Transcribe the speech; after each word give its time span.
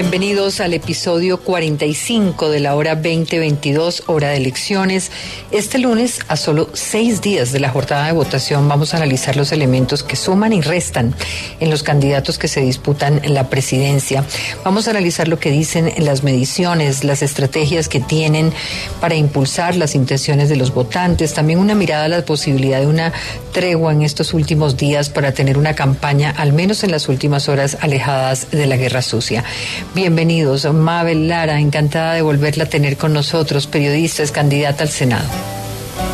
Bienvenidos 0.00 0.60
al 0.60 0.72
episodio 0.72 1.38
45 1.42 2.48
de 2.48 2.60
la 2.60 2.74
hora 2.74 2.94
2022, 2.94 4.04
hora 4.06 4.30
de 4.30 4.38
elecciones. 4.38 5.10
Este 5.50 5.78
lunes, 5.78 6.20
a 6.26 6.38
solo 6.38 6.70
seis 6.72 7.20
días 7.20 7.52
de 7.52 7.60
la 7.60 7.68
jornada 7.68 8.06
de 8.06 8.12
votación, 8.12 8.66
vamos 8.66 8.94
a 8.94 8.96
analizar 8.96 9.36
los 9.36 9.52
elementos 9.52 10.02
que 10.02 10.16
suman 10.16 10.54
y 10.54 10.62
restan 10.62 11.14
en 11.60 11.68
los 11.68 11.82
candidatos 11.82 12.38
que 12.38 12.48
se 12.48 12.62
disputan 12.62 13.20
la 13.26 13.50
presidencia. 13.50 14.24
Vamos 14.64 14.88
a 14.88 14.92
analizar 14.92 15.28
lo 15.28 15.38
que 15.38 15.50
dicen 15.50 15.92
las 15.98 16.22
mediciones, 16.22 17.04
las 17.04 17.20
estrategias 17.20 17.86
que 17.86 18.00
tienen 18.00 18.54
para 19.02 19.16
impulsar 19.16 19.76
las 19.76 19.94
intenciones 19.94 20.48
de 20.48 20.56
los 20.56 20.72
votantes, 20.72 21.34
también 21.34 21.58
una 21.58 21.74
mirada 21.74 22.06
a 22.06 22.08
la 22.08 22.24
posibilidad 22.24 22.80
de 22.80 22.86
una 22.86 23.12
tregua 23.52 23.92
en 23.92 24.00
estos 24.00 24.32
últimos 24.32 24.78
días 24.78 25.10
para 25.10 25.32
tener 25.32 25.58
una 25.58 25.74
campaña, 25.74 26.30
al 26.30 26.54
menos 26.54 26.84
en 26.84 26.90
las 26.90 27.06
últimas 27.10 27.50
horas, 27.50 27.76
alejadas 27.82 28.50
de 28.50 28.64
la 28.64 28.78
guerra 28.78 29.02
sucia. 29.02 29.44
Bienvenidos, 29.92 30.72
Mabel 30.72 31.26
Lara, 31.26 31.58
encantada 31.58 32.14
de 32.14 32.22
volverla 32.22 32.64
a 32.64 32.68
tener 32.68 32.96
con 32.96 33.12
nosotros, 33.12 33.66
periodista, 33.66 34.22
es 34.22 34.30
candidata 34.30 34.84
al 34.84 34.88
Senado. 34.88 35.28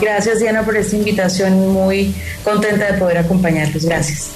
Gracias, 0.01 0.41
Diana, 0.41 0.65
por 0.65 0.79
esta 0.79 0.97
invitación. 0.97 1.73
Muy 1.75 2.15
contenta 2.43 2.93
de 2.93 2.99
poder 2.99 3.19
acompañarlos. 3.19 3.85
Gracias. 3.85 4.30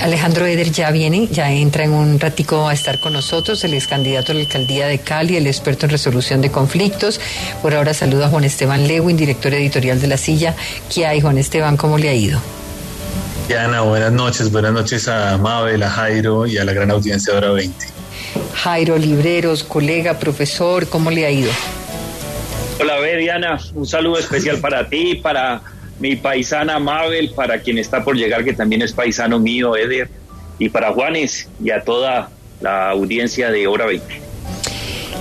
Alejandro 0.00 0.46
Eder 0.46 0.70
ya 0.70 0.90
viene, 0.90 1.26
ya 1.26 1.50
entra 1.50 1.84
en 1.84 1.92
un 1.92 2.18
ratico 2.20 2.68
a 2.68 2.72
estar 2.72 3.00
con 3.00 3.12
nosotros, 3.12 3.62
el 3.64 3.74
ex 3.74 3.86
candidato 3.86 4.32
a 4.32 4.34
la 4.36 4.42
alcaldía 4.42 4.86
de 4.86 4.98
Cali, 4.98 5.36
el 5.36 5.46
experto 5.46 5.84
en 5.84 5.90
resolución 5.90 6.40
de 6.40 6.50
conflictos. 6.50 7.20
Por 7.60 7.74
ahora 7.74 7.92
saludo 7.92 8.24
a 8.24 8.28
Juan 8.28 8.44
Esteban 8.44 8.88
Lewin, 8.88 9.16
director 9.16 9.52
editorial 9.52 10.00
de 10.00 10.06
La 10.06 10.16
Silla. 10.16 10.54
¿Qué 10.92 11.06
hay, 11.06 11.20
Juan 11.20 11.36
Esteban? 11.36 11.76
¿Cómo 11.76 11.98
le 11.98 12.08
ha 12.08 12.14
ido? 12.14 12.40
Diana, 13.46 13.82
buenas 13.82 14.12
noches. 14.12 14.50
Buenas 14.50 14.72
noches 14.72 15.06
a 15.08 15.36
Mabel, 15.36 15.82
a 15.82 15.90
Jairo 15.90 16.46
y 16.46 16.56
a 16.58 16.64
la 16.64 16.72
gran 16.72 16.90
audiencia 16.90 17.32
de 17.32 17.38
Hora 17.38 17.50
20. 17.50 17.98
Jairo 18.54 18.98
Libreros, 18.98 19.64
colega, 19.64 20.18
profesor, 20.18 20.88
¿cómo 20.88 21.10
le 21.10 21.26
ha 21.26 21.30
ido? 21.30 21.50
Hola, 22.80 23.00
Diana, 23.00 23.58
un 23.74 23.86
saludo 23.86 24.18
especial 24.18 24.58
para 24.58 24.88
ti, 24.88 25.16
para 25.16 25.60
mi 25.98 26.16
paisana 26.16 26.78
Mabel, 26.78 27.32
para 27.34 27.60
quien 27.60 27.78
está 27.78 28.04
por 28.04 28.16
llegar, 28.16 28.44
que 28.44 28.52
también 28.52 28.82
es 28.82 28.92
paisano 28.92 29.38
mío, 29.38 29.76
Eder, 29.76 30.08
y 30.58 30.68
para 30.68 30.92
Juanes 30.92 31.48
y 31.62 31.70
a 31.70 31.82
toda 31.82 32.30
la 32.60 32.90
audiencia 32.90 33.50
de 33.50 33.66
Hora 33.66 33.86
20. 33.86 34.27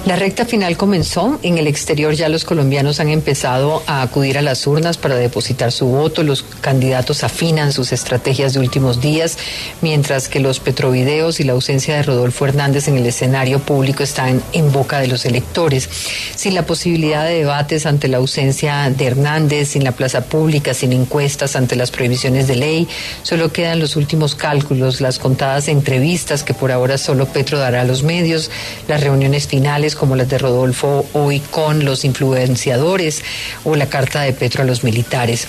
La 0.07 0.15
recta 0.15 0.45
final 0.45 0.77
comenzó. 0.77 1.37
En 1.43 1.57
el 1.57 1.67
exterior 1.67 2.13
ya 2.13 2.29
los 2.29 2.45
colombianos 2.45 3.01
han 3.01 3.09
empezado 3.09 3.83
a 3.87 4.01
acudir 4.01 4.37
a 4.37 4.41
las 4.41 4.65
urnas 4.65 4.97
para 4.97 5.15
depositar 5.15 5.73
su 5.73 5.85
voto. 5.87 6.23
Los 6.23 6.45
candidatos 6.61 7.25
afinan 7.25 7.73
sus 7.73 7.91
estrategias 7.91 8.53
de 8.53 8.61
últimos 8.61 9.01
días, 9.01 9.37
mientras 9.81 10.29
que 10.29 10.39
los 10.39 10.61
petrovideos 10.61 11.41
y 11.41 11.43
la 11.43 11.51
ausencia 11.51 11.97
de 11.97 12.03
Rodolfo 12.03 12.45
Hernández 12.45 12.87
en 12.87 12.95
el 12.95 13.05
escenario 13.05 13.59
público 13.59 14.01
están 14.01 14.41
en 14.53 14.71
boca 14.71 14.99
de 14.99 15.07
los 15.07 15.25
electores. 15.25 15.89
Sin 16.35 16.55
la 16.55 16.65
posibilidad 16.65 17.25
de 17.25 17.39
debates 17.39 17.85
ante 17.85 18.07
la 18.07 18.15
ausencia 18.15 18.89
de 18.89 19.07
Hernández, 19.07 19.67
sin 19.67 19.83
la 19.83 19.91
plaza 19.91 20.21
pública, 20.21 20.73
sin 20.73 20.93
encuestas 20.93 21.57
ante 21.57 21.75
las 21.75 21.91
prohibiciones 21.91 22.47
de 22.47 22.55
ley, 22.55 22.87
solo 23.23 23.51
quedan 23.51 23.81
los 23.81 23.97
últimos 23.97 24.35
cálculos, 24.35 25.01
las 25.01 25.19
contadas 25.19 25.67
entrevistas 25.67 26.45
que 26.45 26.53
por 26.53 26.71
ahora 26.71 26.97
solo 26.97 27.25
Petro 27.25 27.59
dará 27.59 27.81
a 27.81 27.83
los 27.83 28.03
medios, 28.03 28.49
las 28.87 29.01
reuniones 29.01 29.47
finales 29.47 29.96
como 29.97 30.15
las 30.15 30.29
de 30.29 30.37
Rodolfo 30.37 31.05
hoy 31.13 31.39
con 31.39 31.83
los 31.83 32.05
influenciadores 32.05 33.23
o 33.63 33.75
la 33.75 33.87
carta 33.87 34.21
de 34.21 34.33
Petro 34.33 34.63
a 34.63 34.65
los 34.65 34.83
militares. 34.83 35.47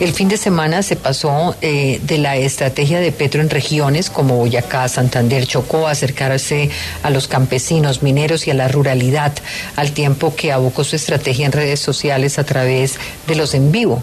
El 0.00 0.12
fin 0.12 0.28
de 0.28 0.36
semana 0.36 0.82
se 0.82 0.96
pasó 0.96 1.54
eh, 1.60 2.00
de 2.02 2.18
la 2.18 2.36
estrategia 2.36 3.00
de 3.00 3.12
Petro 3.12 3.40
en 3.40 3.50
regiones 3.50 4.10
como 4.10 4.36
Boyacá, 4.36 4.88
Santander, 4.88 5.46
Chocó, 5.46 5.86
acercarse 5.86 6.70
a 7.02 7.10
los 7.10 7.28
campesinos, 7.28 8.02
mineros 8.02 8.46
y 8.46 8.50
a 8.50 8.54
la 8.54 8.68
ruralidad, 8.68 9.32
al 9.76 9.92
tiempo 9.92 10.34
que 10.34 10.52
abocó 10.52 10.84
su 10.84 10.96
estrategia 10.96 11.46
en 11.46 11.52
redes 11.52 11.80
sociales 11.80 12.38
a 12.38 12.44
través 12.44 12.98
de 13.26 13.34
los 13.34 13.54
en 13.54 13.70
vivo 13.72 14.02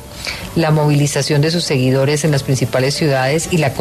la 0.56 0.72
movilización 0.72 1.42
de 1.42 1.52
sus 1.52 1.64
seguidores 1.64 2.24
en 2.24 2.32
las 2.32 2.44
principales 2.44 2.96
ciudades 2.96 3.50
y 3.52 3.58
la, 3.58 3.72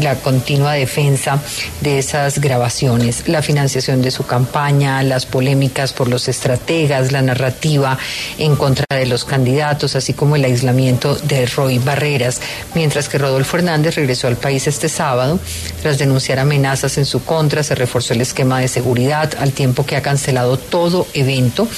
la 0.00 0.14
continua 0.16 0.72
defensa 0.72 1.40
de 1.82 1.98
esas 1.98 2.40
grabaciones, 2.40 3.28
la 3.28 3.42
financiación 3.42 4.00
de 4.00 4.10
su 4.10 4.24
campaña, 4.24 5.02
las 5.02 5.26
polémicas 5.26 5.53
por 5.96 6.08
los 6.08 6.28
estrategas, 6.28 7.12
la 7.12 7.22
narrativa 7.22 7.98
en 8.38 8.56
contra 8.56 8.84
de 8.90 9.06
los 9.06 9.24
candidatos, 9.24 9.96
así 9.96 10.12
como 10.12 10.36
el 10.36 10.44
aislamiento 10.44 11.14
de 11.14 11.46
Roy 11.46 11.78
Barreras, 11.78 12.40
mientras 12.74 13.08
que 13.08 13.18
Rodolfo 13.18 13.56
Hernández 13.56 13.94
regresó 13.96 14.28
al 14.28 14.36
país 14.36 14.66
este 14.66 14.88
sábado 14.88 15.38
tras 15.82 15.98
denunciar 15.98 16.38
amenazas 16.38 16.98
en 16.98 17.04
su 17.04 17.24
contra, 17.24 17.62
se 17.62 17.74
reforzó 17.74 18.14
el 18.14 18.20
esquema 18.20 18.60
de 18.60 18.68
seguridad 18.68 19.32
al 19.38 19.52
tiempo 19.52 19.86
que 19.86 19.96
ha 19.96 20.02
cancelado 20.02 20.56
todo 20.56 21.06
evento. 21.14 21.68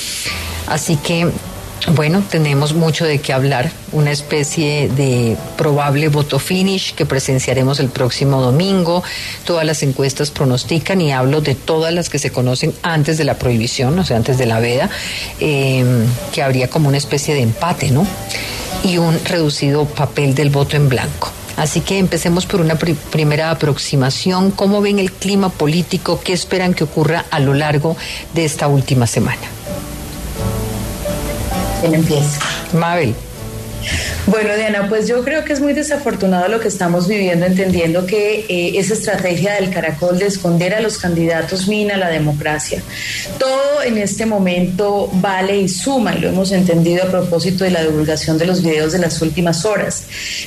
Así 0.66 0.96
que 0.96 1.30
bueno, 1.94 2.22
tenemos 2.28 2.74
mucho 2.74 3.04
de 3.04 3.20
qué 3.20 3.32
hablar, 3.32 3.70
una 3.92 4.10
especie 4.10 4.88
de 4.88 5.36
probable 5.56 6.08
voto 6.08 6.38
finish 6.38 6.94
que 6.94 7.06
presenciaremos 7.06 7.78
el 7.78 7.90
próximo 7.90 8.40
domingo. 8.40 9.04
Todas 9.44 9.64
las 9.64 9.82
encuestas 9.82 10.30
pronostican 10.30 11.00
y 11.00 11.12
hablo 11.12 11.42
de 11.42 11.54
todas 11.54 11.92
las 11.92 12.08
que 12.08 12.18
se 12.18 12.30
conocen 12.30 12.74
antes 12.82 13.18
de 13.18 13.24
la 13.24 13.34
prohibición, 13.34 13.96
o 13.98 14.04
sea, 14.04 14.16
antes 14.16 14.36
de 14.36 14.46
la 14.46 14.58
veda, 14.58 14.90
em, 15.38 16.04
que 16.32 16.42
habría 16.42 16.68
como 16.68 16.88
una 16.88 16.98
especie 16.98 17.34
de 17.34 17.42
empate, 17.42 17.90
¿no? 17.90 18.06
Y 18.82 18.98
un 18.98 19.18
reducido 19.24 19.84
papel 19.84 20.34
del 20.34 20.50
voto 20.50 20.76
en 20.76 20.88
blanco. 20.88 21.30
Así 21.56 21.80
que 21.80 21.98
empecemos 21.98 22.46
por 22.46 22.60
una 22.60 22.74
primera 22.76 23.50
aproximación. 23.50 24.50
¿Cómo 24.50 24.80
ven 24.80 24.98
el 24.98 25.12
clima 25.12 25.50
político? 25.50 26.20
¿Qué 26.22 26.32
esperan 26.32 26.74
que 26.74 26.84
ocurra 26.84 27.24
a 27.30 27.38
lo 27.38 27.54
largo 27.54 27.96
de 28.34 28.44
esta 28.44 28.66
última 28.66 29.06
semana? 29.06 29.55
¿Quién 31.80 31.94
empieza? 31.94 32.40
Mabel. 32.72 33.14
Bueno, 34.26 34.56
Diana, 34.56 34.88
pues 34.88 35.06
yo 35.06 35.22
creo 35.22 35.44
que 35.44 35.52
es 35.52 35.60
muy 35.60 35.72
desafortunado 35.72 36.48
lo 36.48 36.58
que 36.60 36.68
estamos 36.68 37.06
viviendo, 37.06 37.46
entendiendo 37.46 38.06
que 38.06 38.44
eh, 38.48 38.72
esa 38.76 38.94
estrategia 38.94 39.54
del 39.54 39.70
caracol 39.70 40.18
de 40.18 40.26
esconder 40.26 40.74
a 40.74 40.80
los 40.80 40.98
candidatos 40.98 41.68
mina 41.68 41.96
la 41.96 42.08
democracia. 42.08 42.82
Todo 43.38 43.82
en 43.84 43.98
este 43.98 44.26
momento 44.26 45.08
vale 45.14 45.58
y 45.58 45.68
suma, 45.68 46.14
y 46.16 46.20
lo 46.20 46.28
hemos 46.28 46.50
entendido 46.50 47.04
a 47.04 47.06
propósito 47.06 47.62
de 47.62 47.70
la 47.70 47.82
divulgación 47.82 48.36
de 48.36 48.46
los 48.46 48.62
videos 48.62 48.92
de 48.92 48.98
las 48.98 49.22
últimas 49.22 49.64
horas. 49.64 50.04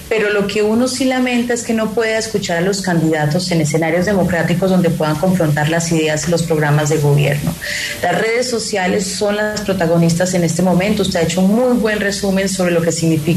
Pero 0.10 0.30
lo 0.32 0.48
que 0.48 0.62
uno 0.62 0.90
sí 0.90 1.06
lamenta 1.06 1.54
es 1.54 1.64
que 1.64 1.74
no 1.74 1.92
pueda 1.94 2.18
escuchar 2.18 2.58
a 2.58 2.62
los 2.62 2.82
candidatos 2.82 3.50
en 3.52 3.62
escenarios 3.62 4.06
democráticos 4.06 4.70
donde 4.70 4.90
puedan 4.90 5.16
confrontar 5.16 5.70
las 5.70 5.90
ideas 5.92 6.28
y 6.28 6.32
los 6.32 6.44
programas 6.44 6.90
de 6.90 6.98
gobierno. 6.98 7.54
Las 8.02 8.20
redes 8.20 8.50
sociales 8.50 9.06
son 9.06 9.38
las 9.38 9.62
protagonistas 9.62 10.34
en 10.34 10.44
este 10.44 10.62
momento. 10.62 11.04
Usted 11.04 11.20
ha 11.20 11.24
hecho 11.24 11.40
un 11.40 11.54
muy 11.54 11.78
buen 11.78 12.02
resumen 12.02 12.50
sobre 12.50 12.72
lo 12.72 12.82
que 12.82 12.92
significa 12.92 13.29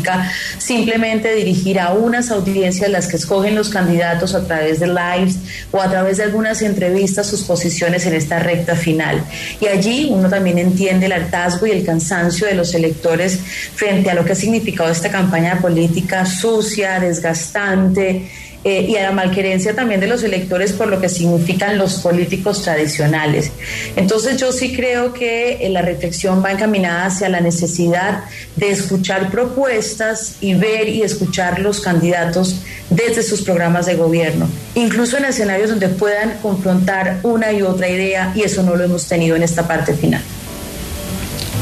simplemente 0.59 1.35
dirigir 1.35 1.81
a 1.81 1.93
unas 1.93 2.31
audiencias 2.31 2.91
las 2.91 3.07
que 3.07 3.17
escogen 3.17 3.55
los 3.55 3.69
candidatos 3.69 4.35
a 4.35 4.47
través 4.47 4.81
de 4.81 4.87
lives 4.87 5.39
o 5.71 5.81
a 5.81 5.91
través 5.91 6.19
de 6.19 6.25
algunas 6.25 6.63
entrevistas 6.63 7.27
sus 7.27 7.43
posiciones 7.43 8.07
en 8.07 8.15
esta 8.15 8.39
recta 8.39 8.75
final. 8.77 9.23
Y 9.61 9.67
allí 9.67 10.09
uno 10.11 10.29
también 10.29 10.59
entiende 10.59 11.07
el 11.07 11.13
hartazgo 11.13 11.67
y 11.67 11.71
el 11.73 11.85
cansancio 11.85 12.47
de 12.47 12.55
los 12.55 12.75
electores 12.75 13.39
frente 13.75 14.11
a 14.11 14.15
lo 14.15 14.25
que 14.25 14.33
ha 14.33 14.37
significado 14.37 14.91
esta 14.91 15.11
campaña 15.11 15.61
política 15.61 16.25
sucia, 16.27 17.01
desgastante 17.01 18.29
eh, 18.65 18.87
y 18.89 18.97
a 18.97 19.03
la 19.03 19.11
malquerencia 19.11 19.75
también 19.75 19.99
de 19.99 20.07
los 20.07 20.23
electores 20.23 20.73
por 20.73 20.87
lo 20.87 21.01
que 21.01 21.09
significan 21.09 21.79
los 21.79 21.95
políticos 21.95 22.63
tradicionales. 22.63 23.51
Entonces 23.97 24.37
yo 24.37 24.53
sí 24.53 24.73
creo 24.73 25.13
que 25.13 25.67
eh, 25.67 25.69
la 25.69 25.83
reflexión 25.83 26.45
va 26.45 26.53
encaminada 26.53 27.07
hacia 27.07 27.29
la 27.29 27.41
necesidad 27.41 28.23
de 28.55 28.71
escuchar 28.71 29.33
propuestas 29.33 30.37
y 30.41 30.55
ver 30.55 30.89
y 30.89 31.03
escuchar 31.03 31.59
los 31.59 31.81
candidatos 31.81 32.61
desde 32.89 33.25
sus 33.25 33.43
programas 33.43 33.87
de 33.87 33.97
gobierno, 33.97 34.49
incluso 34.77 35.17
en 35.17 35.25
escenarios 35.25 35.71
donde 35.71 35.89
puedan 35.89 36.39
confrontar 36.39 37.19
una 37.25 37.53
y 37.53 37.63
otra 37.63 37.89
idea 37.89 38.33
y 38.37 38.43
eso 38.43 38.63
no 38.63 38.77
lo 38.77 38.85
hemos 38.85 39.09
tenido 39.09 39.35
en 39.35 39.43
esta 39.43 39.67
parte 39.67 39.95
final. 39.95 40.23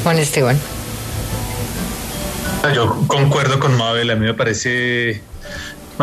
Juan 0.02 0.18
Esteban. 0.18 0.58
Yo 2.74 3.04
concuerdo 3.06 3.58
con 3.58 3.74
Mabel, 3.74 4.10
a 4.10 4.16
mí 4.16 4.26
me 4.26 4.34
parece 4.34 5.22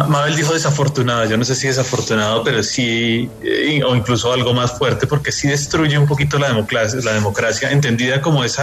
Mabel 0.05 0.35
dijo 0.35 0.53
desafortunado, 0.53 1.25
yo 1.25 1.37
no 1.37 1.43
sé 1.43 1.55
si 1.55 1.67
desafortunado, 1.67 2.43
pero 2.43 2.61
sí, 2.61 3.29
eh, 3.41 3.81
o 3.83 3.95
incluso 3.95 4.31
algo 4.31 4.53
más 4.53 4.77
fuerte, 4.77 5.07
porque 5.07 5.31
sí 5.31 5.47
destruye 5.47 5.97
un 5.97 6.05
poquito 6.05 6.37
la 6.37 6.49
democracia, 6.49 6.99
la 7.03 7.13
democracia 7.13 7.71
entendida 7.71 8.21
como 8.21 8.43
ese 8.43 8.61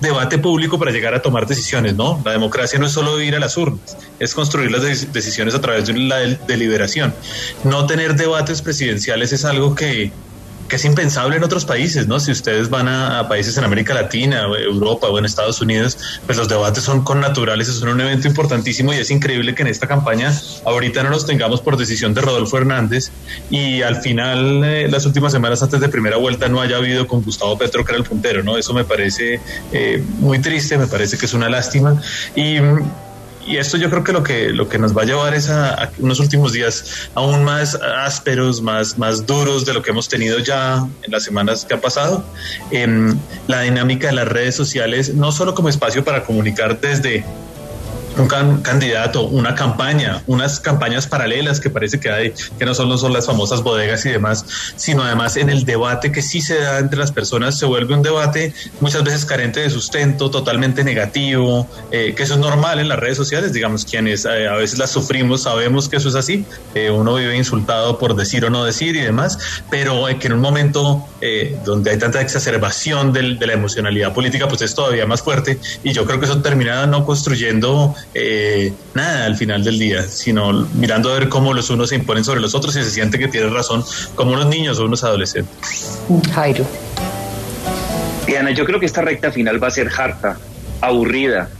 debate 0.00 0.38
público 0.38 0.78
para 0.78 0.90
llegar 0.90 1.14
a 1.14 1.22
tomar 1.22 1.46
decisiones, 1.46 1.94
¿no? 1.94 2.20
La 2.24 2.32
democracia 2.32 2.78
no 2.78 2.86
es 2.86 2.92
solo 2.92 3.20
ir 3.20 3.34
a 3.34 3.40
las 3.40 3.56
urnas, 3.56 3.96
es 4.18 4.34
construir 4.34 4.70
las 4.70 4.82
decisiones 5.12 5.54
a 5.54 5.60
través 5.60 5.86
de 5.86 5.94
la 5.94 6.18
deliberación. 6.18 7.14
No 7.62 7.86
tener 7.86 8.14
debates 8.14 8.60
presidenciales 8.60 9.32
es 9.32 9.44
algo 9.44 9.74
que 9.74 10.12
que 10.68 10.76
es 10.76 10.84
impensable 10.84 11.36
en 11.36 11.44
otros 11.44 11.64
países, 11.64 12.06
¿no? 12.06 12.20
Si 12.20 12.32
ustedes 12.32 12.70
van 12.70 12.88
a, 12.88 13.28
países 13.28 13.56
en 13.56 13.64
América 13.64 13.94
Latina, 13.94 14.42
Europa 14.42 15.08
o 15.08 15.18
en 15.18 15.24
Estados 15.24 15.60
Unidos, 15.60 16.20
pues 16.26 16.38
los 16.38 16.48
debates 16.48 16.84
son 16.84 17.04
con 17.04 17.20
naturales, 17.20 17.68
es 17.68 17.80
un 17.82 18.00
evento 18.00 18.28
importantísimo 18.28 18.92
y 18.92 18.96
es 18.96 19.10
increíble 19.10 19.54
que 19.54 19.62
en 19.62 19.68
esta 19.68 19.86
campaña 19.86 20.32
ahorita 20.64 21.02
no 21.02 21.10
los 21.10 21.26
tengamos 21.26 21.60
por 21.60 21.76
decisión 21.76 22.14
de 22.14 22.20
Rodolfo 22.20 22.58
Hernández 22.58 23.10
y 23.50 23.82
al 23.82 23.96
final, 23.96 24.62
eh, 24.64 24.88
las 24.88 25.06
últimas 25.06 25.32
semanas 25.32 25.62
antes 25.62 25.80
de 25.80 25.88
primera 25.88 26.16
vuelta, 26.16 26.48
no 26.48 26.60
haya 26.60 26.76
habido 26.76 27.06
con 27.06 27.22
Gustavo 27.22 27.56
Petro, 27.58 27.84
que 27.84 27.92
era 27.92 27.98
el 27.98 28.04
puntero, 28.04 28.42
¿no? 28.42 28.56
Eso 28.56 28.72
me 28.74 28.84
parece 28.84 29.40
eh, 29.72 30.02
muy 30.18 30.38
triste, 30.38 30.78
me 30.78 30.86
parece 30.86 31.18
que 31.18 31.26
es 31.26 31.34
una 31.34 31.48
lástima 31.48 32.00
y 32.34 32.58
y 33.46 33.56
esto 33.56 33.76
yo 33.76 33.90
creo 33.90 34.04
que 34.04 34.12
lo 34.12 34.22
que 34.22 34.50
lo 34.50 34.68
que 34.68 34.78
nos 34.78 34.96
va 34.96 35.02
a 35.02 35.04
llevar 35.04 35.34
es 35.34 35.48
a, 35.50 35.90
unos 35.98 36.20
últimos 36.20 36.52
días 36.52 37.08
aún 37.14 37.44
más 37.44 37.74
ásperos, 37.74 38.62
más, 38.62 38.98
más 38.98 39.26
duros 39.26 39.64
de 39.64 39.74
lo 39.74 39.82
que 39.82 39.90
hemos 39.90 40.08
tenido 40.08 40.38
ya 40.38 40.86
en 41.02 41.12
las 41.12 41.24
semanas 41.24 41.64
que 41.64 41.74
ha 41.74 41.80
pasado. 41.80 42.24
en 42.70 43.18
la 43.46 43.60
dinámica 43.60 44.08
de 44.08 44.14
las 44.14 44.28
redes 44.28 44.54
sociales, 44.54 45.14
no 45.14 45.32
solo 45.32 45.54
como 45.54 45.68
espacio 45.68 46.04
para 46.04 46.24
comunicar 46.24 46.80
desde 46.80 47.24
un 48.16 48.62
candidato, 48.62 49.22
una 49.22 49.54
campaña, 49.54 50.22
unas 50.26 50.60
campañas 50.60 51.06
paralelas 51.06 51.60
que 51.60 51.70
parece 51.70 51.98
que 51.98 52.10
hay, 52.10 52.32
que 52.58 52.64
no 52.64 52.74
solo 52.74 52.96
son 52.96 53.12
las 53.12 53.26
famosas 53.26 53.62
bodegas 53.62 54.04
y 54.06 54.10
demás, 54.10 54.44
sino 54.76 55.02
además 55.02 55.36
en 55.36 55.50
el 55.50 55.64
debate 55.64 56.12
que 56.12 56.22
sí 56.22 56.40
se 56.40 56.60
da 56.60 56.78
entre 56.78 56.98
las 56.98 57.12
personas, 57.12 57.58
se 57.58 57.66
vuelve 57.66 57.94
un 57.94 58.02
debate 58.02 58.54
muchas 58.80 59.02
veces 59.04 59.24
carente 59.24 59.60
de 59.60 59.70
sustento, 59.70 60.30
totalmente 60.30 60.84
negativo, 60.84 61.68
eh, 61.90 62.14
que 62.16 62.22
eso 62.22 62.34
es 62.34 62.40
normal 62.40 62.78
en 62.78 62.88
las 62.88 62.98
redes 62.98 63.16
sociales, 63.16 63.52
digamos, 63.52 63.84
quienes 63.84 64.24
eh, 64.24 64.48
a 64.48 64.54
veces 64.54 64.78
las 64.78 64.90
sufrimos 64.90 65.42
sabemos 65.42 65.88
que 65.88 65.96
eso 65.96 66.08
es 66.08 66.14
así, 66.14 66.44
eh, 66.74 66.90
uno 66.90 67.14
vive 67.14 67.36
insultado 67.36 67.98
por 67.98 68.14
decir 68.14 68.44
o 68.44 68.50
no 68.50 68.64
decir 68.64 68.96
y 68.96 69.00
demás, 69.00 69.38
pero 69.70 70.04
que 70.20 70.26
en 70.26 70.34
un 70.34 70.40
momento 70.40 71.06
donde 71.64 71.90
hay 71.90 71.98
tanta 71.98 72.20
exacerbación 72.20 73.12
del, 73.12 73.38
de 73.38 73.46
la 73.46 73.54
emocionalidad 73.54 74.12
política, 74.12 74.46
pues 74.46 74.60
es 74.60 74.74
todavía 74.74 75.06
más 75.06 75.22
fuerte 75.22 75.58
y 75.82 75.92
yo 75.92 76.04
creo 76.04 76.20
que 76.20 76.26
eso 76.26 76.42
termina 76.42 76.86
no 76.86 77.06
construyendo 77.06 77.94
eh, 78.12 78.72
nada 78.94 79.26
al 79.26 79.36
final 79.36 79.64
del 79.64 79.78
día, 79.78 80.02
sino 80.02 80.52
mirando 80.74 81.10
a 81.10 81.18
ver 81.18 81.28
cómo 81.28 81.52
los 81.52 81.70
unos 81.70 81.88
se 81.88 81.96
imponen 81.96 82.24
sobre 82.24 82.40
los 82.40 82.54
otros 82.54 82.76
y 82.76 82.84
se 82.84 82.90
siente 82.90 83.18
que 83.18 83.28
tienen 83.28 83.52
razón, 83.52 83.84
como 84.14 84.32
unos 84.32 84.46
niños 84.46 84.78
o 84.78 84.84
unos 84.84 85.02
adolescentes. 85.04 86.00
Jairo. 86.32 86.66
Diana, 88.26 88.52
yo 88.52 88.64
creo 88.64 88.80
que 88.80 88.86
esta 88.86 89.02
recta 89.02 89.32
final 89.32 89.62
va 89.62 89.68
a 89.68 89.70
ser 89.70 89.90
harta, 89.96 90.38
aburrida, 90.80 91.50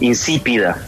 insípida. 0.00 0.84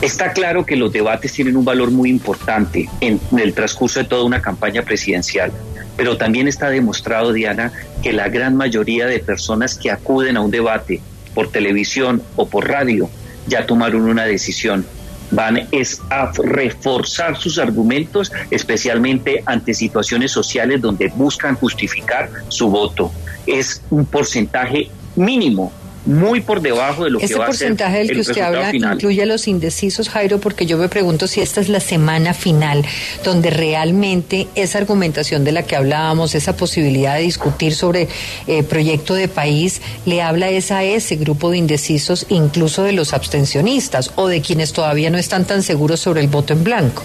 Está 0.00 0.32
claro 0.32 0.66
que 0.66 0.76
los 0.76 0.92
debates 0.92 1.32
tienen 1.32 1.56
un 1.56 1.64
valor 1.64 1.90
muy 1.90 2.10
importante 2.10 2.88
en, 3.00 3.20
en 3.30 3.38
el 3.38 3.54
transcurso 3.54 4.00
de 4.00 4.06
toda 4.06 4.24
una 4.24 4.42
campaña 4.42 4.82
presidencial, 4.82 5.52
pero 5.96 6.16
también 6.16 6.48
está 6.48 6.68
demostrado, 6.68 7.32
Diana, 7.32 7.72
que 8.02 8.12
la 8.12 8.28
gran 8.28 8.56
mayoría 8.56 9.06
de 9.06 9.20
personas 9.20 9.76
que 9.76 9.90
acuden 9.90 10.36
a 10.36 10.40
un 10.40 10.50
debate 10.50 11.00
por 11.34 11.50
televisión 11.50 12.22
o 12.36 12.48
por 12.48 12.68
radio 12.68 13.08
ya 13.46 13.66
tomaron 13.66 14.02
una 14.02 14.24
decisión. 14.24 14.86
Van 15.30 15.66
es 15.72 16.00
a 16.10 16.30
reforzar 16.32 17.36
sus 17.36 17.58
argumentos, 17.58 18.30
especialmente 18.50 19.42
ante 19.46 19.74
situaciones 19.74 20.30
sociales 20.30 20.80
donde 20.80 21.08
buscan 21.08 21.56
justificar 21.56 22.30
su 22.48 22.68
voto. 22.68 23.10
Es 23.46 23.82
un 23.90 24.06
porcentaje 24.06 24.90
mínimo 25.16 25.72
muy 26.06 26.40
por 26.40 26.60
debajo 26.60 27.04
de 27.04 27.10
lo 27.10 27.18
que 27.18 27.26
va 27.26 27.26
a 27.26 27.28
ser. 27.28 27.36
Ese 27.36 27.46
porcentaje 27.46 27.98
del 27.98 28.12
que 28.12 28.20
usted 28.20 28.40
habla 28.42 28.74
incluye 28.74 29.22
a 29.22 29.26
los 29.26 29.48
indecisos, 29.48 30.08
Jairo, 30.08 30.38
porque 30.38 30.66
yo 30.66 30.76
me 30.78 30.88
pregunto 30.88 31.26
si 31.26 31.40
esta 31.40 31.60
es 31.60 31.68
la 31.68 31.80
semana 31.80 32.34
final 32.34 32.84
donde 33.24 33.50
realmente 33.50 34.48
esa 34.54 34.78
argumentación 34.78 35.44
de 35.44 35.52
la 35.52 35.62
que 35.62 35.76
hablábamos, 35.76 36.34
esa 36.34 36.56
posibilidad 36.56 37.16
de 37.16 37.22
discutir 37.22 37.74
sobre 37.74 38.08
eh, 38.46 38.62
proyecto 38.62 39.14
de 39.14 39.28
país, 39.28 39.80
le 40.04 40.22
habla 40.22 40.50
es 40.50 40.70
a 40.70 40.84
ese 40.84 41.16
grupo 41.16 41.50
de 41.50 41.58
indecisos, 41.58 42.26
incluso 42.28 42.82
de 42.82 42.92
los 42.92 43.12
abstencionistas 43.12 44.12
o 44.16 44.28
de 44.28 44.40
quienes 44.40 44.72
todavía 44.72 45.10
no 45.10 45.18
están 45.18 45.46
tan 45.46 45.62
seguros 45.62 46.00
sobre 46.00 46.20
el 46.20 46.28
voto 46.28 46.52
en 46.52 46.64
blanco. 46.64 47.02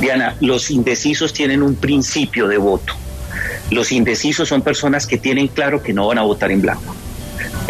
Diana, 0.00 0.36
los 0.40 0.70
indecisos 0.70 1.32
tienen 1.32 1.62
un 1.62 1.74
principio 1.74 2.48
de 2.48 2.56
voto. 2.56 2.94
Los 3.70 3.92
indecisos 3.92 4.48
son 4.48 4.62
personas 4.62 5.06
que 5.06 5.18
tienen 5.18 5.46
claro 5.48 5.82
que 5.82 5.92
no 5.92 6.08
van 6.08 6.18
a 6.18 6.22
votar 6.22 6.50
en 6.50 6.62
blanco 6.62 6.94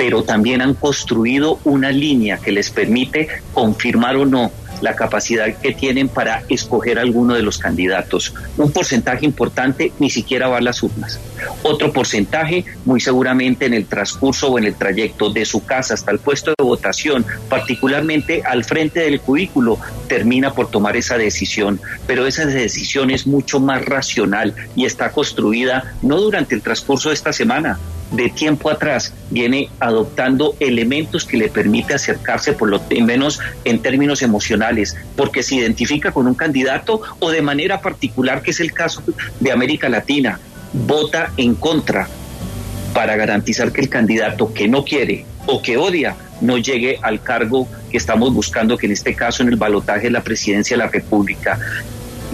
pero 0.00 0.22
también 0.22 0.62
han 0.62 0.72
construido 0.72 1.60
una 1.62 1.90
línea 1.90 2.38
que 2.38 2.52
les 2.52 2.70
permite 2.70 3.28
confirmar 3.52 4.16
o 4.16 4.24
no 4.24 4.50
la 4.80 4.96
capacidad 4.96 5.54
que 5.58 5.74
tienen 5.74 6.08
para 6.08 6.42
escoger 6.48 6.98
alguno 6.98 7.34
de 7.34 7.42
los 7.42 7.58
candidatos. 7.58 8.32
Un 8.56 8.72
porcentaje 8.72 9.26
importante 9.26 9.92
ni 9.98 10.08
siquiera 10.08 10.48
va 10.48 10.56
a 10.56 10.62
las 10.62 10.82
urnas. 10.82 11.20
Otro 11.62 11.92
porcentaje, 11.92 12.64
muy 12.86 12.98
seguramente 12.98 13.66
en 13.66 13.74
el 13.74 13.84
transcurso 13.84 14.50
o 14.50 14.58
en 14.58 14.64
el 14.64 14.74
trayecto 14.74 15.28
de 15.28 15.44
su 15.44 15.66
casa 15.66 15.92
hasta 15.92 16.12
el 16.12 16.18
puesto 16.18 16.52
de 16.56 16.64
votación, 16.64 17.26
particularmente 17.50 18.42
al 18.42 18.64
frente 18.64 19.00
del 19.00 19.20
cubículo, 19.20 19.78
termina 20.08 20.54
por 20.54 20.70
tomar 20.70 20.96
esa 20.96 21.18
decisión. 21.18 21.78
Pero 22.06 22.26
esa 22.26 22.46
decisión 22.46 23.10
es 23.10 23.26
mucho 23.26 23.60
más 23.60 23.84
racional 23.84 24.54
y 24.74 24.86
está 24.86 25.12
construida 25.12 25.92
no 26.00 26.18
durante 26.18 26.54
el 26.54 26.62
transcurso 26.62 27.10
de 27.10 27.16
esta 27.16 27.34
semana, 27.34 27.78
de 28.10 28.28
tiempo 28.28 28.70
atrás 28.70 29.14
viene 29.30 29.68
adoptando 29.78 30.54
elementos 30.60 31.24
que 31.24 31.36
le 31.36 31.48
permite 31.48 31.94
acercarse 31.94 32.52
por 32.52 32.68
lo 32.68 32.82
menos 33.04 33.40
en 33.64 33.80
términos 33.80 34.22
emocionales, 34.22 34.96
porque 35.16 35.42
se 35.42 35.56
identifica 35.56 36.12
con 36.12 36.26
un 36.26 36.34
candidato 36.34 37.00
o 37.20 37.30
de 37.30 37.42
manera 37.42 37.80
particular, 37.80 38.42
que 38.42 38.50
es 38.50 38.60
el 38.60 38.72
caso 38.72 39.02
de 39.38 39.52
América 39.52 39.88
Latina, 39.88 40.40
vota 40.72 41.32
en 41.36 41.54
contra 41.54 42.08
para 42.94 43.16
garantizar 43.16 43.72
que 43.72 43.80
el 43.80 43.88
candidato 43.88 44.52
que 44.52 44.68
no 44.68 44.84
quiere 44.84 45.24
o 45.46 45.62
que 45.62 45.76
odia 45.76 46.16
no 46.40 46.58
llegue 46.58 46.98
al 47.02 47.22
cargo 47.22 47.68
que 47.90 47.96
estamos 47.96 48.32
buscando, 48.32 48.76
que 48.76 48.86
en 48.86 48.92
este 48.92 49.14
caso 49.14 49.42
en 49.42 49.50
el 49.50 49.56
balotaje 49.56 50.04
de 50.04 50.10
la 50.10 50.22
presidencia 50.22 50.76
de 50.76 50.84
la 50.84 50.90
República 50.90 51.58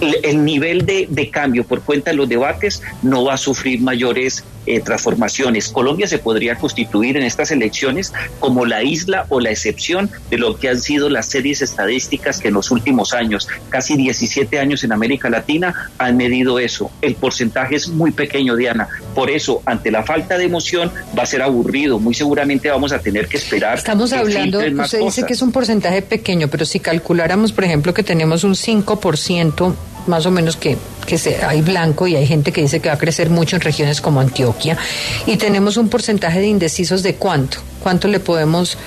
el 0.01 0.43
nivel 0.43 0.85
de, 0.85 1.07
de, 1.09 1.29
cambio 1.29 1.63
por 1.63 1.81
cuenta 1.81 2.11
de 2.11 2.17
los 2.17 2.29
debates 2.29 2.81
no 3.01 3.25
va 3.25 3.33
a 3.33 3.37
sufrir 3.37 3.81
mayores 3.81 4.43
eh, 4.67 4.81
transformaciones. 4.81 5.69
Colombia 5.69 6.07
se 6.07 6.17
podría 6.17 6.55
constituir 6.55 7.15
en 7.15 7.23
estas 7.23 7.51
elecciones 7.51 8.11
como 8.41 8.65
la 8.65 8.83
isla 8.83 9.25
o 9.29 9.39
la 9.39 9.49
excepción 9.49 10.09
de 10.29 10.37
lo 10.37 10.57
que 10.57 10.67
han 10.67 10.81
sido 10.81 11.09
las 11.09 11.27
series 11.27 11.61
estadísticas 11.61 12.41
que 12.41 12.49
en 12.49 12.55
los 12.55 12.69
últimos 12.69 13.13
años, 13.13 13.47
casi 13.69 13.95
17 13.95 14.59
años 14.59 14.83
en 14.83 14.91
América 14.91 15.29
Latina, 15.29 15.89
han 15.97 16.17
medido 16.17 16.59
eso. 16.59 16.91
El 17.01 17.15
porcentaje 17.15 17.77
es 17.77 17.87
muy 17.87 18.11
pequeño, 18.11 18.57
Diana. 18.57 18.89
Por 19.15 19.29
eso, 19.29 19.61
ante 19.65 19.89
la 19.89 20.03
falta 20.03 20.37
de 20.37 20.43
emoción, 20.43 20.91
va 21.17 21.23
a 21.23 21.27
ser 21.27 21.43
aburrido. 21.43 21.97
Muy 21.97 22.13
seguramente 22.13 22.69
vamos 22.69 22.91
a 22.91 22.99
tener 22.99 23.29
que 23.29 23.37
esperar. 23.37 23.77
Estamos 23.77 24.11
hablando, 24.11 24.59
usted 24.59 24.99
dice 24.99 25.25
que 25.25 25.31
es 25.31 25.41
un 25.41 25.53
porcentaje 25.53 26.01
pequeño, 26.01 26.49
pero 26.49 26.65
si 26.65 26.81
calculáramos, 26.81 27.53
por 27.53 27.63
ejemplo, 27.63 27.93
que 27.93 28.03
tenemos 28.03 28.43
un 28.43 28.53
5% 28.53 29.75
más 30.07 30.25
o 30.25 30.31
menos 30.31 30.57
que, 30.57 30.77
que 31.05 31.17
se, 31.17 31.43
hay 31.43 31.61
blanco 31.61 32.07
y 32.07 32.15
hay 32.15 32.27
gente 32.27 32.51
que 32.51 32.61
dice 32.61 32.79
que 32.79 32.89
va 32.89 32.95
a 32.95 32.97
crecer 32.97 33.29
mucho 33.29 33.55
en 33.55 33.61
regiones 33.61 34.01
como 34.01 34.19
Antioquia. 34.19 34.77
Y 35.25 35.37
tenemos 35.37 35.77
un 35.77 35.89
porcentaje 35.89 36.39
de 36.39 36.47
indecisos 36.47 37.03
de 37.03 37.15
cuánto. 37.15 37.57
¿Cuánto 37.81 38.07
le 38.07 38.19
podemos... 38.19 38.77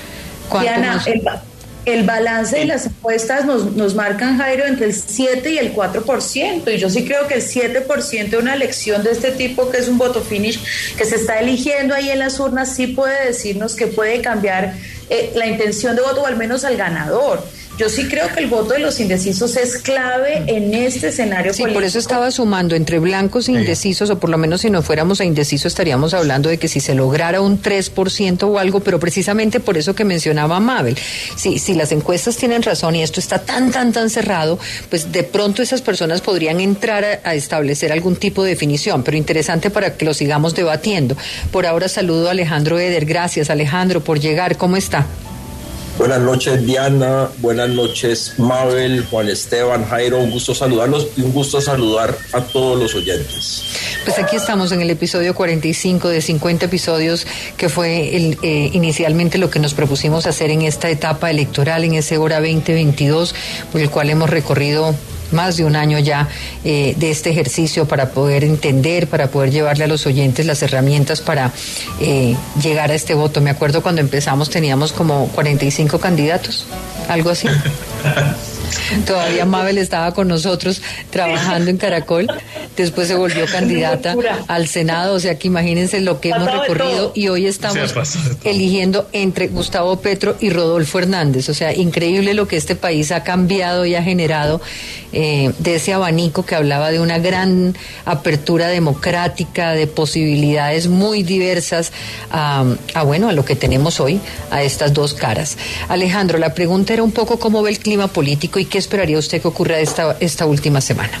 Diana, 0.59 1.01
el, 1.85 2.03
balance 2.03 2.57
de 2.57 2.65
las 2.65 2.85
encuestas 2.85 3.45
nos, 3.45 3.71
nos 3.71 3.95
marcan, 3.95 4.37
Jairo, 4.37 4.65
entre 4.65 4.87
el 4.87 4.93
7 4.93 5.49
y 5.49 5.57
el 5.57 5.73
4%. 5.73 6.75
Y 6.75 6.77
yo 6.77 6.89
sí 6.89 7.05
creo 7.05 7.25
que 7.27 7.35
el 7.35 7.41
7% 7.41 8.29
de 8.29 8.37
una 8.37 8.53
elección 8.53 9.01
de 9.01 9.11
este 9.11 9.31
tipo, 9.31 9.69
que 9.69 9.77
es 9.77 9.87
un 9.87 9.97
voto 9.97 10.21
finish, 10.21 10.59
que 10.97 11.05
se 11.05 11.15
está 11.15 11.39
eligiendo 11.39 11.95
ahí 11.95 12.09
en 12.09 12.19
las 12.19 12.37
urnas, 12.39 12.75
sí 12.75 12.87
puede 12.87 13.27
decirnos 13.27 13.75
que 13.75 13.87
puede 13.87 14.21
cambiar 14.21 14.75
eh, 15.09 15.31
la 15.35 15.47
intención 15.47 15.95
de 15.95 16.01
voto 16.01 16.21
o 16.21 16.25
al 16.25 16.35
menos 16.35 16.65
al 16.65 16.75
ganador. 16.75 17.41
Yo 17.81 17.89
sí 17.89 18.07
creo 18.07 18.31
que 18.31 18.41
el 18.41 18.47
voto 18.47 18.75
de 18.75 18.79
los 18.79 18.99
indecisos 18.99 19.57
es 19.57 19.77
clave 19.77 20.43
en 20.45 20.71
este 20.75 21.07
escenario 21.07 21.51
sí, 21.51 21.63
por 21.63 21.83
eso 21.83 21.97
estaba 21.97 22.29
sumando 22.29 22.75
entre 22.75 22.99
blancos 22.99 23.49
e 23.49 23.53
indecisos, 23.53 24.11
o 24.11 24.19
por 24.19 24.29
lo 24.29 24.37
menos 24.37 24.61
si 24.61 24.69
no 24.69 24.83
fuéramos 24.83 25.19
a 25.19 25.25
indeciso 25.25 25.67
estaríamos 25.67 26.13
hablando 26.13 26.47
de 26.47 26.59
que 26.59 26.67
si 26.67 26.79
se 26.79 26.93
lograra 26.93 27.41
un 27.41 27.59
3% 27.59 28.43
o 28.43 28.59
algo, 28.59 28.81
pero 28.81 28.99
precisamente 28.99 29.59
por 29.59 29.79
eso 29.79 29.95
que 29.95 30.03
mencionaba 30.03 30.59
Mabel. 30.59 30.95
Si, 31.35 31.57
si 31.57 31.73
las 31.73 31.91
encuestas 31.91 32.37
tienen 32.37 32.61
razón 32.61 32.95
y 32.95 33.01
esto 33.01 33.19
está 33.19 33.39
tan, 33.39 33.71
tan, 33.71 33.91
tan 33.91 34.11
cerrado, 34.11 34.59
pues 34.91 35.11
de 35.11 35.23
pronto 35.23 35.63
esas 35.63 35.81
personas 35.81 36.21
podrían 36.21 36.59
entrar 36.59 37.03
a, 37.03 37.29
a 37.31 37.33
establecer 37.33 37.91
algún 37.91 38.15
tipo 38.15 38.43
de 38.43 38.51
definición, 38.51 39.01
pero 39.01 39.17
interesante 39.17 39.71
para 39.71 39.97
que 39.97 40.05
lo 40.05 40.13
sigamos 40.13 40.53
debatiendo. 40.53 41.17
Por 41.51 41.65
ahora 41.65 41.87
saludo 41.87 42.27
a 42.27 42.31
Alejandro 42.31 42.77
Eder. 42.77 43.05
Gracias, 43.05 43.49
Alejandro, 43.49 44.03
por 44.03 44.19
llegar. 44.19 44.55
¿Cómo 44.55 44.77
está? 44.77 45.07
Buenas 45.97 46.21
noches 46.21 46.65
Diana, 46.65 47.29
buenas 47.37 47.69
noches 47.69 48.33
Mabel, 48.37 49.05
Juan 49.09 49.29
Esteban, 49.29 49.85
Jairo, 49.85 50.19
un 50.19 50.31
gusto 50.31 50.55
saludarlos 50.55 51.07
y 51.15 51.21
un 51.21 51.31
gusto 51.31 51.61
saludar 51.61 52.17
a 52.33 52.41
todos 52.41 52.79
los 52.79 52.95
oyentes. 52.95 53.63
Pues 54.03 54.17
aquí 54.17 54.35
estamos 54.35 54.71
en 54.71 54.81
el 54.81 54.89
episodio 54.89 55.35
45 55.35 56.09
de 56.09 56.21
50 56.21 56.65
episodios 56.65 57.27
que 57.55 57.69
fue 57.69 58.15
el, 58.15 58.37
eh, 58.41 58.71
inicialmente 58.73 59.37
lo 59.37 59.49
que 59.51 59.59
nos 59.59 59.73
propusimos 59.73 60.25
hacer 60.25 60.49
en 60.49 60.63
esta 60.63 60.89
etapa 60.89 61.29
electoral, 61.29 61.83
en 61.83 61.93
ese 61.93 62.17
hora 62.17 62.37
2022, 62.37 63.35
por 63.71 63.81
el 63.81 63.91
cual 63.91 64.09
hemos 64.09 64.29
recorrido 64.29 64.95
más 65.31 65.57
de 65.57 65.65
un 65.65 65.75
año 65.75 65.99
ya 65.99 66.27
eh, 66.63 66.95
de 66.97 67.11
este 67.11 67.29
ejercicio 67.29 67.87
para 67.87 68.09
poder 68.09 68.43
entender, 68.43 69.07
para 69.07 69.27
poder 69.27 69.51
llevarle 69.51 69.85
a 69.85 69.87
los 69.87 70.05
oyentes 70.05 70.45
las 70.45 70.61
herramientas 70.61 71.21
para 71.21 71.51
eh, 71.99 72.35
llegar 72.61 72.91
a 72.91 72.95
este 72.95 73.13
voto. 73.13 73.41
Me 73.41 73.49
acuerdo 73.49 73.81
cuando 73.81 74.01
empezamos 74.01 74.49
teníamos 74.49 74.93
como 74.93 75.27
45 75.29 75.99
candidatos, 75.99 76.65
algo 77.07 77.29
así. 77.29 77.47
Todavía 79.05 79.45
Mabel 79.45 79.77
estaba 79.77 80.13
con 80.13 80.27
nosotros 80.27 80.81
trabajando 81.09 81.69
en 81.69 81.77
Caracol, 81.77 82.27
después 82.77 83.07
se 83.07 83.15
volvió 83.15 83.45
candidata 83.45 84.15
al 84.47 84.67
Senado, 84.67 85.15
o 85.15 85.19
sea 85.19 85.37
que 85.37 85.47
imagínense 85.47 85.99
lo 86.01 86.19
que 86.19 86.29
hemos 86.29 86.51
recorrido 86.51 87.11
y 87.15 87.27
hoy 87.27 87.47
estamos 87.47 87.93
eligiendo 88.43 89.07
entre 89.11 89.47
Gustavo 89.47 89.99
Petro 89.99 90.35
y 90.39 90.49
Rodolfo 90.49 90.99
Hernández, 90.99 91.49
o 91.49 91.53
sea, 91.53 91.73
increíble 91.73 92.33
lo 92.33 92.47
que 92.47 92.57
este 92.57 92.75
país 92.75 93.11
ha 93.11 93.23
cambiado 93.23 93.85
y 93.85 93.95
ha 93.95 94.03
generado 94.03 94.61
eh, 95.13 95.51
de 95.59 95.75
ese 95.75 95.91
abanico 95.91 96.45
que 96.45 96.55
hablaba 96.55 96.91
de 96.91 96.99
una 97.01 97.19
gran 97.19 97.75
apertura 98.05 98.67
democrática, 98.67 99.71
de 99.71 99.87
posibilidades 99.87 100.87
muy 100.87 101.23
diversas 101.23 101.91
a, 102.31 102.63
a 102.93 103.03
bueno, 103.03 103.27
a 103.27 103.33
lo 103.33 103.43
que 103.43 103.55
tenemos 103.55 103.99
hoy, 103.99 104.21
a 104.51 104.63
estas 104.63 104.93
dos 104.93 105.13
caras. 105.13 105.57
Alejandro, 105.89 106.37
la 106.37 106.53
pregunta 106.53 106.93
era 106.93 107.03
un 107.03 107.11
poco 107.11 107.39
cómo 107.39 107.61
ve 107.61 107.71
el 107.71 107.79
clima 107.79 108.07
político 108.07 108.59
y 108.61 108.65
qué 108.65 108.77
esperaría 108.77 109.17
usted 109.17 109.41
que 109.41 109.47
ocurra 109.47 109.79
esta, 109.79 110.17
esta 110.19 110.45
última 110.45 110.81
semana. 110.81 111.19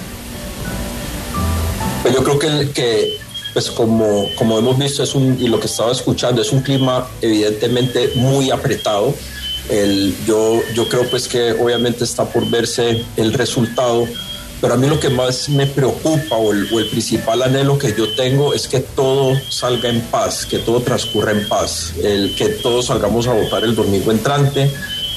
Pues 2.03 2.13
yo 2.13 2.23
creo 2.23 2.37
que, 2.37 2.71
que 2.71 3.17
pues 3.53 3.71
como, 3.71 4.29
como 4.37 4.59
hemos 4.59 4.77
visto 4.77 5.01
es 5.01 5.15
un, 5.15 5.37
y 5.41 5.47
lo 5.47 5.59
que 5.59 5.65
estaba 5.65 5.91
escuchando 5.91 6.43
es 6.43 6.51
un 6.51 6.61
clima 6.61 7.07
evidentemente 7.19 8.11
muy 8.13 8.51
apretado. 8.51 9.13
El, 9.69 10.15
yo, 10.27 10.61
yo 10.75 10.87
creo 10.87 11.09
pues 11.09 11.27
que 11.27 11.53
obviamente 11.53 12.03
está 12.03 12.25
por 12.25 12.47
verse 12.47 13.03
el 13.17 13.33
resultado, 13.33 14.07
pero 14.59 14.75
a 14.75 14.77
mí 14.77 14.85
lo 14.85 14.99
que 14.99 15.09
más 15.09 15.49
me 15.49 15.65
preocupa 15.65 16.35
o 16.35 16.51
el, 16.51 16.71
o 16.71 16.79
el, 16.79 16.89
principal 16.89 17.41
anhelo 17.41 17.79
que 17.79 17.95
yo 17.97 18.13
tengo 18.13 18.53
es 18.53 18.67
que 18.67 18.81
todo 18.81 19.33
salga 19.49 19.89
en 19.89 20.01
paz, 20.01 20.45
que 20.45 20.59
todo 20.59 20.79
transcurra 20.81 21.31
en 21.31 21.47
paz, 21.47 21.93
el, 22.03 22.35
que 22.35 22.49
todos 22.49 22.85
salgamos 22.85 23.25
a 23.25 23.33
votar 23.33 23.63
el 23.63 23.73
domingo 23.73 24.11
entrante, 24.11 24.69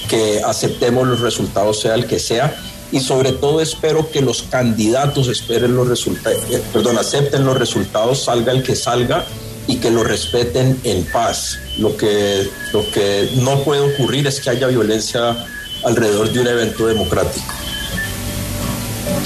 que 0.07 0.41
aceptemos 0.43 1.07
los 1.07 1.19
resultados 1.19 1.81
sea 1.81 1.95
el 1.95 2.07
que 2.07 2.19
sea 2.19 2.55
y 2.91 2.99
sobre 2.99 3.31
todo 3.31 3.61
espero 3.61 4.09
que 4.11 4.21
los 4.21 4.43
candidatos 4.43 5.27
esperen 5.27 5.75
los 5.75 5.87
resultados, 5.87 6.39
eh, 6.49 6.61
perdón, 6.71 6.97
acepten 6.97 7.45
los 7.45 7.57
resultados, 7.57 8.23
salga 8.23 8.51
el 8.51 8.63
que 8.63 8.75
salga 8.75 9.25
y 9.67 9.77
que 9.77 9.89
lo 9.89 10.03
respeten 10.03 10.79
en 10.83 11.03
paz. 11.05 11.57
Lo 11.77 11.97
que, 11.97 12.47
lo 12.71 12.89
que 12.91 13.29
no 13.37 13.63
puede 13.63 13.81
ocurrir 13.81 14.27
es 14.27 14.39
que 14.39 14.51
haya 14.51 14.67
violencia 14.67 15.35
alrededor 15.83 16.31
de 16.31 16.39
un 16.39 16.47
evento 16.47 16.87
democrático. 16.87 17.45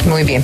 Muy 0.08 0.24
bien. 0.24 0.44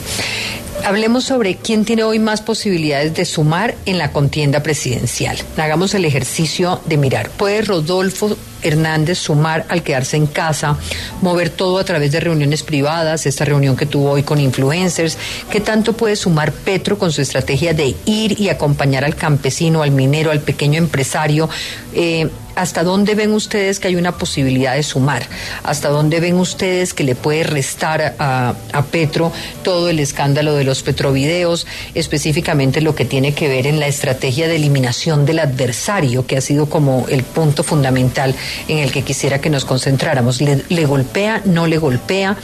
Hablemos 0.86 1.24
sobre 1.24 1.56
quién 1.56 1.84
tiene 1.84 2.04
hoy 2.04 2.20
más 2.20 2.42
posibilidades 2.42 3.16
de 3.16 3.26
sumar 3.26 3.76
en 3.86 3.98
la 3.98 4.12
contienda 4.12 4.62
presidencial. 4.62 5.38
Hagamos 5.58 5.96
el 5.96 6.06
ejercicio 6.06 6.80
de 6.86 6.98
mirar. 6.98 7.30
¿Puede 7.32 7.64
Rodolfo 7.64 8.38
Hernández 8.66 9.20
sumar 9.20 9.66
al 9.70 9.84
quedarse 9.84 10.18
en 10.18 10.28
casa, 10.28 10.78
mover 11.22 11.50
todo 11.50 11.78
a 11.78 11.84
través 11.84 12.12
de 12.12 12.20
reuniones 12.20 12.64
privadas, 12.64 13.26
esta 13.26 13.46
reunión 13.46 13.76
que 13.76 13.86
tuvo 13.86 14.12
hoy 14.12 14.24
con 14.24 14.40
influencers? 14.40 15.18
¿Qué 15.50 15.60
tanto 15.60 15.94
puede 15.94 16.16
sumar 16.16 16.52
Petro 16.52 16.98
con 16.98 17.12
su 17.12 17.22
estrategia 17.22 17.74
de 17.74 17.96
ir 18.06 18.40
y 18.40 18.50
acompañar 18.50 19.06
al 19.06 19.16
campesino, 19.16 19.84
al 19.84 19.92
minero, 19.92 20.32
al 20.32 20.42
pequeño 20.42 20.78
empresario? 20.78 21.50
Eh, 21.94 22.30
¿Hasta 22.56 22.84
dónde 22.84 23.16
ven 23.16 23.34
ustedes 23.34 23.80
que 23.80 23.90
hay 23.90 23.98
una 23.98 24.18
posibilidad 24.18 24.76
de 24.76 24.84
sumar? 24.84 25.28
¿Hasta 25.64 25.90
dónde 25.90 26.22
ven 26.22 26.36
ustedes 26.36 26.94
que 26.94 27.04
le 27.04 27.14
puede 27.16 27.44
restar 27.44 28.16
a, 28.18 28.56
Petro 28.92 29.32
todo 29.64 29.90
el 29.90 30.00
escándalo 30.00 30.56
de 30.56 30.64
los 30.64 30.84
petrovideos, 30.84 31.66
específicamente 31.96 32.82
lo 32.82 32.96
que 32.96 33.04
tiene 33.04 33.34
que 33.34 33.50
ver 33.50 33.68
en 33.68 33.80
la 33.80 33.88
estrategia 33.88 34.48
de 34.48 34.56
eliminación 34.56 35.26
del 35.26 35.40
adversario, 35.40 36.26
que 36.26 36.38
ha 36.38 36.42
sido 36.42 36.68
como 36.68 37.06
el 37.10 37.24
punto 37.24 37.64
fundamental 37.64 38.36
en 38.68 38.80
el 38.80 38.92
que 38.92 39.02
quisiera 39.02 39.40
que 39.42 39.50
nos 39.50 39.66
concentráramos? 39.66 40.40
¿Le, 40.40 40.64
le 40.70 40.86
golpea? 40.86 41.42
¿No 41.46 41.68
le 41.68 41.78
golpea? 41.78 42.38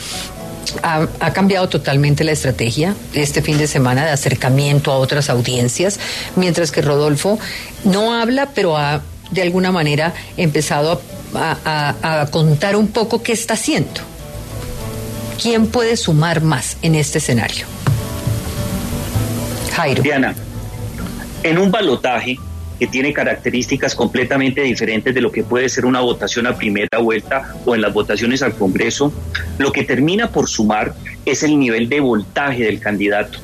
Ha, 0.84 1.08
ha, 1.20 1.34
cambiado 1.34 1.70
totalmente 1.70 2.24
la 2.24 2.32
estrategia 2.32 2.96
este 3.14 3.42
fin 3.42 3.58
de 3.58 3.68
semana 3.68 4.06
de 4.06 4.12
acercamiento 4.12 4.92
a 4.92 4.98
otras 4.98 5.30
audiencias, 5.30 6.00
mientras 6.36 6.72
que 6.72 6.82
Rodolfo 6.82 7.40
no 7.84 8.14
habla, 8.14 8.50
pero 8.54 8.78
ha 8.78 9.02
de 9.32 9.42
alguna 9.42 9.72
manera 9.72 10.14
empezado 10.38 11.02
a, 11.34 12.28
contar 12.32 12.76
un 12.76 12.88
poco 12.88 13.24
qué 13.24 13.32
está 13.32 13.54
haciendo. 13.56 14.02
¿Quién 15.42 15.68
puede 15.68 15.98
sumar 15.98 16.42
más 16.42 16.78
en 16.82 16.96
este 16.96 17.18
escenario? 17.18 17.66
Jairo. 19.74 20.04
Diana, 20.04 20.36
en 21.44 21.58
un 21.58 21.72
balotaje 21.72 22.38
que 22.78 22.88
tiene 22.88 23.14
características 23.14 23.96
completamente 23.96 24.62
diferentes 24.62 25.14
de 25.14 25.22
lo 25.22 25.32
que 25.32 25.44
puede 25.44 25.70
ser 25.70 25.86
una 25.86 26.00
votación 26.00 26.48
a 26.48 26.56
primera 26.56 26.98
vuelta 27.00 27.56
o 27.66 27.76
en 27.76 27.82
las 27.82 27.94
votaciones 27.94 28.42
al 28.42 28.54
Congreso, 28.56 29.14
lo 29.60 29.72
que 29.72 29.84
termina 29.84 30.30
por 30.30 30.50
sumar 30.50 30.96
es 31.26 31.44
el 31.44 31.60
nivel 31.60 31.90
de 31.90 32.00
voltaje 32.00 32.64
del 32.64 32.80
candidato. 32.80 33.40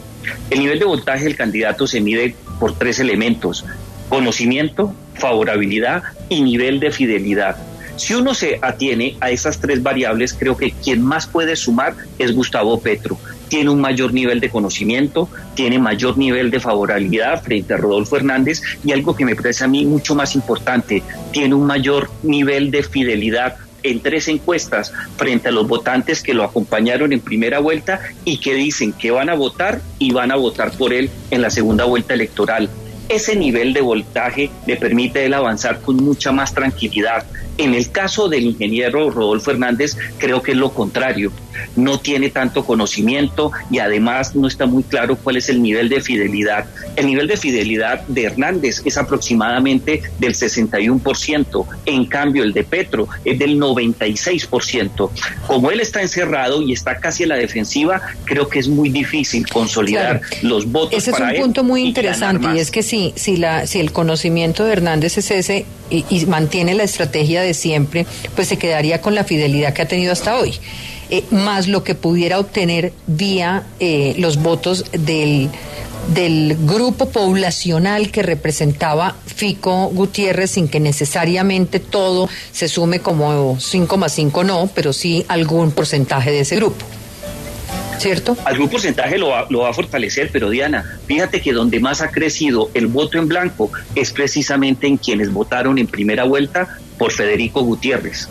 El 0.50 0.60
nivel 0.60 0.80
de 0.80 0.86
voltaje 0.86 1.24
del 1.24 1.36
candidato 1.36 1.88
se 1.88 2.02
mide 2.02 2.36
por 2.60 2.78
tres 2.78 3.00
elementos, 3.00 3.64
conocimiento, 4.10 4.94
favorabilidad 5.18 6.04
y 6.30 6.42
nivel 6.42 6.80
de 6.80 6.92
fidelidad. 6.92 7.58
Si 7.98 8.14
uno 8.14 8.36
se 8.36 8.60
atiene 8.62 9.18
a 9.22 9.32
esas 9.32 9.60
tres 9.60 9.82
variables, 9.82 10.34
creo 10.34 10.56
que 10.56 10.72
quien 10.72 11.02
más 11.02 11.26
puede 11.26 11.56
sumar 11.56 11.96
es 12.20 12.34
Gustavo 12.34 12.80
Petro. 12.80 13.18
Tiene 13.50 13.72
un 13.72 13.82
mayor 13.82 14.14
nivel 14.14 14.40
de 14.40 14.50
conocimiento, 14.50 15.28
tiene 15.56 15.80
mayor 15.80 16.18
nivel 16.18 16.52
de 16.52 16.60
favorabilidad 16.60 17.42
frente 17.42 17.74
a 17.74 17.78
Rodolfo 17.78 18.18
Hernández 18.18 18.62
y 18.84 18.92
algo 18.92 19.16
que 19.16 19.26
me 19.26 19.36
parece 19.36 19.64
a 19.64 19.68
mí 19.68 19.84
mucho 19.86 20.14
más 20.14 20.36
importante, 20.36 21.02
tiene 21.32 21.56
un 21.56 21.66
mayor 21.66 22.10
nivel 22.22 22.70
de 22.70 22.84
fidelidad 22.84 23.56
en 23.82 24.00
tres 24.02 24.28
encuestas 24.28 24.94
frente 25.18 25.50
a 25.50 25.52
los 25.52 25.68
votantes 25.68 26.22
que 26.22 26.34
lo 26.34 26.44
acompañaron 26.44 27.14
en 27.14 27.20
primera 27.20 27.60
vuelta 27.60 28.00
y 28.26 28.40
que 28.40 28.54
dicen 28.54 28.94
que 28.94 29.12
van 29.12 29.30
a 29.30 29.36
votar 29.36 29.82
y 29.98 30.12
van 30.12 30.32
a 30.32 30.36
votar 30.36 30.72
por 30.72 30.94
él 30.94 31.10
en 31.32 31.42
la 31.42 31.50
segunda 31.50 31.86
vuelta 31.86 32.14
electoral 32.14 32.70
ese 33.10 33.36
nivel 33.36 33.74
de 33.74 33.82
voltaje 33.82 34.50
le 34.66 34.76
permite 34.76 35.26
él 35.26 35.34
avanzar 35.34 35.82
con 35.82 35.98
mucha 35.98 36.32
más 36.32 36.54
tranquilidad. 36.54 37.26
En 37.58 37.74
el 37.74 37.92
caso 37.92 38.30
del 38.30 38.44
ingeniero 38.44 39.10
Rodolfo 39.10 39.52
Hernández, 39.52 39.98
creo 40.18 40.42
que 40.42 40.52
es 40.52 40.58
lo 40.58 40.72
contrario. 40.72 41.32
No 41.76 42.00
tiene 42.00 42.30
tanto 42.30 42.66
conocimiento 42.66 43.52
y 43.70 43.80
además 43.80 44.36
no 44.36 44.48
está 44.48 44.66
muy 44.66 44.84
claro 44.84 45.16
cuál 45.16 45.38
es 45.38 45.50
el 45.50 45.62
nivel 45.62 45.90
de 45.90 46.02
fidelidad. 46.02 46.66
El 46.96 47.08
nivel 47.08 47.28
de 47.28 47.38
fidelidad 47.38 48.02
de 48.08 48.24
Hernández 48.24 48.82
es 48.86 48.98
aproximadamente 48.98 50.02
del 50.20 50.34
61%. 50.34 51.66
En 51.86 52.06
cambio, 52.06 52.44
el 52.44 52.54
de 52.54 52.64
Petro 52.64 53.08
es 53.26 53.40
del 53.40 53.60
96%. 53.60 55.10
Como 55.48 55.72
él 55.72 55.80
está 55.80 56.02
encerrado 56.02 56.62
y 56.62 56.74
está 56.74 56.98
casi 56.98 57.24
a 57.24 57.28
la 57.28 57.36
defensiva, 57.36 58.02
creo 58.26 58.48
que 58.48 58.60
es 58.60 58.68
muy 58.68 58.90
difícil 58.90 59.48
consolidar 59.48 60.22
claro. 60.22 60.38
los 60.42 60.72
votos 60.72 60.98
ese 60.98 61.12
para 61.12 61.32
es 61.32 61.38
un 61.38 61.46
punto 61.46 61.64
muy 61.64 61.84
interesante 61.84 62.48
y 62.56 62.60
es 62.60 62.72
que 62.72 62.84
si, 62.84 63.14
si, 63.16 63.38
la, 63.38 63.68
si 63.68 63.80
el 63.80 63.92
conocimiento 63.92 64.66
de 64.66 64.74
Hernández 64.74 65.18
es 65.18 65.32
ese 65.32 65.66
y, 65.90 66.06
y 66.10 66.26
mantiene 66.26 66.74
la 66.74 66.84
estrategia 66.84 67.42
de 67.42 67.54
siempre, 67.54 68.06
pues 68.36 68.48
se 68.48 68.58
quedaría 68.58 69.02
con 69.02 69.16
la 69.16 69.24
fidelidad 69.24 69.74
que 69.74 69.82
ha 69.82 69.88
tenido 69.88 70.14
hasta 70.14 70.36
hoy. 70.38 70.54
Eh, 71.10 71.24
más 71.32 71.68
lo 71.68 71.86
que 71.86 71.96
pudiera 71.96 72.38
obtener 72.38 72.92
vía 73.08 73.64
eh, 73.80 74.14
los 74.18 74.38
votos 74.42 74.84
del, 74.92 75.50
del 76.14 76.58
grupo 76.60 77.08
poblacional 77.10 78.12
que 78.12 78.24
representaba 78.24 79.16
Fico 79.26 79.88
Gutiérrez 79.88 80.52
sin 80.52 80.68
que 80.68 80.82
necesariamente 80.82 81.80
todo 81.80 82.28
se 82.52 82.68
sume 82.68 83.00
como 83.00 83.58
5 83.58 83.98
más 83.98 84.12
5 84.14 84.44
no, 84.44 84.70
pero 84.76 84.92
sí 84.92 85.24
algún 85.30 85.72
porcentaje 85.72 86.32
de 86.32 86.42
ese 86.42 86.58
grupo. 86.58 86.86
¿Cierto? 88.00 88.38
Algún 88.44 88.70
porcentaje 88.70 89.18
lo 89.18 89.30
va, 89.30 89.48
lo 89.50 89.60
va, 89.60 89.70
a 89.70 89.74
fortalecer, 89.74 90.30
pero 90.32 90.50
Diana, 90.50 91.00
fíjate 91.08 91.42
que 91.42 91.54
donde 91.54 91.80
más 91.80 92.02
ha 92.02 92.12
crecido 92.12 92.70
el 92.74 92.88
voto 92.88 93.18
en 93.18 93.28
blanco 93.28 93.72
es 93.96 94.12
precisamente 94.12 94.88
en 94.88 94.98
quienes 94.98 95.32
votaron 95.32 95.80
en 95.80 95.88
primera 95.88 96.26
vuelta 96.26 96.78
por 97.00 97.12
Federico 97.12 97.62
Gutiérrez. 97.62 98.28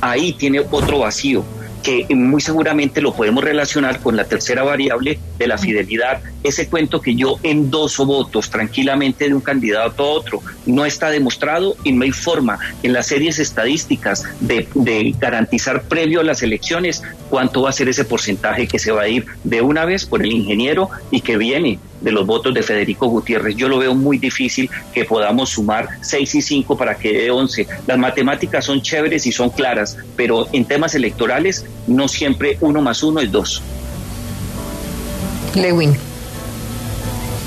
Ahí 0.00 0.32
tiene 0.32 0.60
otro 0.70 1.00
vacío 1.00 1.44
que 1.84 2.06
muy 2.14 2.40
seguramente 2.40 3.02
lo 3.02 3.14
podemos 3.14 3.44
relacionar 3.44 4.00
con 4.00 4.16
la 4.16 4.24
tercera 4.24 4.64
variable 4.64 5.18
de 5.38 5.46
la 5.46 5.58
fidelidad 5.58 6.22
ese 6.42 6.68
cuento 6.68 7.00
que 7.00 7.14
yo 7.14 7.38
endoso 7.42 8.06
votos 8.06 8.50
tranquilamente 8.50 9.28
de 9.28 9.34
un 9.34 9.40
candidato 9.40 10.02
a 10.02 10.08
otro. 10.08 10.40
No 10.66 10.84
está 10.86 11.10
demostrado 11.10 11.76
y 11.84 11.92
no 11.92 12.04
hay 12.04 12.10
forma 12.10 12.58
en 12.82 12.92
las 12.92 13.06
series 13.06 13.38
estadísticas 13.38 14.24
de, 14.40 14.66
de 14.74 15.14
garantizar 15.18 15.82
previo 15.84 16.20
a 16.20 16.24
las 16.24 16.42
elecciones 16.42 17.02
cuánto 17.28 17.62
va 17.62 17.70
a 17.70 17.72
ser 17.72 17.88
ese 17.88 18.04
porcentaje 18.04 18.66
que 18.66 18.78
se 18.78 18.90
va 18.90 19.02
a 19.02 19.08
ir 19.08 19.26
de 19.44 19.60
una 19.60 19.84
vez 19.84 20.06
por 20.06 20.22
el 20.22 20.32
ingeniero 20.32 20.88
y 21.10 21.20
que 21.20 21.36
viene 21.36 21.78
de 22.04 22.12
los 22.12 22.26
votos 22.26 22.54
de 22.54 22.62
Federico 22.62 23.08
Gutiérrez. 23.08 23.56
Yo 23.56 23.68
lo 23.68 23.78
veo 23.78 23.94
muy 23.94 24.18
difícil 24.18 24.70
que 24.92 25.04
podamos 25.04 25.50
sumar 25.50 25.88
6 26.02 26.34
y 26.36 26.42
5 26.42 26.76
para 26.76 26.96
que 26.96 27.12
dé 27.12 27.30
11. 27.30 27.66
Las 27.86 27.98
matemáticas 27.98 28.64
son 28.64 28.82
chéveres 28.82 29.26
y 29.26 29.32
son 29.32 29.50
claras, 29.50 29.96
pero 30.16 30.46
en 30.52 30.64
temas 30.66 30.94
electorales 30.94 31.64
no 31.86 32.06
siempre 32.06 32.58
uno 32.60 32.80
más 32.82 33.02
uno 33.02 33.20
es 33.20 33.32
dos. 33.32 33.62
Lewin. 35.54 35.90
Eh, 35.90 35.98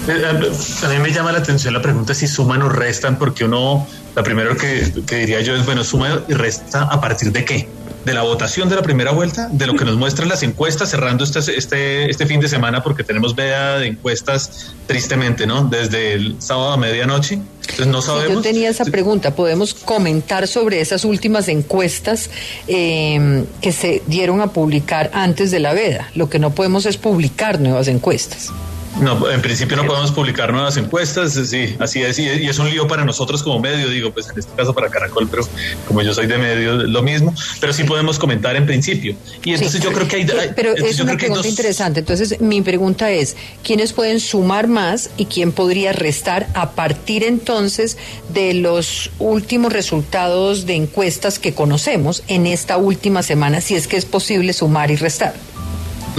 eh, 0.08 0.86
a 0.86 0.90
mí 0.90 1.00
me 1.00 1.12
llama 1.12 1.32
la 1.32 1.40
atención 1.40 1.74
la 1.74 1.82
pregunta 1.82 2.14
si 2.14 2.28
suman 2.28 2.62
o 2.62 2.70
restan, 2.70 3.20
porque 3.20 3.44
uno, 3.44 3.86
la 4.16 4.24
primero 4.24 4.56
que, 4.56 4.92
que 5.06 5.18
diría 5.18 5.42
yo 5.42 5.56
es, 5.56 5.66
bueno, 5.66 5.84
suma 5.84 6.24
y 6.28 6.34
resta 6.34 6.84
a 6.84 7.00
partir 7.00 7.32
de 7.32 7.46
qué? 7.46 7.77
De 8.08 8.14
la 8.14 8.22
votación 8.22 8.70
de 8.70 8.76
la 8.76 8.82
primera 8.82 9.12
vuelta, 9.12 9.50
de 9.52 9.68
lo 9.68 9.76
que 9.76 9.84
nos 9.84 9.98
muestran 9.98 10.30
las 10.30 10.42
encuestas, 10.42 10.90
cerrando 10.90 11.26
este, 11.26 11.40
este, 11.58 12.10
este 12.10 12.26
fin 12.26 12.40
de 12.40 12.48
semana, 12.48 12.82
porque 12.82 13.04
tenemos 13.04 13.36
vea 13.36 13.80
de 13.80 13.88
encuestas 13.88 14.74
tristemente, 14.88 15.46
¿no? 15.46 15.66
Desde 15.66 16.14
el 16.14 16.42
sábado 16.42 16.72
a 16.72 16.78
medianoche. 16.78 17.34
Entonces 17.34 17.88
no 17.88 18.02
sabemos. 18.02 18.36
yo 18.36 18.42
tenía 18.42 18.70
esa 18.70 18.86
pregunta. 18.86 19.36
¿Podemos 19.36 19.74
comentar 19.74 20.48
sobre 20.48 20.80
esas 20.80 21.04
últimas 21.04 21.50
encuestas 21.50 22.30
eh, 22.70 23.44
que 23.60 23.74
se 23.74 24.02
dieron 24.08 24.40
a 24.40 24.54
publicar 24.54 25.12
antes 25.14 25.52
de 25.52 25.60
la 25.60 25.74
veda? 25.74 26.10
Lo 26.16 26.30
que 26.30 26.40
no 26.40 26.56
podemos 26.56 26.86
es 26.86 26.96
publicar 26.96 27.60
nuevas 27.60 27.90
encuestas. 27.90 28.54
No, 29.02 29.30
en 29.30 29.42
principio 29.42 29.78
no 29.78 29.86
podemos 29.86 30.12
publicar 30.12 30.52
nuevas 30.52 30.76
encuestas, 30.78 31.34
sí, 31.34 31.76
así 31.80 32.02
es, 32.02 32.18
y 32.18 32.48
es 32.48 32.58
un 32.58 32.70
lío 32.70 32.88
para 32.88 33.06
nosotros 33.06 33.44
como 33.44 33.60
medio, 33.60 33.90
digo, 33.90 34.12
pues 34.12 34.30
en 34.30 34.40
este 34.40 34.52
caso 34.56 34.74
para 34.74 34.90
Caracol, 34.90 35.28
pero 35.30 35.44
como 35.88 36.02
yo 36.02 36.14
soy 36.14 36.26
de 36.26 36.38
medio, 36.38 36.74
lo 36.74 37.04
mismo, 37.04 37.34
pero 37.60 37.74
sí 37.74 37.84
podemos 37.84 38.18
comentar 38.18 38.56
en 38.56 38.66
principio. 38.66 39.16
Y 39.44 39.54
entonces 39.54 39.82
yo 39.82 39.92
creo 39.92 40.08
que 40.08 40.16
hay... 40.18 40.28
pero 40.56 40.76
es 40.76 41.00
una 41.00 41.16
pregunta 41.16 41.48
interesante, 41.48 42.00
entonces 42.00 42.42
mi 42.42 42.62
pregunta 42.62 43.12
es, 43.12 43.36
¿quiénes 43.64 43.94
pueden 43.94 44.20
sumar 44.20 44.68
más 44.68 45.12
y 45.18 45.26
quién 45.26 45.52
podría 45.52 45.94
restar 45.94 46.48
a 46.56 46.72
partir 46.72 47.24
entonces 47.24 47.98
de 48.34 48.56
los 48.56 49.12
últimos 49.20 49.74
resultados 49.74 50.66
de 50.66 50.74
encuestas 50.74 51.38
que 51.38 51.54
conocemos 51.54 52.24
en 52.28 52.48
esta 52.48 52.78
última 52.78 53.22
semana, 53.22 53.62
si 53.62 53.76
es 53.76 53.88
que 53.88 53.98
es 53.98 54.06
posible 54.06 54.54
sumar 54.54 54.90
y 54.90 54.96
restar? 54.96 55.36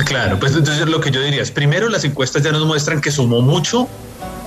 Claro, 0.04 0.38
pues 0.38 0.54
entonces 0.54 0.86
lo 0.88 1.00
que 1.00 1.10
yo 1.10 1.20
diría. 1.20 1.42
Es, 1.42 1.50
primero 1.50 1.88
las 1.88 2.04
encuestas 2.04 2.42
ya 2.42 2.52
nos 2.52 2.64
muestran 2.66 3.00
que 3.00 3.10
sumó 3.10 3.42
mucho 3.42 3.88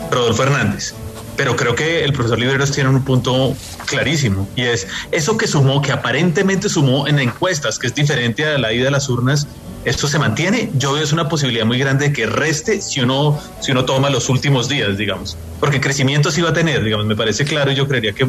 Rodolfo 0.10 0.44
Hernández, 0.44 0.94
pero 1.36 1.56
creo 1.56 1.76
que 1.76 2.04
el 2.04 2.14
profesor 2.14 2.40
Liberos 2.40 2.72
tiene 2.72 2.90
un 2.90 3.04
punto 3.04 3.56
clarísimo 3.86 4.48
y 4.56 4.64
es 4.64 4.88
eso 5.12 5.38
que 5.38 5.48
sumó, 5.48 5.82
que 5.82 5.92
aparentemente 5.92 6.70
sumó 6.70 7.08
en 7.08 7.20
encuestas, 7.20 7.80
que 7.80 7.88
es 7.88 7.96
diferente 7.96 8.46
a 8.46 8.58
la 8.58 8.74
ida 8.74 8.86
de 8.86 8.92
las 8.92 9.10
urnas, 9.10 9.48
esto 9.86 10.08
se 10.08 10.20
mantiene. 10.20 10.70
Yo 10.76 10.94
veo 10.94 11.04
es 11.04 11.14
una 11.14 11.28
posibilidad 11.30 11.66
muy 11.66 11.80
grande 11.80 12.10
de 12.10 12.14
que 12.14 12.26
reste 12.26 12.82
si 12.82 13.02
uno, 13.02 13.40
si 13.60 13.72
uno 13.72 13.86
toma 13.86 14.10
los 14.10 14.30
últimos 14.30 14.70
días, 14.70 14.98
digamos. 14.98 15.38
Porque 15.60 15.80
crecimiento 15.80 16.32
sí 16.32 16.42
va 16.42 16.50
a 16.50 16.54
tener, 16.54 16.84
digamos, 16.84 17.06
me 17.06 17.16
parece 17.16 17.46
claro. 17.46 17.72
Yo 17.72 17.88
creería 17.88 18.14
que 18.14 18.28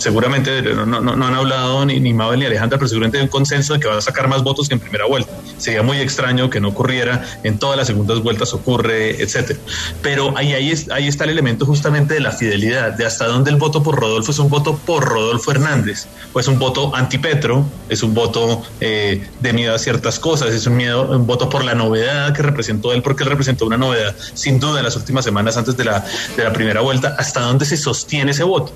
seguramente 0.00 0.62
no, 0.62 0.86
no, 0.86 1.26
han 1.26 1.34
hablado 1.34 1.84
ni, 1.84 2.00
ni 2.00 2.12
Mabel 2.12 2.40
ni 2.40 2.46
Alejandra, 2.46 2.78
pero 2.78 2.88
seguramente 2.88 3.18
hay 3.18 3.24
un 3.24 3.28
consenso 3.28 3.74
de 3.74 3.80
que 3.80 3.88
va 3.88 3.98
a 3.98 4.00
sacar 4.00 4.28
más 4.28 4.42
votos 4.42 4.68
que 4.68 4.74
en 4.74 4.80
primera 4.80 5.06
vuelta. 5.06 5.30
Sería 5.58 5.82
muy 5.82 5.98
extraño 5.98 6.48
que 6.50 6.60
no 6.60 6.68
ocurriera, 6.68 7.24
en 7.44 7.58
todas 7.58 7.76
las 7.76 7.86
segundas 7.86 8.20
vueltas 8.20 8.52
ocurre, 8.54 9.22
etcétera. 9.22 9.58
Pero 10.02 10.36
ahí, 10.36 10.52
ahí, 10.52 10.72
ahí 10.90 11.08
está 11.08 11.24
el 11.24 11.30
elemento 11.30 11.66
justamente 11.66 12.14
de 12.14 12.20
la 12.20 12.32
fidelidad, 12.32 12.92
de 12.92 13.06
hasta 13.06 13.26
dónde 13.26 13.50
el 13.50 13.56
voto 13.56 13.82
por 13.82 13.98
Rodolfo 13.98 14.32
es 14.32 14.38
un 14.38 14.48
voto 14.48 14.76
por 14.78 15.04
Rodolfo 15.04 15.50
Hernández, 15.50 16.06
o 16.32 16.40
es 16.40 16.48
un 16.48 16.58
voto 16.58 16.94
anti-Petro, 16.94 17.66
es 17.88 18.02
un 18.02 18.14
voto 18.14 18.62
eh, 18.80 19.26
de 19.40 19.52
miedo 19.52 19.74
a 19.74 19.78
ciertas 19.78 20.18
cosas, 20.18 20.52
es 20.54 20.66
miedo, 20.76 21.18
voto 21.20 21.48
por 21.48 21.64
la 21.64 21.74
novedad 21.74 22.32
que 22.34 22.42
representó 22.42 22.92
él, 22.92 23.02
porque 23.02 23.24
él 23.24 23.30
representó 23.30 23.66
una 23.66 23.76
novedad, 23.76 24.14
sin 24.34 24.58
duda, 24.60 24.78
en 24.78 24.84
las 24.84 24.96
últimas 24.96 25.24
semanas 25.24 25.56
antes 25.56 25.76
de 25.76 25.84
la, 25.84 26.04
de 26.36 26.44
la 26.44 26.52
primera 26.52 26.80
vuelta, 26.80 27.14
hasta 27.18 27.40
dónde 27.40 27.64
se 27.64 27.76
sostiene 27.76 28.32
ese 28.32 28.44
voto. 28.44 28.72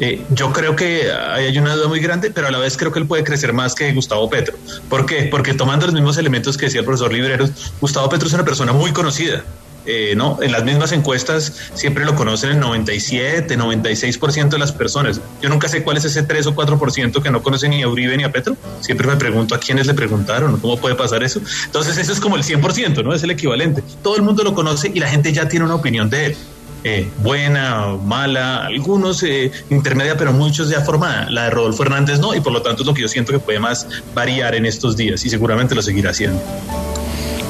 Eh, 0.00 0.24
yo 0.30 0.52
creo 0.52 0.76
que 0.76 1.10
hay 1.10 1.56
una 1.58 1.74
duda 1.74 1.88
muy 1.88 2.00
grande, 2.00 2.30
pero 2.30 2.46
a 2.46 2.50
la 2.50 2.58
vez 2.58 2.76
creo 2.76 2.92
que 2.92 3.00
él 3.00 3.06
puede 3.06 3.24
crecer 3.24 3.52
más 3.52 3.74
que 3.74 3.92
Gustavo 3.92 4.30
Petro. 4.30 4.56
¿Por 4.88 5.06
qué? 5.06 5.24
Porque 5.24 5.54
tomando 5.54 5.86
los 5.86 5.94
mismos 5.94 6.16
elementos 6.18 6.56
que 6.56 6.66
decía 6.66 6.80
el 6.80 6.86
profesor 6.86 7.12
Libreros, 7.12 7.50
Gustavo 7.80 8.08
Petro 8.08 8.28
es 8.28 8.34
una 8.34 8.44
persona 8.44 8.72
muy 8.72 8.92
conocida. 8.92 9.42
Eh, 9.90 10.14
¿no? 10.14 10.38
En 10.42 10.52
las 10.52 10.64
mismas 10.64 10.92
encuestas 10.92 11.70
siempre 11.72 12.04
lo 12.04 12.14
conocen 12.14 12.50
el 12.50 12.60
97, 12.60 13.56
96% 13.56 14.50
de 14.50 14.58
las 14.58 14.70
personas. 14.70 15.18
Yo 15.40 15.48
nunca 15.48 15.66
sé 15.66 15.82
cuál 15.82 15.96
es 15.96 16.04
ese 16.04 16.22
3 16.22 16.48
o 16.48 16.54
4% 16.54 17.22
que 17.22 17.30
no 17.30 17.42
conocen 17.42 17.70
ni 17.70 17.82
a 17.82 17.88
Uribe 17.88 18.14
ni 18.18 18.22
a 18.22 18.30
Petro. 18.30 18.54
Siempre 18.82 19.06
me 19.06 19.16
pregunto 19.16 19.54
a 19.54 19.58
quiénes 19.58 19.86
le 19.86 19.94
preguntaron, 19.94 20.60
¿cómo 20.60 20.76
puede 20.76 20.94
pasar 20.94 21.24
eso? 21.24 21.40
Entonces 21.64 21.96
eso 21.96 22.12
es 22.12 22.20
como 22.20 22.36
el 22.36 22.42
100%, 22.42 23.02
¿no? 23.02 23.14
Es 23.14 23.22
el 23.22 23.30
equivalente. 23.30 23.82
Todo 24.02 24.16
el 24.16 24.20
mundo 24.20 24.44
lo 24.44 24.52
conoce 24.52 24.90
y 24.92 25.00
la 25.00 25.08
gente 25.08 25.32
ya 25.32 25.48
tiene 25.48 25.64
una 25.64 25.76
opinión 25.76 26.10
de 26.10 26.26
él. 26.26 26.36
Eh, 26.84 27.10
buena 27.22 27.96
mala, 28.04 28.66
algunos 28.66 29.22
eh, 29.22 29.50
intermedia, 29.70 30.18
pero 30.18 30.34
muchos 30.34 30.68
ya 30.68 30.82
formada. 30.82 31.30
La 31.30 31.44
de 31.44 31.50
Rodolfo 31.50 31.82
Hernández 31.82 32.20
no, 32.20 32.34
y 32.34 32.40
por 32.40 32.52
lo 32.52 32.60
tanto 32.60 32.82
es 32.82 32.86
lo 32.86 32.92
que 32.92 33.00
yo 33.00 33.08
siento 33.08 33.32
que 33.32 33.38
puede 33.38 33.58
más 33.58 33.88
variar 34.14 34.54
en 34.54 34.66
estos 34.66 34.98
días 34.98 35.24
y 35.24 35.30
seguramente 35.30 35.74
lo 35.74 35.80
seguirá 35.80 36.10
haciendo. 36.10 36.42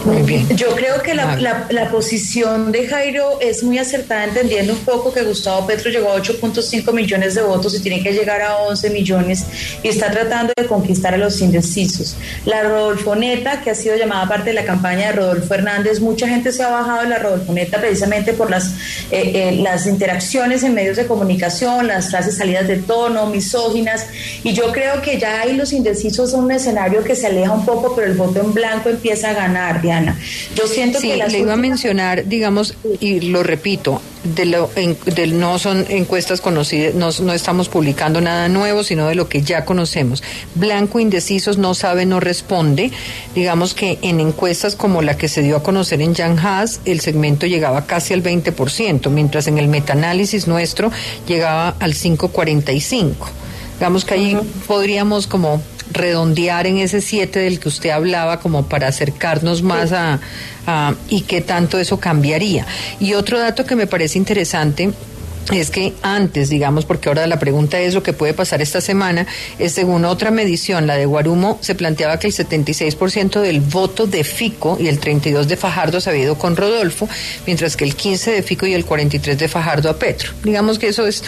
Muy 0.04 0.22
bien. 0.22 0.56
Yo 0.56 0.74
creo 0.74 1.02
que 1.02 1.14
la, 1.14 1.36
la, 1.70 1.90
posición 1.90 2.70
de 2.72 2.86
Jairo 2.86 3.38
es 3.40 3.62
muy 3.62 3.78
acertada, 3.78 4.24
entendiendo 4.24 4.72
un 4.72 4.78
poco 4.80 5.12
que 5.12 5.22
Gustavo 5.22 5.66
Petro 5.66 5.90
llegó 5.90 6.12
a 6.12 6.16
8.5 6.16 6.92
millones 6.92 7.34
de 7.34 7.42
votos 7.42 7.74
y 7.74 7.80
tiene 7.80 8.02
que 8.02 8.12
llegar 8.12 8.40
a 8.42 8.58
11 8.58 8.90
millones 8.90 9.44
y 9.82 9.88
está 9.88 10.10
tratando 10.10 10.52
de 10.56 10.66
conquistar 10.66 11.14
a 11.14 11.18
los 11.18 11.40
indecisos. 11.40 12.16
La 12.44 12.62
Rodolfoneta, 12.62 13.60
que 13.60 13.70
ha 13.70 13.74
sido 13.74 13.96
llamada 13.96 14.28
parte 14.28 14.50
de 14.50 14.54
la 14.54 14.64
campaña 14.64 15.08
de 15.08 15.12
Rodolfo 15.12 15.52
Hernández, 15.54 16.00
mucha 16.00 16.28
gente 16.28 16.52
se 16.52 16.62
ha 16.62 16.68
bajado 16.68 17.02
de 17.02 17.08
la 17.08 17.18
Rodolfoneta 17.18 17.80
precisamente 17.80 18.32
por 18.32 18.50
las, 18.50 18.74
eh, 19.10 19.32
eh, 19.34 19.58
las 19.60 19.86
interacciones 19.86 20.62
en 20.62 20.74
medios 20.74 20.96
de 20.96 21.06
comunicación, 21.06 21.86
las 21.86 22.10
frases 22.10 22.36
salidas 22.36 22.68
de 22.68 22.76
tono, 22.76 23.26
misóginas, 23.26 24.06
y 24.44 24.52
yo 24.52 24.72
creo 24.72 25.02
que 25.02 25.18
ya 25.18 25.40
ahí 25.40 25.54
los 25.54 25.72
indecisos 25.72 26.30
son 26.30 26.44
un 26.44 26.52
escenario 26.52 27.02
que 27.02 27.16
se 27.16 27.26
aleja 27.26 27.52
un 27.52 27.64
poco, 27.64 27.94
pero 27.94 28.06
el 28.06 28.16
voto 28.16 28.40
en 28.40 28.54
blanco 28.54 28.88
empieza 28.88 29.30
a 29.30 29.34
ganar. 29.34 29.80
Yo 30.54 30.66
siento 30.66 31.00
sí, 31.00 31.08
que 31.08 31.16
le 31.16 31.38
iba 31.38 31.54
a 31.54 31.56
mencionar, 31.56 32.26
digamos, 32.26 32.74
y 33.00 33.20
lo 33.20 33.42
repito, 33.42 34.00
de 34.24 34.46
lo, 34.46 34.70
no 35.28 35.58
son 35.58 35.86
encuestas 35.88 36.40
conocidas, 36.40 36.94
no, 36.94 37.10
no, 37.22 37.32
estamos 37.32 37.68
publicando 37.68 38.20
nada 38.20 38.48
nuevo, 38.48 38.82
sino 38.82 39.06
de 39.06 39.14
lo 39.14 39.28
que 39.28 39.42
ya 39.42 39.64
conocemos. 39.64 40.22
Blanco 40.54 41.00
indecisos 41.00 41.58
no 41.58 41.74
sabe, 41.74 42.06
no 42.06 42.20
responde. 42.20 42.90
Digamos 43.34 43.74
que 43.74 43.98
en 44.02 44.20
encuestas 44.20 44.76
como 44.76 45.02
la 45.02 45.16
que 45.16 45.28
se 45.28 45.42
dio 45.42 45.56
a 45.56 45.62
conocer 45.62 46.02
en 46.02 46.14
Jan 46.14 46.38
Haas, 46.38 46.80
el 46.84 47.00
segmento 47.00 47.46
llegaba 47.46 47.86
casi 47.86 48.14
al 48.14 48.22
20%, 48.22 49.08
mientras 49.10 49.46
en 49.46 49.58
el 49.58 49.68
metaanálisis 49.68 50.46
nuestro 50.46 50.90
llegaba 51.26 51.76
al 51.80 51.94
5,45%. 51.94 53.14
Digamos 53.78 54.04
que 54.04 54.14
ahí 54.14 54.36
podríamos 54.66 55.28
como 55.28 55.62
redondear 55.90 56.66
en 56.66 56.78
ese 56.78 57.00
7 57.00 57.38
del 57.38 57.60
que 57.60 57.68
usted 57.68 57.90
hablaba 57.90 58.40
como 58.40 58.66
para 58.66 58.88
acercarnos 58.88 59.62
más 59.62 59.92
a, 59.92 60.20
y 61.08 61.22
qué 61.22 61.40
tanto 61.40 61.78
eso 61.78 61.98
cambiaría. 61.98 62.66
Y 63.00 63.14
otro 63.14 63.38
dato 63.38 63.64
que 63.64 63.76
me 63.76 63.86
parece 63.86 64.18
interesante 64.18 64.92
es 65.52 65.70
que 65.70 65.94
antes, 66.02 66.50
digamos, 66.50 66.84
porque 66.84 67.08
ahora 67.08 67.26
la 67.26 67.38
pregunta 67.38 67.80
es 67.80 67.94
lo 67.94 68.02
que 68.02 68.12
puede 68.12 68.34
pasar 68.34 68.60
esta 68.60 68.80
semana, 68.80 69.26
es 69.58 69.72
según 69.72 70.04
otra 70.04 70.30
medición, 70.30 70.86
la 70.86 70.96
de 70.96 71.06
Guarumo, 71.06 71.58
se 71.60 71.74
planteaba 71.74 72.18
que 72.18 72.26
el 72.26 72.34
76% 72.34 73.40
del 73.40 73.60
voto 73.60 74.06
de 74.06 74.24
Fico 74.24 74.76
y 74.80 74.88
el 74.88 75.00
32% 75.00 75.44
de 75.44 75.56
Fajardo 75.56 76.00
se 76.00 76.10
había 76.10 76.24
ido 76.24 76.38
con 76.38 76.56
Rodolfo, 76.56 77.08
mientras 77.46 77.76
que 77.76 77.84
el 77.84 77.96
15% 77.96 78.32
de 78.32 78.42
Fico 78.42 78.66
y 78.66 78.74
el 78.74 78.84
43% 78.84 79.36
de 79.36 79.48
Fajardo 79.48 79.90
a 79.90 79.98
Petro. 79.98 80.32
Digamos 80.44 80.78
que 80.78 80.88
eso 80.88 81.06
es 81.06 81.22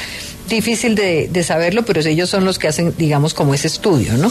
difícil 0.48 0.94
de, 0.94 1.28
de 1.30 1.42
saberlo, 1.42 1.84
pero 1.84 2.00
ellos 2.00 2.28
son 2.28 2.44
los 2.44 2.58
que 2.58 2.68
hacen, 2.68 2.94
digamos, 2.98 3.34
como 3.34 3.54
ese 3.54 3.68
estudio, 3.68 4.14
¿no? 4.14 4.30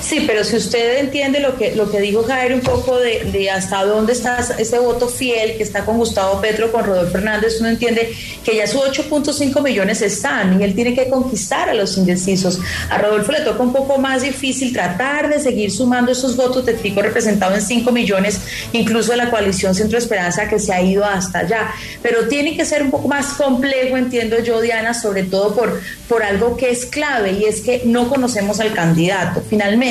Sí, 0.00 0.24
pero 0.26 0.44
si 0.44 0.56
usted 0.56 0.98
entiende 0.98 1.40
lo 1.40 1.56
que, 1.56 1.74
lo 1.74 1.90
que 1.90 2.00
dijo 2.00 2.22
Jair 2.24 2.54
un 2.54 2.60
poco 2.60 2.98
de, 2.98 3.50
hasta 3.50 3.84
dónde 3.84 4.12
está 4.12 4.38
ese 4.58 4.78
voto 4.78 5.08
fiel 5.08 5.56
que 5.56 5.62
está 5.62 5.84
con 5.84 5.98
Gustavo 5.98 6.40
Petro, 6.40 6.72
con 6.72 6.84
Rodolfo 6.84 7.12
Fernández, 7.12 7.58
uno 7.60 7.68
entiende 7.68 8.12
que 8.44 8.56
ya 8.56 8.66
sus 8.66 8.80
8.5 8.82 9.62
millones 9.62 10.02
están 10.02 10.60
y 10.60 10.64
él 10.64 10.74
tiene 10.74 10.94
que 10.94 11.08
conquistar 11.08 11.68
a 11.68 11.74
los 11.74 11.96
indecisos. 11.96 12.58
A 12.90 12.98
Rodolfo 12.98 13.32
le 13.32 13.40
toca 13.40 13.62
un 13.62 13.72
poco 13.72 13.98
más 13.98 14.22
difícil 14.22 14.72
tratar 14.72 15.28
de 15.28 15.38
seguir 15.38 15.70
sumando 15.70 16.12
esos 16.12 16.36
votos 16.36 16.66
de 16.66 16.74
Fico 16.76 17.02
representado 17.02 17.54
en 17.54 17.62
5 17.62 17.92
millones, 17.92 18.40
incluso 18.72 19.12
de 19.12 19.18
la 19.18 19.30
coalición 19.30 19.74
Centro 19.74 19.98
Esperanza 19.98 20.48
que 20.48 20.58
se 20.58 20.72
ha 20.72 20.82
ido 20.82 21.04
hasta 21.04 21.40
allá. 21.40 21.70
Pero 22.02 22.28
tiene 22.28 22.56
que 22.56 22.64
ser 22.64 22.82
un 22.82 22.90
poco 22.90 23.08
más 23.08 23.34
complejo, 23.34 23.96
entiendo 23.96 24.38
yo, 24.40 24.60
Diana, 24.60 24.94
sobre 24.94 25.24
todo 25.24 25.54
por, 25.54 25.80
por 26.08 26.22
algo 26.22 26.56
que 26.56 26.70
es 26.70 26.86
clave 26.86 27.32
y 27.32 27.44
es 27.44 27.60
que 27.60 27.82
no 27.84 28.08
conocemos 28.08 28.60
al 28.60 28.72
candidato. 28.72 29.42
Finalmente, 29.48 29.81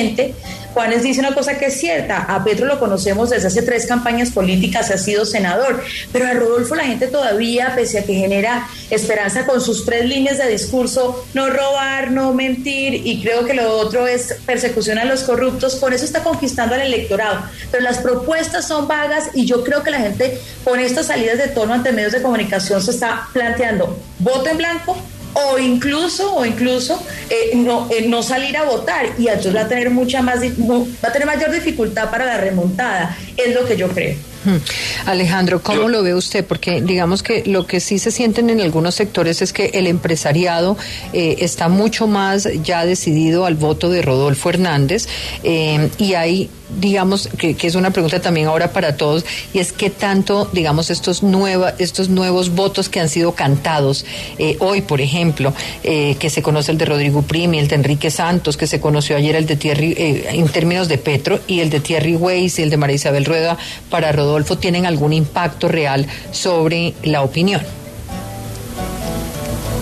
Juanes 0.72 1.02
dice 1.02 1.20
una 1.20 1.34
cosa 1.34 1.58
que 1.58 1.66
es 1.66 1.78
cierta, 1.78 2.18
a 2.18 2.42
Petro 2.42 2.66
lo 2.66 2.78
conocemos 2.78 3.28
desde 3.28 3.48
hace 3.48 3.62
tres 3.62 3.86
campañas 3.86 4.30
políticas, 4.30 4.90
ha 4.90 4.96
sido 4.96 5.26
senador, 5.26 5.82
pero 6.12 6.26
a 6.26 6.32
Rodolfo 6.32 6.74
la 6.74 6.84
gente 6.84 7.08
todavía, 7.08 7.74
pese 7.74 7.98
a 7.98 8.04
que 8.04 8.14
genera 8.14 8.66
esperanza 8.90 9.44
con 9.44 9.60
sus 9.60 9.84
tres 9.84 10.06
líneas 10.06 10.38
de 10.38 10.48
discurso, 10.48 11.26
no 11.34 11.50
robar, 11.50 12.10
no 12.10 12.32
mentir, 12.32 12.94
y 13.06 13.20
creo 13.22 13.44
que 13.44 13.52
lo 13.52 13.70
otro 13.76 14.06
es 14.06 14.34
persecución 14.46 14.98
a 14.98 15.04
los 15.04 15.24
corruptos, 15.24 15.76
por 15.76 15.92
eso 15.92 16.06
está 16.06 16.22
conquistando 16.22 16.74
al 16.74 16.80
electorado. 16.80 17.42
Pero 17.70 17.82
las 17.82 17.98
propuestas 17.98 18.66
son 18.66 18.88
vagas 18.88 19.28
y 19.34 19.44
yo 19.44 19.62
creo 19.64 19.82
que 19.82 19.90
la 19.90 19.98
gente 19.98 20.38
con 20.64 20.80
estas 20.80 21.06
salidas 21.06 21.36
de 21.36 21.48
tono 21.48 21.74
ante 21.74 21.92
medios 21.92 22.12
de 22.12 22.22
comunicación 22.22 22.82
se 22.82 22.92
está 22.92 23.28
planteando 23.32 23.98
voto 24.18 24.48
en 24.48 24.56
blanco 24.56 24.96
o 25.34 25.58
incluso 25.58 26.34
o 26.34 26.44
incluso 26.44 27.02
eh, 27.30 27.52
no, 27.54 27.88
eh, 27.90 28.06
no 28.08 28.22
salir 28.22 28.56
a 28.56 28.64
votar 28.64 29.06
y 29.18 29.28
entonces 29.28 29.54
va 29.54 29.62
a 29.62 29.68
tener 29.68 29.90
mucha 29.90 30.22
más 30.22 30.40
va 30.40 31.08
a 31.08 31.12
tener 31.12 31.26
mayor 31.26 31.50
dificultad 31.50 32.10
para 32.10 32.26
la 32.26 32.38
remontada 32.38 33.16
es 33.36 33.54
lo 33.54 33.64
que 33.64 33.76
yo 33.76 33.88
creo 33.88 34.16
Hmm. 34.44 34.56
Alejandro, 35.06 35.62
¿cómo 35.62 35.88
lo 35.88 36.02
ve 36.02 36.14
usted? 36.14 36.44
Porque 36.44 36.80
digamos 36.80 37.22
que 37.22 37.44
lo 37.46 37.66
que 37.66 37.78
sí 37.78 37.98
se 37.98 38.10
sienten 38.10 38.50
en 38.50 38.60
algunos 38.60 38.96
sectores 38.96 39.40
es 39.40 39.52
que 39.52 39.66
el 39.74 39.86
empresariado 39.86 40.76
eh, 41.12 41.36
está 41.40 41.68
mucho 41.68 42.08
más 42.08 42.48
ya 42.62 42.84
decidido 42.84 43.46
al 43.46 43.54
voto 43.54 43.88
de 43.88 44.02
Rodolfo 44.02 44.50
Hernández 44.50 45.06
eh, 45.44 45.90
y 45.98 46.14
hay 46.14 46.50
digamos 46.78 47.28
que, 47.38 47.56
es 47.62 47.74
una 47.74 47.90
pregunta 47.90 48.20
también 48.20 48.48
ahora 48.48 48.72
para 48.72 48.96
todos 48.96 49.24
y 49.52 49.58
es 49.58 49.72
qué 49.72 49.90
tanto 49.90 50.48
digamos 50.52 50.90
estos 50.90 51.22
nueva, 51.22 51.74
estos 51.78 52.08
nuevos 52.08 52.54
votos 52.54 52.88
que 52.88 53.00
han 53.00 53.08
sido 53.08 53.32
cantados 53.32 54.04
eh, 54.38 54.56
hoy 54.60 54.82
por 54.82 55.00
ejemplo 55.00 55.54
que 55.82 56.30
se 56.30 56.42
conoce 56.42 56.72
el 56.72 56.78
de 56.78 56.84
Rodrigo 56.84 57.22
Primi 57.22 57.58
el 57.58 57.68
de 57.68 57.76
Enrique 57.76 58.10
Santos 58.10 58.56
que 58.56 58.66
se 58.66 58.80
conoció 58.80 59.16
ayer 59.16 59.36
el 59.36 59.46
de 59.46 59.56
Thierry 59.56 59.94
en 59.98 60.48
términos 60.48 60.88
de 60.88 60.98
Petro 60.98 61.40
y 61.46 61.60
el 61.60 61.70
de 61.70 61.80
Thierry 61.80 62.16
Weiss 62.16 62.58
y 62.58 62.62
el 62.62 62.70
de 62.70 62.76
María 62.76 62.96
Isabel 62.96 63.24
Rueda 63.24 63.56
para 63.90 64.12
Rodolfo, 64.12 64.58
tienen 64.58 64.86
algún 64.86 65.12
impacto 65.12 65.68
real 65.68 66.06
sobre 66.30 66.94
la 67.02 67.22
opinión? 67.22 67.62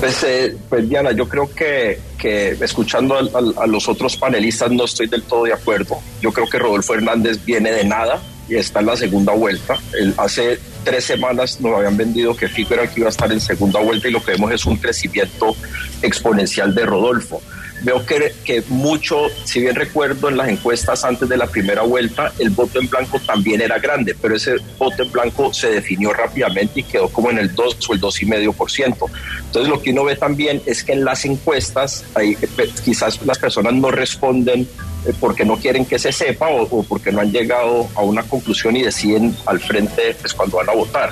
Pues, 0.01 0.25
eh, 0.25 0.57
pues 0.71 0.89
Diana, 0.89 1.13
yo 1.13 1.29
creo 1.29 1.55
que, 1.55 2.01
que 2.19 2.53
escuchando 2.53 3.17
a, 3.17 3.67
los 3.67 3.87
otros 3.87 4.17
panelistas 4.17 4.71
no 4.71 4.85
estoy 4.87 5.09
del 5.09 5.23
todo 5.23 5.45
de 5.45 5.53
acuerdo. 5.53 5.99
Yo 6.23 6.33
creo 6.33 6.49
que 6.49 6.59
Rodolfo 6.59 6.95
Hernández 6.95 7.45
viene 7.45 7.71
de 7.71 7.85
nada 7.85 8.19
y 8.49 8.57
está 8.57 8.81
en 8.81 8.87
la 8.87 8.97
segunda 8.97 9.35
vuelta. 9.35 9.79
hace 10.17 10.59
tres 10.85 11.05
semanas 11.05 11.61
nos 11.61 11.77
habían 11.77 11.99
vendido 11.99 12.35
que 12.35 12.49
Fico 12.49 12.73
era 12.73 12.87
que 12.87 13.01
iba 13.01 13.09
a 13.09 13.11
estar 13.11 13.31
en 13.31 13.41
segunda 13.43 13.79
vuelta 13.81 14.09
y 14.09 14.13
lo 14.13 14.25
que 14.25 14.33
vemos 14.33 14.51
es 14.53 14.65
un 14.65 14.79
crecimiento 14.79 15.55
exponencial 16.01 16.75
de 16.75 16.87
Rodolfo 16.87 17.43
veo 17.83 18.05
que, 18.05 18.35
que 18.45 18.62
mucho, 18.69 19.29
si 19.45 19.61
bien 19.61 19.75
recuerdo 19.75 20.29
en 20.29 20.37
las 20.37 20.49
encuestas 20.49 21.05
antes 21.05 21.29
de 21.29 21.37
la 21.37 21.47
primera 21.47 21.83
vuelta, 21.83 22.33
el 22.38 22.51
voto 22.51 22.81
en 22.81 22.88
blanco 22.88 23.19
también 23.21 23.61
era 23.61 23.79
grande, 23.79 24.14
pero 24.21 24.37
ese 24.37 24.57
voto 24.79 25.03
en 25.03 25.12
blanco 25.12 25.53
se 25.53 25.71
definió 25.71 26.12
rápidamente 26.12 26.81
y 26.81 26.83
quedó 26.83 27.09
como 27.09 27.31
en 27.31 27.38
el 27.38 27.55
2 27.55 27.88
o 27.88 27.95
el 27.95 28.01
2,5%. 28.01 29.11
Entonces 29.47 29.69
lo 29.69 29.81
que 29.83 29.90
uno 29.90 30.05
ve 30.05 30.16
también 30.16 30.62
es 30.66 30.85
que 30.85 30.93
en 30.93 31.05
las 31.05 31.25
encuestas 31.25 32.05
hay, 32.14 32.33
eh, 32.40 32.71
quizás 32.85 33.21
las 33.25 33.38
personas 33.38 33.75
no 33.75 33.90
responden 33.90 34.69
eh, 35.07 35.12
porque 35.19 35.45
no 35.45 35.57
quieren 35.57 35.87
que 35.87 35.99
se 35.99 36.12
sepa 36.12 36.49
o, 36.49 36.62
o, 36.62 36.83
porque 36.83 37.11
no 37.11 37.21
han 37.21 37.33
llegado 37.33 37.88
a 37.95 38.03
una 38.03 38.23
conclusión 38.23 38.77
y 38.77 38.83
deciden 38.83 39.35
al 39.47 39.61
frente 39.61 40.14
pues, 40.21 40.35
cuando 40.35 40.59
van 40.59 40.69
a 40.69 40.75
votar. 40.75 41.11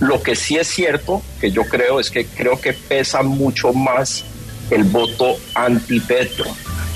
Lo 0.00 0.22
que 0.22 0.36
sí 0.36 0.56
es 0.56 0.68
cierto, 0.68 1.22
que 1.40 1.50
yo 1.50 1.64
creo, 1.64 1.98
es 1.98 2.10
que 2.10 2.24
creo 2.24 2.60
que 2.60 2.72
pesa 2.72 3.22
mucho 3.22 3.72
más 3.72 4.24
el 4.70 4.84
voto 4.84 5.36
anti-Petro. 5.54 6.46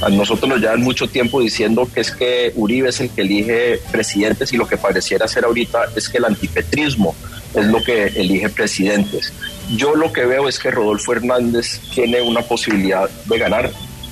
A 0.00 0.08
nosotros 0.08 0.48
nos 0.48 0.61
llevan 0.61 0.82
mucho 0.82 1.08
tiempo 1.08 1.40
diciendo 1.40 1.88
que 1.92 2.00
es 2.00 2.11
que 2.11 2.52
Uribe 2.56 2.88
es 2.88 3.00
el 3.00 3.11
que 3.11 3.22
elige 3.22 3.80
presidentes 3.90 4.52
y 4.52 4.56
lo 4.56 4.66
que 4.66 4.76
pareciera 4.76 5.28
ser 5.28 5.44
ahorita 5.44 5.87
es 5.94 6.08
que 6.08 6.18
el 6.18 6.24
antipetrismo 6.24 7.14
es 7.54 7.66
lo 7.66 7.82
que 7.85 8.06
elige 8.06 8.48
presidentes. 8.48 9.32
Yo 9.76 9.94
lo 9.94 10.12
que 10.12 10.24
veo 10.24 10.48
es 10.48 10.58
que 10.58 10.70
Rodolfo 10.70 11.12
Hernández 11.12 11.80
tiene 11.94 12.20
una 12.20 12.42
posibilidad 12.42 13.08
de 13.26 13.38
ganar. 13.38 13.70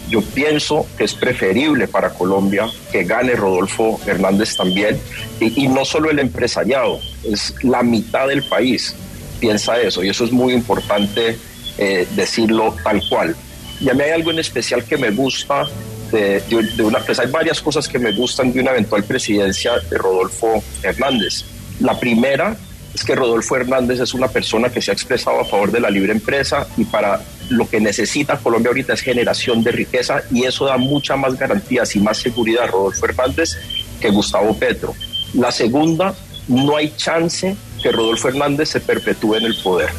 Yo 0.08 0.22
pienso 0.22 0.86
que 0.96 1.04
es 1.04 1.14
preferible 1.14 1.88
para 1.88 2.10
Colombia 2.10 2.68
que 2.92 3.04
gane 3.04 3.34
Rodolfo 3.34 4.00
Hernández 4.06 4.56
también. 4.56 4.98
Y, 5.40 5.66
no 5.68 5.84
solo 5.84 6.10
el 6.10 6.18
empresariado, 6.18 7.00
es 7.24 7.54
la 7.62 7.82
mitad 7.82 8.28
del 8.28 8.42
país 8.44 8.94
piensa 9.40 9.80
eso. 9.80 10.04
Y 10.04 10.10
eso 10.10 10.24
es 10.24 10.30
muy 10.30 10.52
importante 10.52 11.36
eh, 11.78 12.06
decirlo 12.14 12.76
tal 12.84 13.02
cual. 13.08 13.34
Y 13.80 13.88
a 13.88 13.94
mí 13.94 14.02
hay 14.02 14.10
algo 14.10 14.30
en 14.30 14.38
especial 14.38 14.84
que 14.84 14.96
me 14.96 15.10
gusta 15.10 15.66
de, 16.12 16.42
una, 16.82 16.98
pues 17.00 17.18
hay 17.18 17.30
varias 17.30 17.60
cosas 17.60 17.88
que 17.88 17.98
me 17.98 18.12
gustan 18.12 18.52
de 18.52 18.60
una 18.60 18.72
eventual 18.72 19.04
presidencia 19.04 19.72
de 19.88 19.96
Rodolfo 19.96 20.62
Hernández. 20.82 21.44
La 21.80 21.98
primera 21.98 22.56
es 22.92 23.04
que 23.04 23.14
Rodolfo 23.14 23.56
Hernández 23.56 24.00
es 24.00 24.12
una 24.12 24.28
persona 24.28 24.68
que 24.68 24.82
se 24.82 24.90
ha 24.90 24.94
expresado 24.94 25.40
a 25.40 25.44
favor 25.44 25.70
de 25.70 25.80
la 25.80 25.90
libre 25.90 26.12
empresa 26.12 26.66
y 26.76 26.84
para 26.84 27.20
lo 27.48 27.68
que 27.68 27.80
necesita 27.80 28.38
Colombia 28.38 28.70
ahorita 28.70 28.94
es 28.94 29.00
generación 29.00 29.62
de 29.62 29.70
riqueza 29.70 30.22
y 30.30 30.44
eso 30.44 30.66
da 30.66 30.76
mucha 30.76 31.16
más 31.16 31.38
garantías 31.38 31.94
y 31.94 32.00
más 32.00 32.18
seguridad 32.18 32.64
a 32.64 32.66
Rodolfo 32.66 33.06
Hernández 33.06 33.56
que 34.00 34.10
Gustavo 34.10 34.54
Petro. 34.58 34.94
La 35.34 35.52
segunda, 35.52 36.14
no 36.48 36.76
hay 36.76 36.92
chance 36.96 37.56
que 37.80 37.92
Rodolfo 37.92 38.28
Hernández 38.28 38.70
se 38.70 38.80
perpetúe 38.80 39.36
en 39.36 39.44
el 39.44 39.56
poder. 39.62 39.90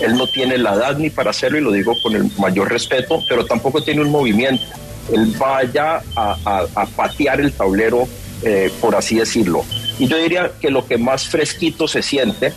Él 0.00 0.14
no 0.14 0.26
tiene 0.26 0.58
la 0.58 0.74
edad 0.74 0.96
ni 0.96 1.10
para 1.10 1.30
hacerlo 1.30 1.58
y 1.58 1.60
lo 1.62 1.72
digo 1.72 1.94
con 2.02 2.14
el 2.14 2.30
mayor 2.38 2.70
respeto, 2.70 3.22
pero 3.28 3.44
tampoco 3.44 3.82
tiene 3.82 4.00
un 4.00 4.10
movimiento. 4.10 4.64
Él 5.12 5.34
vaya 5.38 6.02
a, 6.16 6.66
a, 6.74 6.86
patear 6.86 7.40
el 7.40 7.52
tablero, 7.52 8.08
eh, 8.42 8.70
por 8.80 8.94
así 8.94 9.16
decirlo. 9.16 9.64
Y 9.98 10.06
yo 10.06 10.16
diría 10.16 10.52
que 10.60 10.70
lo 10.70 10.86
que 10.86 10.98
más 10.98 11.28
fresquito 11.28 11.88
se 11.88 12.02
siente 12.02 12.52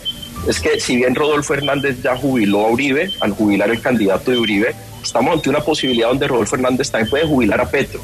es 0.47 0.59
que 0.59 0.79
si 0.79 0.95
bien 0.95 1.15
Rodolfo 1.15 1.53
Hernández 1.53 2.01
ya 2.01 2.15
jubiló 2.15 2.65
a 2.65 2.69
Uribe, 2.69 3.11
al 3.21 3.31
jubilar 3.31 3.69
el 3.69 3.81
candidato 3.81 4.31
de 4.31 4.37
Uribe, 4.37 4.75
estamos 5.01 5.33
ante 5.33 5.49
una 5.49 5.61
posibilidad 5.61 6.09
donde 6.09 6.27
Rodolfo 6.27 6.55
Hernández 6.55 6.91
también 6.91 7.09
puede 7.09 7.27
jubilar 7.27 7.61
a 7.61 7.69
Petro. 7.69 8.01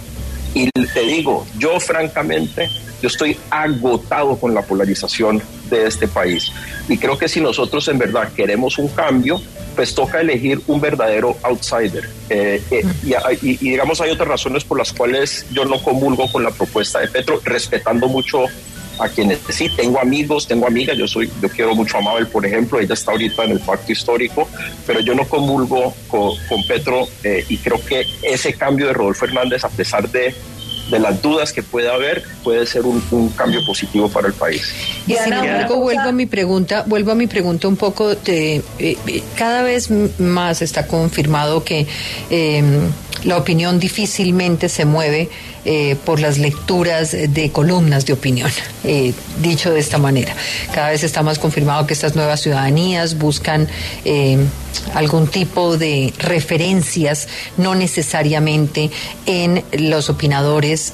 Y 0.54 0.70
te 0.72 1.02
digo, 1.02 1.46
yo 1.58 1.80
francamente, 1.80 2.70
yo 3.02 3.08
estoy 3.08 3.38
agotado 3.50 4.38
con 4.38 4.54
la 4.54 4.62
polarización 4.62 5.42
de 5.70 5.88
este 5.88 6.08
país. 6.08 6.52
Y 6.88 6.98
creo 6.98 7.18
que 7.18 7.28
si 7.28 7.40
nosotros 7.40 7.88
en 7.88 8.00
verdad 8.00 8.32
queremos 8.34 8.78
un 8.78 8.88
cambio, 8.90 9.42
pues 9.76 9.96
toca 9.96 10.20
elegir 10.20 10.60
un 10.68 10.82
verdadero 10.82 11.38
outsider. 11.44 12.10
Eh, 12.30 12.62
eh, 12.72 12.84
y, 13.42 13.58
digamos, 13.58 14.02
hay 14.02 14.12
otras 14.12 14.28
razones 14.28 14.64
por 14.64 14.78
las 14.78 14.92
cuales 14.92 15.46
yo 15.52 15.66
no 15.66 15.82
comulgo 15.82 16.30
con 16.32 16.44
la 16.44 16.52
propuesta 16.52 17.00
de 17.00 17.08
Petro, 17.08 17.40
respetando 17.46 18.08
mucho 18.08 18.46
a 19.00 19.10
quienes 19.10 19.40
sí, 19.50 19.70
tengo 19.76 20.00
amigos, 20.00 20.48
tengo 20.48 20.68
amigas, 20.68 20.98
yo 20.98 21.08
soy, 21.08 21.32
yo 21.42 21.50
quiero 21.50 21.76
mucho 21.76 21.98
a 21.98 22.02
Mabel, 22.02 22.28
por 22.28 22.46
ejemplo, 22.46 22.80
ella 22.80 22.94
está 22.94 23.12
ahorita 23.12 23.44
en 23.46 23.52
el 23.52 23.60
pacto 23.60 23.92
histórico, 23.92 24.48
pero 24.86 25.00
yo 25.00 25.16
no 25.16 25.26
comulgo 25.26 25.94
con, 26.08 26.38
Petro 26.68 27.08
eh, 27.24 27.46
y 27.50 27.58
creo 27.58 27.84
que 27.84 28.06
ese 28.22 28.54
cambio 28.54 28.88
de 28.88 28.94
Rodolfo 28.94 29.26
Hernández, 29.26 29.64
a 29.64 29.70
pesar 29.70 30.10
de 30.10 30.36
de 30.90 31.00
las 31.00 31.22
dudas 31.22 31.54
que 31.54 31.64
pueda 31.64 31.94
haber, 31.94 32.24
puede 32.44 32.66
ser 32.66 32.84
un, 32.84 33.00
cambio 33.36 33.64
positivo 33.66 34.10
para 34.10 34.28
el 34.28 34.34
país. 34.34 34.74
Y 35.08 35.14
sin 35.16 35.34
embargo, 35.34 35.78
vuelvo 35.78 36.02
a 36.02 36.12
mi 36.12 36.26
pregunta, 36.26 36.84
vuelvo 36.88 37.12
a 37.12 37.16
mi 37.16 37.28
pregunta 37.28 37.68
un 37.68 37.78
poco 37.78 38.16
de 38.16 38.56
eh, 38.80 38.98
eh, 39.08 39.24
cada 39.36 39.62
vez 39.62 39.90
más 40.20 40.62
está 40.62 40.88
confirmado 40.88 41.64
que 41.64 41.88
eh, 42.30 42.64
la 43.24 43.38
opinión 43.38 43.80
difícilmente 43.80 44.70
se 44.70 44.86
mueve 44.86 45.30
eh, 45.66 45.98
por 46.06 46.20
las 46.20 46.38
lecturas 46.38 47.12
de 47.12 47.52
columnas 47.52 48.06
de 48.06 48.14
opinión, 48.14 48.50
eh, 48.84 49.14
dicho 49.42 49.72
de 49.72 49.80
esta 49.80 49.98
manera. 49.98 50.34
Cada 50.74 50.90
vez 50.90 51.04
está 51.04 51.22
más 51.22 51.38
confirmado 51.38 51.86
que 51.86 51.94
estas 51.94 52.16
nuevas 52.16 52.42
ciudadanías 52.42 53.18
buscan 53.18 53.68
eh, 54.06 54.38
algún 54.94 55.28
tipo 55.28 55.78
de 55.78 56.14
referencias, 56.18 57.28
no 57.58 57.76
necesariamente 57.76 58.90
en 59.26 59.64
los 59.74 60.10
opinadores 60.10 60.94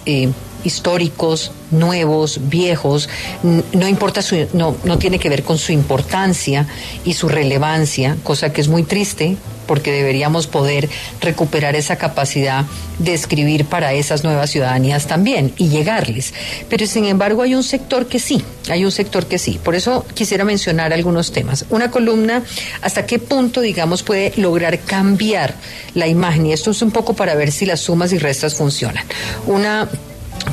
históricos, 0.63 1.51
nuevos, 1.69 2.39
viejos, 2.49 3.07
no 3.43 3.87
importa 3.87 4.23
su, 4.23 4.47
no, 4.53 4.75
no 4.83 4.97
tiene 4.97 5.19
que 5.19 5.29
ver 5.29 5.43
con 5.43 5.59
su 5.59 5.71
importancia 5.71 6.65
y 7.03 7.13
su 7.13 7.29
relevancia, 7.29 8.17
cosa 8.23 8.51
que 8.51 8.61
es 8.61 8.67
muy 8.67 8.81
triste 8.81 9.37
porque 9.65 9.91
deberíamos 9.91 10.47
poder 10.47 10.89
recuperar 11.21 11.75
esa 11.75 11.97
capacidad 11.97 12.65
de 12.99 13.13
escribir 13.13 13.65
para 13.65 13.93
esas 13.93 14.23
nuevas 14.23 14.49
ciudadanías 14.49 15.07
también 15.07 15.53
y 15.57 15.69
llegarles. 15.69 16.33
Pero 16.69 16.85
sin 16.87 17.05
embargo 17.05 17.41
hay 17.41 17.55
un 17.55 17.63
sector 17.63 18.07
que 18.07 18.19
sí, 18.19 18.43
hay 18.69 18.85
un 18.85 18.91
sector 18.91 19.25
que 19.25 19.37
sí. 19.37 19.59
Por 19.63 19.75
eso 19.75 20.05
quisiera 20.13 20.45
mencionar 20.45 20.93
algunos 20.93 21.31
temas. 21.31 21.65
Una 21.69 21.91
columna, 21.91 22.43
hasta 22.81 23.05
qué 23.05 23.19
punto, 23.19 23.61
digamos, 23.61 24.03
puede 24.03 24.33
lograr 24.37 24.79
cambiar 24.79 25.55
la 25.93 26.07
imagen. 26.07 26.45
Y 26.45 26.53
esto 26.53 26.71
es 26.71 26.81
un 26.81 26.91
poco 26.91 27.13
para 27.13 27.35
ver 27.35 27.51
si 27.51 27.65
las 27.65 27.81
sumas 27.81 28.13
y 28.13 28.17
restas 28.17 28.55
funcionan. 28.55 29.05
Una 29.45 29.89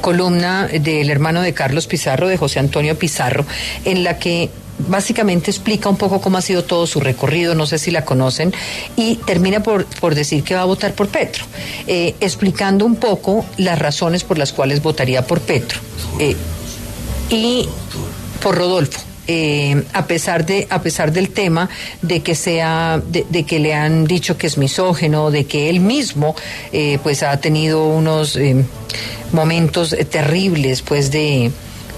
columna 0.01 0.69
del 0.69 1.11
hermano 1.11 1.43
de 1.43 1.53
Carlos 1.53 1.87
Pizarro, 1.87 2.29
de 2.29 2.37
José 2.37 2.59
Antonio 2.59 2.99
Pizarro, 2.99 3.45
en 3.85 4.05
la 4.05 4.19
que 4.19 4.51
básicamente 4.89 5.51
explica 5.51 5.89
un 5.89 5.97
poco 5.97 6.21
cómo 6.21 6.39
ha 6.39 6.43
sido 6.43 6.65
todo 6.65 6.87
su 6.87 7.01
recorrido, 7.01 7.55
no 7.55 7.67
sé 7.67 7.79
si 7.79 7.91
la 7.91 8.05
conocen, 8.05 8.53
y 8.97 9.17
termina 9.17 9.63
por, 9.63 9.87
por 9.87 10.15
decir 10.15 10.43
que 10.43 10.55
va 10.55 10.63
a 10.63 10.67
votar 10.67 10.95
por 10.95 11.09
Petro, 11.09 11.45
eh, 11.87 12.15
explicando 12.21 12.85
un 12.85 12.97
poco 12.97 13.45
las 13.57 13.79
razones 13.79 14.25
por 14.25 14.39
las 14.39 14.53
cuales 14.53 14.83
votaría 14.83 15.27
por 15.27 15.41
Petro 15.41 15.81
eh, 16.19 16.37
y 17.31 17.69
por 18.43 18.57
Rodolfo. 18.57 19.01
Eh, 19.29 19.85
a 19.93 20.09
pesar 20.09 20.45
de 20.45 20.67
a 20.69 20.83
pesar 20.83 21.13
del 21.13 21.31
tema 21.31 21.71
de 22.03 22.25
que 22.25 22.35
sea 22.35 23.01
de, 23.07 23.45
que 23.45 23.61
le 23.61 23.73
han 23.73 24.05
dicho 24.05 24.37
que 24.37 24.49
es 24.49 24.59
misógeno 24.59 25.31
de 25.31 25.45
que 25.45 25.71
él 25.71 25.79
mismo 25.79 26.35
pues 27.05 27.23
ha 27.23 27.37
tenido 27.37 27.87
unos 27.87 28.37
momentos 29.31 29.95
terribles 30.11 30.83
pues 30.83 31.13
de 31.13 31.53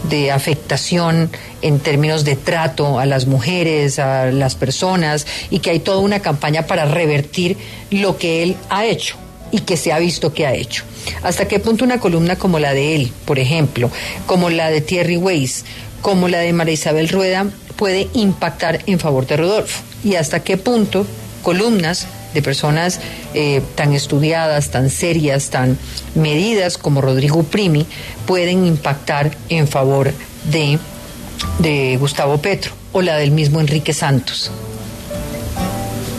de 0.09 0.31
afectación 0.31 1.31
en 1.63 1.81
términos 1.81 2.25
de 2.25 2.37
trato 2.37 2.99
a 2.99 3.07
las 3.07 3.27
mujeres, 3.27 3.99
a 3.99 4.27
las 4.27 4.55
personas, 4.55 5.27
y 5.51 5.61
que 5.61 5.71
hay 5.71 5.81
toda 5.81 5.99
una 5.99 6.21
campaña 6.21 6.67
para 6.67 6.85
revertir 6.85 7.57
lo 7.91 8.19
que 8.19 8.43
él 8.43 8.57
ha 8.71 8.85
hecho 8.85 9.17
y 9.51 9.61
que 9.61 9.77
se 9.77 9.93
ha 9.93 9.99
visto 9.99 10.33
que 10.33 10.47
ha 10.47 10.55
hecho. 10.55 10.85
¿Hasta 11.23 11.47
qué 11.47 11.59
punto 11.59 11.85
una 11.85 12.01
columna 12.01 12.37
como 12.37 12.59
la 12.59 12.75
de 12.75 12.97
él, 12.97 13.13
por 13.25 13.39
ejemplo, 13.39 13.91
como 14.27 14.51
la 14.51 14.71
de 14.71 14.81
Thierry 14.81 15.17
Weiss, 15.17 15.65
como 16.03 16.29
la 16.29 16.39
de 16.39 16.53
María 16.53 16.75
Isabel 16.75 17.09
Rueda, 17.09 17.47
puede 17.77 18.09
impactar 18.15 18.81
en 18.87 18.99
favor 18.99 19.27
de 19.27 19.37
Rodolfo? 19.37 19.83
¿Y 20.03 20.17
hasta 20.17 20.43
qué 20.43 20.57
punto 20.57 21.07
columnas 21.43 22.07
de 22.35 22.43
personas 22.43 23.01
eh, 23.33 23.63
tan 23.77 23.95
estudiadas, 23.95 24.71
tan 24.71 24.91
serias, 24.91 25.51
tan 25.51 25.79
medidas 26.15 26.77
como 26.77 27.01
Rodrigo 27.01 27.45
Primi 27.45 27.87
pueden 28.27 28.67
impactar 28.67 29.37
en 29.49 29.69
favor 29.69 30.13
de, 30.51 30.79
Gustavo 31.99 32.39
Petro 32.39 32.73
o 32.93 33.03
la 33.03 33.17
del 33.17 33.31
mismo 33.31 33.61
Enrique 33.61 33.93
Santos. 33.93 34.51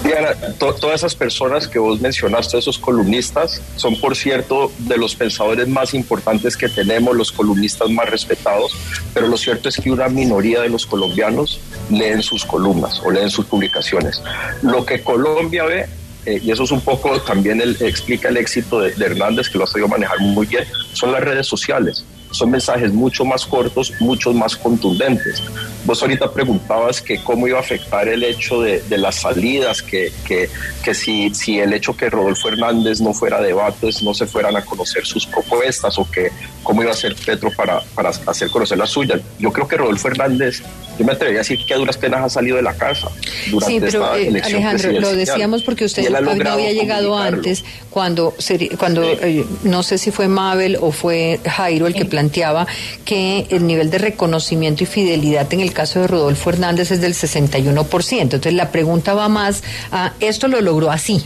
Diana, 0.03 0.35
todas 0.59 1.01
esas 1.01 1.15
personas 1.15 1.67
que 1.67 1.79
vos 1.79 1.99
mencionaste, 1.99 2.59
esos 2.59 2.77
columnistas, 2.77 3.59
son 3.75 3.99
por 3.99 4.15
cierto 4.15 4.71
de 4.79 4.97
los 4.97 5.15
pensadores 5.15 5.67
más 5.67 5.95
importantes 5.95 6.55
que 6.55 6.69
tenemos, 6.69 7.15
los 7.15 7.31
columnistas 7.31 7.89
más 7.89 8.07
respetados, 8.09 8.71
pero 9.15 9.27
lo 9.27 9.35
cierto 9.35 9.67
es 9.67 9.77
que 9.77 9.89
una 9.89 10.07
minoría 10.07 10.61
de 10.61 10.69
los 10.69 10.85
colombianos 10.85 11.59
leen 11.89 12.21
sus 12.21 12.45
columnas 12.45 13.01
o 13.03 13.09
leen 13.09 13.31
sus 13.31 13.45
publicaciones. 13.45 14.21
Lo 14.61 14.85
que 14.85 15.01
Colombia 15.01 15.63
ve 15.63 15.87
eh, 16.25 16.39
y 16.43 16.51
eso 16.51 16.63
es 16.63 16.71
un 16.71 16.81
poco 16.81 17.19
también 17.21 17.61
el, 17.61 17.77
explica 17.81 18.29
el 18.29 18.37
éxito 18.37 18.81
de, 18.81 18.91
de, 18.91 19.05
Hernández, 19.05 19.49
que 19.49 19.57
lo 19.57 19.63
ha 19.63 19.67
sabido 19.67 19.87
manejar 19.87 20.19
muy 20.19 20.45
bien, 20.47 20.65
son 20.93 21.11
las 21.11 21.21
redes 21.21 21.47
sociales. 21.47 22.05
Son 22.35 22.51
mensajes 22.51 22.91
mucho 22.93 23.25
más 23.25 23.45
cortos, 23.45 23.93
mucho 23.99 24.33
más 24.33 24.55
contundentes. 24.55 25.41
Vos 25.85 26.01
ahorita 26.01 26.31
preguntabas 26.31 27.01
que 27.01 27.23
cómo 27.23 27.47
iba 27.47 27.57
a 27.57 27.61
afectar 27.61 28.07
el 28.07 28.23
hecho 28.23 28.61
de, 28.61 28.81
de 28.81 28.97
las 28.97 29.15
salidas, 29.15 29.81
que, 29.81 30.11
que, 30.27 30.49
que, 30.83 30.93
si, 30.93 31.33
si 31.33 31.59
el 31.59 31.73
hecho 31.73 31.95
que 31.95 32.09
Rodolfo 32.09 32.49
Hernández 32.49 33.01
no 33.01 33.13
fuera 33.13 33.41
debates, 33.41 34.01
no 34.01 34.13
se 34.13 34.25
fueran 34.25 34.55
a 34.55 34.65
conocer 34.65 35.05
sus 35.05 35.25
propuestas 35.25 35.97
o 35.97 36.09
que 36.09 36.31
cómo 36.63 36.81
iba 36.81 36.91
a 36.91 36.95
ser 36.95 37.15
Petro 37.15 37.51
para, 37.55 37.81
para 37.93 38.09
hacer 38.09 38.49
conocer 38.49 38.77
las 38.77 38.89
suyas. 38.89 39.21
Yo 39.39 39.51
creo 39.53 39.67
que 39.67 39.77
Rodolfo 39.77 40.07
Hernández 40.07 40.63
yo 40.97 41.05
me 41.05 41.11
atrevería 41.11 41.41
a 41.41 41.43
decir 41.43 41.59
que 41.65 41.73
a 41.73 41.77
duras 41.77 41.97
penas 41.97 42.21
ha 42.23 42.29
salido 42.29 42.55
de 42.55 42.63
la 42.63 42.73
casa 42.73 43.09
durante 43.51 43.73
sí, 43.73 43.79
pero, 43.81 44.15
eh, 44.15 44.41
Alejandro, 44.43 44.91
lo 44.93 45.13
decíamos 45.13 45.63
porque 45.63 45.85
usted 45.85 46.09
no 46.09 46.51
había 46.51 46.71
llegado 46.71 47.17
antes 47.17 47.65
cuando, 47.89 48.33
cuando 48.77 49.03
eh, 49.03 49.45
no 49.63 49.83
sé 49.83 49.97
si 49.97 50.11
fue 50.11 50.27
Mabel 50.27 50.77
o 50.79 50.91
fue 50.91 51.39
Jairo 51.45 51.87
el 51.87 51.93
que 51.93 52.05
planteaba 52.25 52.67
que 53.03 53.47
el 53.49 53.67
nivel 53.67 53.89
de 53.89 53.99
reconocimiento 53.99 54.83
y 54.83 54.87
fidelidad 54.87 55.53
en 55.53 55.59
el 55.61 55.73
caso 55.73 56.01
de 56.01 56.07
Rodolfo 56.07 56.49
Hernández 56.49 56.91
es 56.91 57.01
del 57.01 57.13
61%. 57.13 58.21
Entonces 58.21 58.53
la 58.53 58.71
pregunta 58.71 59.13
va 59.13 59.29
más 59.29 59.63
a, 59.91 60.13
esto 60.19 60.47
lo 60.47 60.61
logró 60.61 60.91
así. 60.91 61.23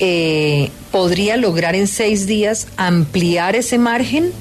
Eh, 0.00 0.70
¿Podría 0.90 1.36
lograr 1.36 1.74
en 1.74 1.86
seis 1.86 2.26
días 2.26 2.66
ampliar 2.76 3.56
ese 3.56 3.78
margen 3.78 4.32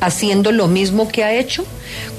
haciendo 0.00 0.52
lo 0.52 0.66
mismo 0.66 1.08
que 1.08 1.24
ha 1.24 1.32
hecho? 1.34 1.64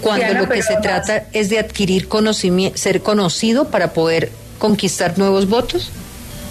cuando 0.02 0.34
lo 0.34 0.50
que 0.50 0.62
se 0.62 0.76
trata 0.82 1.28
es 1.32 1.50
de 1.50 1.58
adquirir 1.58 2.10
conocimiento, 2.10 2.78
ser 2.78 3.02
conocido 3.02 3.70
para 3.70 3.94
poder 3.94 4.30
conquistar 4.60 5.18
nuevos 5.18 5.48
votos? 5.48 5.92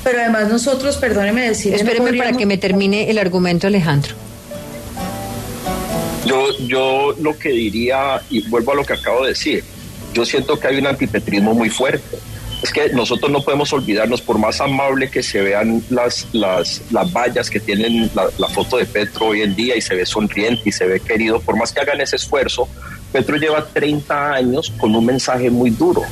Pero 0.03 0.21
además 0.21 0.49
nosotros, 0.49 0.97
perdóneme 0.97 1.43
decir... 1.47 1.75
Espéreme 1.75 2.15
para 2.15 2.33
que 2.33 2.47
me 2.47 2.57
termine 2.57 3.11
el 3.11 3.19
argumento, 3.19 3.67
Alejandro. 3.67 4.15
Yo, 6.27 6.57
yo 6.67 7.15
lo 7.21 7.39
que 7.39 7.51
diría, 7.51 8.21
y 8.29 8.47
vuelvo 8.49 8.73
a 8.73 8.75
lo 8.75 8.85
que 8.85 8.93
acabo 8.93 9.23
de 9.23 9.31
decir, 9.31 9.65
yo 10.13 10.25
siento 10.25 10.59
que 10.59 10.69
hay 10.69 10.79
un 10.79 10.87
antipetrismo 10.87 11.55
muy 11.55 11.71
fuerte. 11.71 12.19
Es 12.63 12.71
que 12.73 12.91
nosotros 12.91 13.31
no 13.31 13.43
podemos 13.43 13.73
olvidarnos, 13.73 14.21
por 14.21 14.39
más 14.39 14.61
amable 14.61 15.11
que 15.11 15.23
se 15.23 15.41
vean 15.41 15.83
las, 15.89 16.27
las, 16.33 16.83
las 16.91 17.11
vallas 17.11 17.49
que 17.49 17.59
tienen 17.59 18.11
la, 18.15 18.29
la 18.37 18.49
foto 18.49 18.77
de 18.77 18.85
Petro 18.85 19.29
hoy 19.29 19.41
en 19.41 19.57
día 19.57 19.77
y 19.77 19.81
se 19.81 19.95
ve 19.95 20.05
sonriente 20.05 20.63
y 20.67 20.73
se 20.73 20.87
ve 20.87 21.01
querido, 21.01 21.41
por 21.41 21.57
más 21.57 21.73
que 21.73 21.81
hagan 21.81 22.03
ese 22.03 22.17
esfuerzo, 22.17 22.69
Petro 23.13 23.37
lleva 23.37 23.67
30 23.67 24.35
años 24.35 24.73
con 24.79 24.95
un 24.95 25.07
mensaje 25.07 25.49
muy 25.49 25.71
duro, 25.71 26.03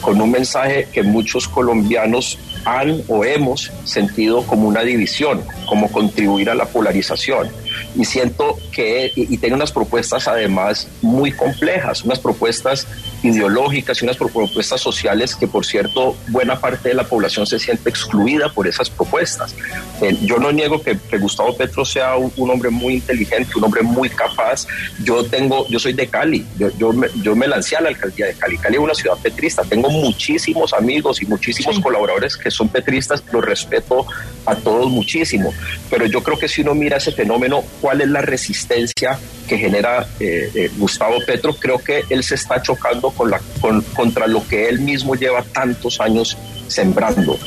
con 0.00 0.18
un 0.18 0.30
mensaje 0.30 0.88
que 0.90 1.02
muchos 1.02 1.46
colombianos 1.46 2.38
han 2.64 3.02
o 3.06 3.24
hemos 3.24 3.70
sentido 3.84 4.42
como 4.44 4.66
una 4.66 4.80
división, 4.80 5.42
como 5.66 5.92
contribuir 5.92 6.48
a 6.48 6.54
la 6.54 6.64
polarización 6.64 7.50
y 7.98 8.04
siento 8.04 8.56
que, 8.70 9.12
y, 9.16 9.36
tiene 9.38 9.56
unas 9.56 9.72
propuestas 9.72 10.28
además 10.28 10.86
muy 11.02 11.32
complejas, 11.32 12.04
unas 12.04 12.20
propuestas 12.20 12.86
ideológicas 13.24 14.00
y 14.00 14.04
unas 14.04 14.16
propuestas 14.16 14.80
sociales 14.80 15.34
que 15.34 15.48
por 15.48 15.66
cierto 15.66 16.16
buena 16.28 16.60
parte 16.60 16.90
de 16.90 16.94
la 16.94 17.02
población 17.02 17.44
se 17.44 17.58
siente 17.58 17.90
excluida 17.90 18.50
por 18.50 18.68
esas 18.68 18.88
propuestas. 18.88 19.56
Eh, 20.00 20.16
yo 20.22 20.38
no 20.38 20.52
niego 20.52 20.80
que, 20.80 20.96
Gustavo 21.18 21.56
Petro 21.56 21.84
sea 21.84 22.16
un, 22.16 22.50
hombre 22.50 22.70
muy 22.70 22.94
inteligente, 22.94 23.50
un 23.56 23.64
hombre 23.64 23.82
muy 23.82 24.08
capaz. 24.08 24.68
Yo 25.02 25.24
tengo, 25.24 25.66
yo 25.68 25.80
soy 25.80 25.92
de 25.92 26.06
Cali, 26.06 26.46
yo, 26.78 26.92
me, 26.92 27.08
yo 27.20 27.34
me 27.34 27.48
lancé 27.48 27.76
a 27.76 27.80
la 27.80 27.88
alcaldía 27.88 28.26
de 28.26 28.34
Cali. 28.34 28.58
Cali 28.58 28.76
es 28.76 28.80
una 28.80 28.94
ciudad 28.94 29.16
petrista, 29.20 29.64
tengo 29.64 29.90
muchísimos 29.90 30.72
amigos 30.72 31.20
y 31.20 31.26
muchísimos 31.26 31.80
colaboradores 31.80 32.36
que 32.36 32.52
son 32.52 32.68
petristas, 32.68 33.24
los 33.32 33.44
respeto 33.44 34.06
a 34.46 34.54
todos 34.54 34.88
muchísimo, 34.88 35.52
pero 35.90 36.06
yo 36.06 36.22
creo 36.22 36.38
que 36.38 36.48
si 36.48 36.62
uno 36.62 36.74
mira 36.74 36.96
ese 36.96 37.12
fenómeno, 37.12 37.64
cuál 37.88 38.02
es 38.02 38.08
la 38.10 38.20
resistencia 38.20 39.18
que 39.48 39.56
genera 39.56 40.06
eh, 40.20 40.50
eh, 40.54 40.70
Gustavo 40.76 41.20
Petro, 41.26 41.54
creo 41.54 41.78
que 41.78 42.04
él 42.10 42.22
se 42.22 42.34
está 42.34 42.60
chocando 42.60 43.10
con 43.12 43.30
la, 43.30 43.40
contra 43.96 44.26
lo 44.26 44.46
que 44.46 44.68
él 44.68 44.80
mismo 44.80 45.14
lleva 45.14 45.42
tantos 45.42 45.98
años 45.98 46.36
sembrando. 46.66 47.38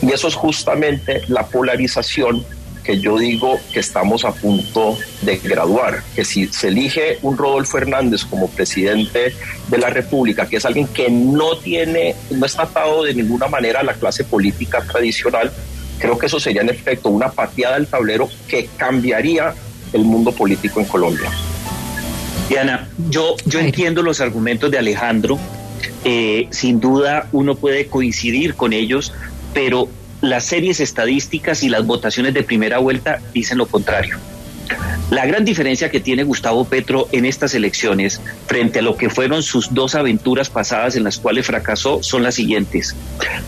Y 0.00 0.10
eso 0.10 0.28
es 0.28 0.34
justamente 0.34 1.20
la 1.28 1.48
polarización 1.48 2.46
que 2.82 2.98
yo 2.98 3.18
digo 3.18 3.60
que 3.74 3.80
estamos 3.80 4.24
a 4.24 4.32
punto 4.32 4.96
de 5.20 5.36
graduar, 5.36 6.02
que 6.16 6.24
si 6.24 6.46
se 6.46 6.68
elige 6.68 7.18
un 7.20 7.36
Rodolfo 7.36 7.76
Hernández 7.76 8.24
como 8.24 8.48
presidente 8.48 9.34
de 9.68 9.78
la 9.78 9.90
República, 9.90 10.48
que 10.48 10.56
es 10.56 10.64
alguien 10.64 10.86
que 10.86 11.10
no 11.10 11.58
tiene, 11.58 12.14
no 12.30 12.46
está 12.46 12.62
atado 12.62 13.04
de 13.04 13.12
ninguna 13.12 13.48
manera 13.48 13.80
a 13.80 13.82
la 13.82 13.92
clase 13.92 14.24
política 14.24 14.80
tradicional, 14.80 15.52
creo 15.98 16.16
que 16.16 16.24
eso 16.24 16.40
sería 16.40 16.62
en 16.62 16.70
efecto 16.70 17.10
una 17.10 17.30
pateada 17.30 17.76
al 17.76 17.86
tablero 17.86 18.30
que 18.48 18.70
cambiaría 18.78 19.52
el 19.92 20.04
mundo 20.04 20.32
político 20.32 20.80
en 20.80 20.86
Colombia. 20.86 21.30
Diana, 22.48 22.88
yo, 23.10 23.36
yo 23.46 23.60
entiendo 23.60 24.02
los 24.02 24.20
argumentos 24.20 24.70
de 24.70 24.78
Alejandro, 24.78 25.38
eh, 26.04 26.48
sin 26.50 26.80
duda 26.80 27.28
uno 27.32 27.54
puede 27.54 27.86
coincidir 27.86 28.54
con 28.54 28.72
ellos, 28.72 29.12
pero 29.54 29.88
las 30.20 30.44
series 30.44 30.80
estadísticas 30.80 31.62
y 31.62 31.68
las 31.68 31.86
votaciones 31.86 32.34
de 32.34 32.42
primera 32.42 32.78
vuelta 32.78 33.20
dicen 33.32 33.58
lo 33.58 33.66
contrario. 33.66 34.18
La 35.10 35.26
gran 35.26 35.44
diferencia 35.44 35.90
que 35.90 35.98
tiene 35.98 36.22
Gustavo 36.22 36.64
Petro 36.64 37.08
en 37.10 37.24
estas 37.24 37.54
elecciones 37.54 38.20
frente 38.46 38.78
a 38.78 38.82
lo 38.82 38.96
que 38.96 39.10
fueron 39.10 39.42
sus 39.42 39.74
dos 39.74 39.94
aventuras 39.94 40.50
pasadas 40.50 40.94
en 40.94 41.02
las 41.02 41.18
cuales 41.18 41.46
fracasó 41.46 42.02
son 42.02 42.22
las 42.22 42.36
siguientes. 42.36 42.94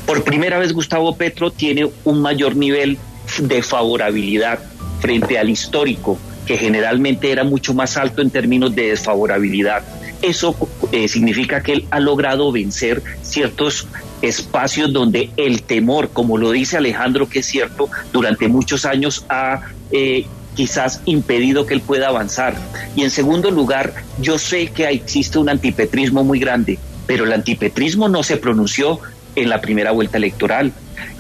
Por 0.06 0.24
primera 0.24 0.58
vez 0.58 0.72
Gustavo 0.72 1.16
Petro 1.16 1.50
tiene 1.52 1.88
un 2.04 2.20
mayor 2.20 2.56
nivel 2.56 2.98
de 3.40 3.62
favorabilidad 3.62 4.58
frente 5.00 5.38
al 5.38 5.50
histórico 5.50 6.18
que 6.46 6.56
generalmente 6.56 7.30
era 7.30 7.44
mucho 7.44 7.74
más 7.74 7.96
alto 7.96 8.22
en 8.22 8.30
términos 8.30 8.74
de 8.74 8.88
desfavorabilidad. 8.88 9.82
Eso 10.22 10.56
eh, 10.92 11.08
significa 11.08 11.62
que 11.62 11.72
él 11.72 11.86
ha 11.90 12.00
logrado 12.00 12.52
vencer 12.52 13.02
ciertos 13.22 13.88
espacios 14.22 14.92
donde 14.92 15.30
el 15.36 15.62
temor, 15.62 16.10
como 16.10 16.38
lo 16.38 16.52
dice 16.52 16.76
Alejandro, 16.76 17.28
que 17.28 17.40
es 17.40 17.46
cierto, 17.46 17.88
durante 18.12 18.48
muchos 18.48 18.84
años 18.84 19.24
ha 19.28 19.62
eh, 19.90 20.26
quizás 20.54 21.00
impedido 21.06 21.66
que 21.66 21.74
él 21.74 21.80
pueda 21.80 22.08
avanzar. 22.08 22.54
Y 22.94 23.02
en 23.02 23.10
segundo 23.10 23.50
lugar, 23.50 23.94
yo 24.20 24.38
sé 24.38 24.68
que 24.68 24.86
existe 24.88 25.38
un 25.38 25.48
antipetrismo 25.48 26.22
muy 26.24 26.38
grande, 26.38 26.78
pero 27.06 27.24
el 27.24 27.32
antipetrismo 27.32 28.08
no 28.08 28.22
se 28.22 28.36
pronunció 28.36 29.00
en 29.34 29.48
la 29.48 29.60
primera 29.60 29.92
vuelta 29.92 30.18
electoral 30.18 30.72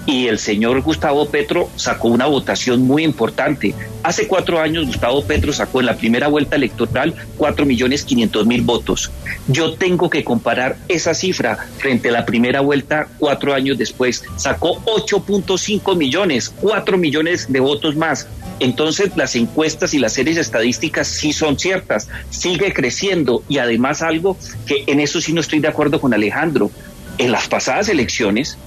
y 0.06 0.26
el 0.26 0.38
señor 0.38 0.80
Gustavo 0.82 1.26
Petro 1.26 1.70
sacó 1.76 2.08
una 2.08 2.26
votación 2.26 2.82
muy 2.82 3.04
importante. 3.04 3.74
Hace 4.02 4.26
cuatro 4.26 4.60
años 4.60 4.86
Gustavo 4.86 5.24
Petro 5.24 5.52
sacó 5.52 5.80
en 5.80 5.86
la 5.86 5.96
primera 5.96 6.28
vuelta 6.28 6.56
electoral 6.56 7.14
cuatro 7.36 7.64
millones 7.64 8.04
quinientos 8.04 8.46
mil 8.46 8.62
votos. 8.62 9.10
Yo 9.46 9.74
tengo 9.74 10.10
que 10.10 10.24
comparar 10.24 10.76
esa 10.88 11.14
cifra 11.14 11.56
frente 11.78 12.08
a 12.08 12.12
la 12.12 12.26
primera 12.26 12.60
vuelta 12.60 13.08
cuatro 13.18 13.54
años 13.54 13.78
después. 13.78 14.24
Sacó 14.36 14.82
8.5 14.84 15.96
millones, 15.96 16.52
cuatro 16.60 16.98
millones 16.98 17.52
de 17.52 17.60
votos 17.60 17.96
más. 17.96 18.26
Entonces 18.60 19.10
las 19.16 19.34
encuestas 19.36 19.94
y 19.94 19.98
las 19.98 20.12
series 20.12 20.36
estadísticas 20.36 21.08
sí 21.08 21.32
son 21.32 21.58
ciertas, 21.58 22.08
sigue 22.30 22.72
creciendo 22.72 23.42
y 23.48 23.58
además 23.58 24.02
algo 24.02 24.36
que 24.66 24.84
en 24.86 25.00
eso 25.00 25.20
sí 25.20 25.32
no 25.32 25.40
estoy 25.40 25.60
de 25.60 25.68
acuerdo 25.68 26.00
con 26.00 26.14
Alejandro. 26.14 26.70
En 27.18 27.30
las 27.30 27.46
pasadas 27.46 27.88
elecciones, 27.88 28.58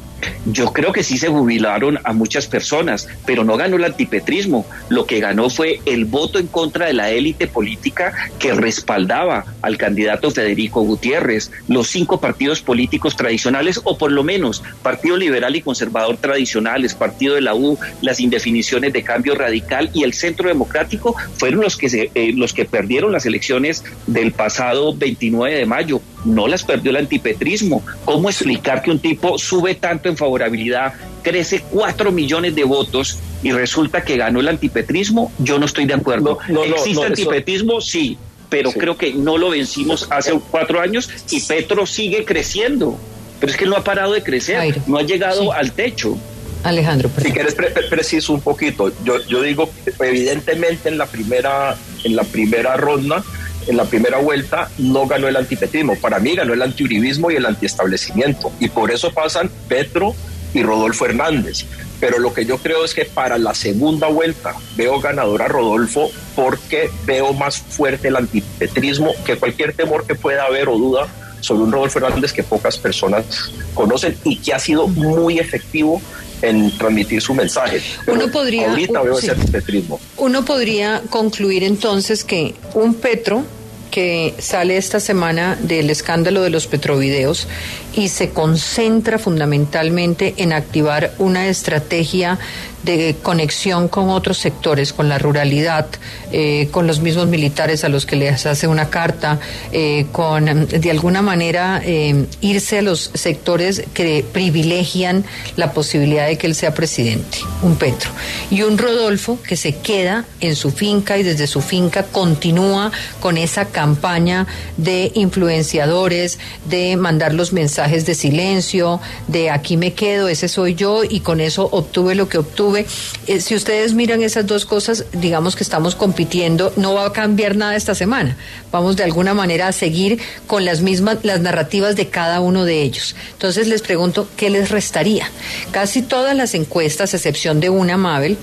yo 0.46 0.72
creo 0.74 0.92
que 0.92 1.04
sí 1.04 1.18
se 1.18 1.28
jubilaron 1.28 2.00
a 2.04 2.14
muchas 2.14 2.48
personas, 2.48 3.08
pero 3.26 3.44
no 3.44 3.58
ganó 3.58 3.78
el 3.78 3.84
antipetrismo. 3.84 4.66
Lo 4.90 5.06
que 5.06 5.20
ganó 5.20 5.50
fue 5.50 5.80
el 5.86 6.06
voto 6.06 6.40
en 6.40 6.48
contra 6.48 6.88
de 6.88 6.94
la 6.94 7.10
élite 7.10 7.48
política 7.48 8.14
que 8.40 8.54
respaldaba 8.54 9.46
al 9.62 9.78
candidato 9.78 10.32
Federico 10.32 10.82
Gutiérrez, 10.82 11.52
los 11.68 11.88
cinco 11.88 12.20
partidos 12.20 12.62
políticos 12.62 13.16
tradicionales, 13.16 13.82
o 13.84 13.98
por 13.98 14.12
lo 14.12 14.24
menos 14.24 14.64
Partido 14.82 15.18
Liberal 15.18 15.56
y 15.56 15.62
Conservador 15.62 16.18
tradicionales, 16.18 16.94
Partido 16.94 17.36
de 17.36 17.42
la 17.42 17.56
U, 17.56 17.78
las 18.02 18.20
indefiniciones 18.20 18.94
de 18.94 19.04
cambio 19.04 19.36
radical 19.36 19.90
y 19.94 20.04
el 20.04 20.14
Centro 20.14 20.48
Democrático 20.48 21.16
fueron 21.38 21.62
los 21.62 21.78
que, 21.78 21.90
se, 21.90 22.12
eh, 22.16 22.34
los 22.36 22.54
que 22.54 22.66
perdieron 22.66 23.12
las 23.12 23.26
elecciones 23.26 23.84
del 24.08 24.32
pasado 24.32 24.96
29 24.96 25.56
de 25.56 25.66
mayo. 25.66 26.02
No 26.26 26.48
las 26.48 26.64
perdió 26.64 26.92
el 26.92 26.98
antipetrismo. 26.98 27.84
¿Cómo 28.04 28.30
explicar 28.30 28.82
que 28.82 28.92
un 28.92 29.00
tipo 29.00 29.38
sube 29.38 29.76
tanto 29.76 30.10
en 30.10 30.18
favorabilidad, 30.18 30.94
crece 31.22 31.64
cuatro 31.72 32.12
millones 32.12 32.56
de 32.56 32.64
votos 32.64 33.18
y 33.42 33.52
resulta 33.52 34.04
que 34.04 34.18
ganó 34.18 34.40
el 34.40 34.48
antipetrismo, 34.48 35.32
yo 35.40 35.60
no 35.60 35.66
estoy 35.66 35.86
de 35.86 35.96
acuerdo. 35.96 36.38
¿Existe 36.48 37.06
antipetrismo? 37.06 37.82
Sí, 37.82 38.18
pero 38.50 38.72
creo 38.72 38.96
que 38.98 39.14
no 39.14 39.38
lo 39.38 39.50
vencimos 39.50 40.08
hace 40.12 40.40
cuatro 40.52 40.82
años 40.82 41.10
y 41.32 41.42
Petro 41.42 41.86
sigue 41.86 42.26
creciendo. 42.26 42.98
Pero 43.40 43.52
es 43.52 43.58
que 43.58 43.66
no 43.66 43.76
ha 43.76 43.84
parado 43.84 44.14
de 44.14 44.24
crecer, 44.24 44.82
no 44.88 44.98
ha 44.98 45.04
llegado 45.04 45.52
al 45.52 45.72
techo. 45.72 46.18
Alejandro, 46.64 47.12
si 47.22 47.32
quieres 47.32 47.56
preciso 47.90 48.34
un 48.34 48.42
poquito, 48.42 48.92
yo, 49.04 49.24
yo 49.28 49.44
digo 49.44 49.70
evidentemente 50.00 50.90
en 50.90 50.98
la 50.98 51.06
primera 51.06 51.76
en 52.04 52.16
la 52.16 52.24
primera 52.24 52.76
ronda 52.76 53.24
en 53.68 53.78
la 53.78 53.86
primera 53.86 54.20
vuelta 54.20 54.70
no 54.78 55.08
ganó 55.08 55.28
el 55.28 55.36
antipetrismo, 55.36 55.96
para 56.00 56.20
mí 56.20 56.36
ganó 56.36 56.54
el 56.54 56.62
antiuribismo 56.62 57.32
y 57.32 57.36
el 57.36 57.46
antiestablecimiento. 57.46 58.52
Y 58.60 58.70
por 58.70 58.92
eso 58.92 59.12
pasan 59.12 59.50
Petro 59.68 60.16
y 60.54 60.64
Rodolfo 60.64 61.06
Hernández. 61.06 61.66
Pero 62.00 62.20
lo 62.20 62.34
que 62.34 62.46
yo 62.46 62.58
creo 62.58 62.84
es 62.84 62.94
que 62.94 63.06
para 63.06 63.38
la 63.38 63.54
segunda 63.54 64.08
vuelta 64.08 64.54
veo 64.76 65.00
ganador 65.00 65.42
a 65.42 65.48
Rodolfo 65.48 66.12
porque 66.36 66.90
veo 67.06 67.34
más 67.34 67.58
fuerte 67.58 68.10
el 68.10 68.18
antipetrismo 68.18 69.14
que 69.26 69.38
cualquier 69.38 69.74
temor 69.74 70.06
que 70.06 70.16
pueda 70.16 70.44
haber 70.46 70.68
o 70.68 70.78
duda 70.78 71.08
sobre 71.40 71.64
un 71.64 71.72
Rodolfo 71.72 72.00
Hernández 72.00 72.34
que 72.34 72.44
pocas 72.44 72.78
personas 72.78 73.26
conocen 73.74 74.18
y 74.24 74.38
que 74.38 74.54
ha 74.54 74.60
sido 74.60 74.88
muy 74.88 75.40
efectivo 75.40 76.02
en 76.42 76.76
transmitir 76.78 77.22
su 77.22 77.34
mensaje. 77.34 77.82
uno 78.08 78.30
podría, 78.32 78.70
ahorita 78.70 79.02
veo 79.02 79.18
ese 79.18 79.32
antipetrismo. 79.32 80.00
Uno 80.18 80.46
podría 80.46 81.02
concluir 81.10 81.64
entonces 81.64 82.24
que 82.24 82.56
un 82.74 82.96
Petro 82.96 83.44
que 83.92 84.34
sale 84.40 84.76
esta 84.76 85.00
semana 85.00 85.58
del 85.62 85.90
escándalo 85.90 86.42
de 86.42 86.50
los 86.50 86.68
petrovideos 86.68 87.48
y 87.96 88.10
se 88.10 88.30
concentra 88.30 89.18
fundamentalmente 89.18 90.36
en 90.38 90.54
activar 90.54 91.14
una 91.18 91.48
estrategia 91.48 92.38
de 92.86 93.16
conexión 93.22 93.88
con 93.88 94.10
otros 94.10 94.38
sectores, 94.38 94.94
con 94.94 95.10
la 95.10 95.18
ruralidad, 95.18 95.88
eh, 96.32 96.70
con 96.72 96.86
los 96.86 97.00
mismos 97.00 97.28
militares 97.28 97.84
a 97.84 97.90
los 97.90 98.06
que 98.06 98.16
les 98.16 98.46
hace 98.46 98.68
una 98.68 98.90
carta, 98.90 99.40
eh, 99.72 100.06
con 100.12 100.68
de 100.68 100.92
alguna 100.92 101.22
manera 101.22 101.82
eh, 101.84 102.28
irse 102.42 102.80
a 102.80 102.82
los 102.84 103.10
sectores 103.16 103.84
que 103.94 104.24
privilegian 104.32 105.26
la 105.56 105.74
posibilidad 105.74 106.28
de 106.28 106.38
que 106.38 106.48
él 106.48 106.56
sea 106.56 106.74
presidente, 106.74 107.40
un 107.64 107.76
Petro. 107.76 108.12
Y 108.52 108.62
un 108.62 108.78
Rodolfo 108.78 109.40
que 109.42 109.58
se 109.58 109.76
queda 109.78 110.26
en 110.40 110.56
su 110.56 110.70
finca 110.70 111.18
y 111.18 111.24
desde 111.24 111.48
su 111.48 111.62
finca 111.62 112.04
continúa 112.04 112.92
con 113.20 113.38
esa 113.38 113.66
campaña 113.66 114.46
de 114.78 115.12
influenciadores, 115.16 116.38
de 116.70 116.96
mandar 116.98 117.34
los 117.34 117.52
mensajes 117.52 117.85
de 117.86 118.16
silencio, 118.16 119.00
de 119.28 119.50
aquí 119.50 119.78
me 119.78 119.94
quedo, 119.94 120.28
ese 120.28 120.48
soy 120.48 120.76
yo 120.76 121.04
y 121.04 121.20
con 121.20 121.40
eso 121.40 121.70
obtuve 121.72 122.16
lo 122.16 122.28
que 122.28 122.40
obtuve 122.40 122.86
eh, 123.28 123.42
si 123.42 123.56
ustedes 123.56 123.94
miran 123.94 124.22
esas 124.22 124.46
dos 124.46 124.66
cosas, 124.66 125.06
digamos 125.14 125.56
que 125.56 125.64
estamos 125.64 125.96
compitiendo, 125.96 126.74
no 126.76 126.94
va 126.94 127.06
a 127.06 127.14
cambiar 127.14 127.56
nada 127.56 127.76
esta 127.76 127.96
semana. 127.96 128.38
Vamos 128.72 128.96
de 128.96 129.04
alguna 129.04 129.34
manera 129.34 129.68
a 129.68 129.72
seguir 129.72 130.20
con 130.48 130.66
las 130.66 130.82
mismas, 130.82 131.20
las 131.24 131.42
narrativas 131.42 131.96
de 131.96 132.10
cada 132.10 132.40
uno 132.40 132.66
de 132.66 132.82
ellos. 132.82 133.16
Entonces 133.34 133.68
les 133.68 133.82
pregunto, 133.82 134.28
¿qué 134.36 134.50
les 134.50 134.70
restaría? 134.70 135.30
Casi 135.72 136.02
todas 136.02 136.36
las 136.36 136.54
encuestas, 136.56 137.14
a 137.14 137.18
excepción 137.18 137.60
de 137.60 137.70
una, 137.70 137.98
Mabel, 137.98 138.38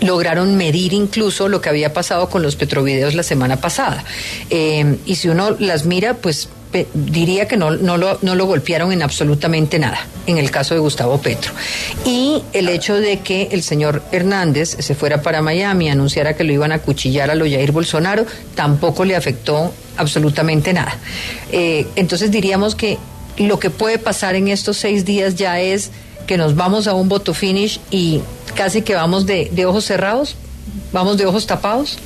lograron 0.00 0.56
medir 0.56 0.92
incluso 0.92 1.48
lo 1.48 1.60
que 1.60 1.68
había 1.68 1.92
pasado 1.92 2.28
con 2.28 2.42
los 2.42 2.56
petrovideos 2.56 3.14
la 3.14 3.22
semana 3.22 3.60
pasada. 3.60 4.04
Eh, 4.50 4.96
y 5.06 5.16
si 5.16 5.28
uno 5.28 5.50
las 5.58 5.84
mira, 5.84 6.14
pues 6.14 6.48
diría 6.92 7.46
que 7.46 7.56
no, 7.56 7.70
no, 7.70 7.96
lo, 7.96 8.18
no 8.22 8.34
lo 8.34 8.46
golpearon 8.46 8.92
en 8.92 9.02
absolutamente 9.02 9.78
nada, 9.78 10.06
en 10.26 10.38
el 10.38 10.50
caso 10.50 10.74
de 10.74 10.80
Gustavo 10.80 11.18
Petro. 11.18 11.52
Y 12.04 12.42
el 12.52 12.68
hecho 12.68 12.96
de 12.96 13.20
que 13.20 13.48
el 13.52 13.62
señor 13.62 14.02
Hernández 14.12 14.76
se 14.78 14.94
fuera 14.94 15.22
para 15.22 15.40
Miami, 15.42 15.88
anunciara 15.88 16.34
que 16.34 16.44
lo 16.44 16.52
iban 16.52 16.72
a 16.72 16.80
cuchillar 16.80 17.30
a 17.30 17.34
lo 17.34 17.44
Jair 17.44 17.72
Bolsonaro, 17.72 18.26
tampoco 18.54 19.04
le 19.04 19.16
afectó 19.16 19.72
absolutamente 19.96 20.72
nada. 20.72 20.96
Eh, 21.52 21.86
entonces 21.96 22.30
diríamos 22.30 22.74
que 22.74 22.98
lo 23.38 23.58
que 23.58 23.70
puede 23.70 23.98
pasar 23.98 24.34
en 24.34 24.48
estos 24.48 24.76
seis 24.76 25.04
días 25.04 25.36
ya 25.36 25.60
es 25.60 25.90
que 26.26 26.36
nos 26.36 26.56
vamos 26.56 26.86
a 26.86 26.94
un 26.94 27.08
voto 27.08 27.34
finish 27.34 27.80
y 27.90 28.20
casi 28.54 28.82
que 28.82 28.94
vamos 28.94 29.26
de, 29.26 29.50
de 29.52 29.66
ojos 29.66 29.84
cerrados, 29.84 30.36
vamos 30.92 31.18
de 31.18 31.26
ojos 31.26 31.46
tapados. 31.46 31.98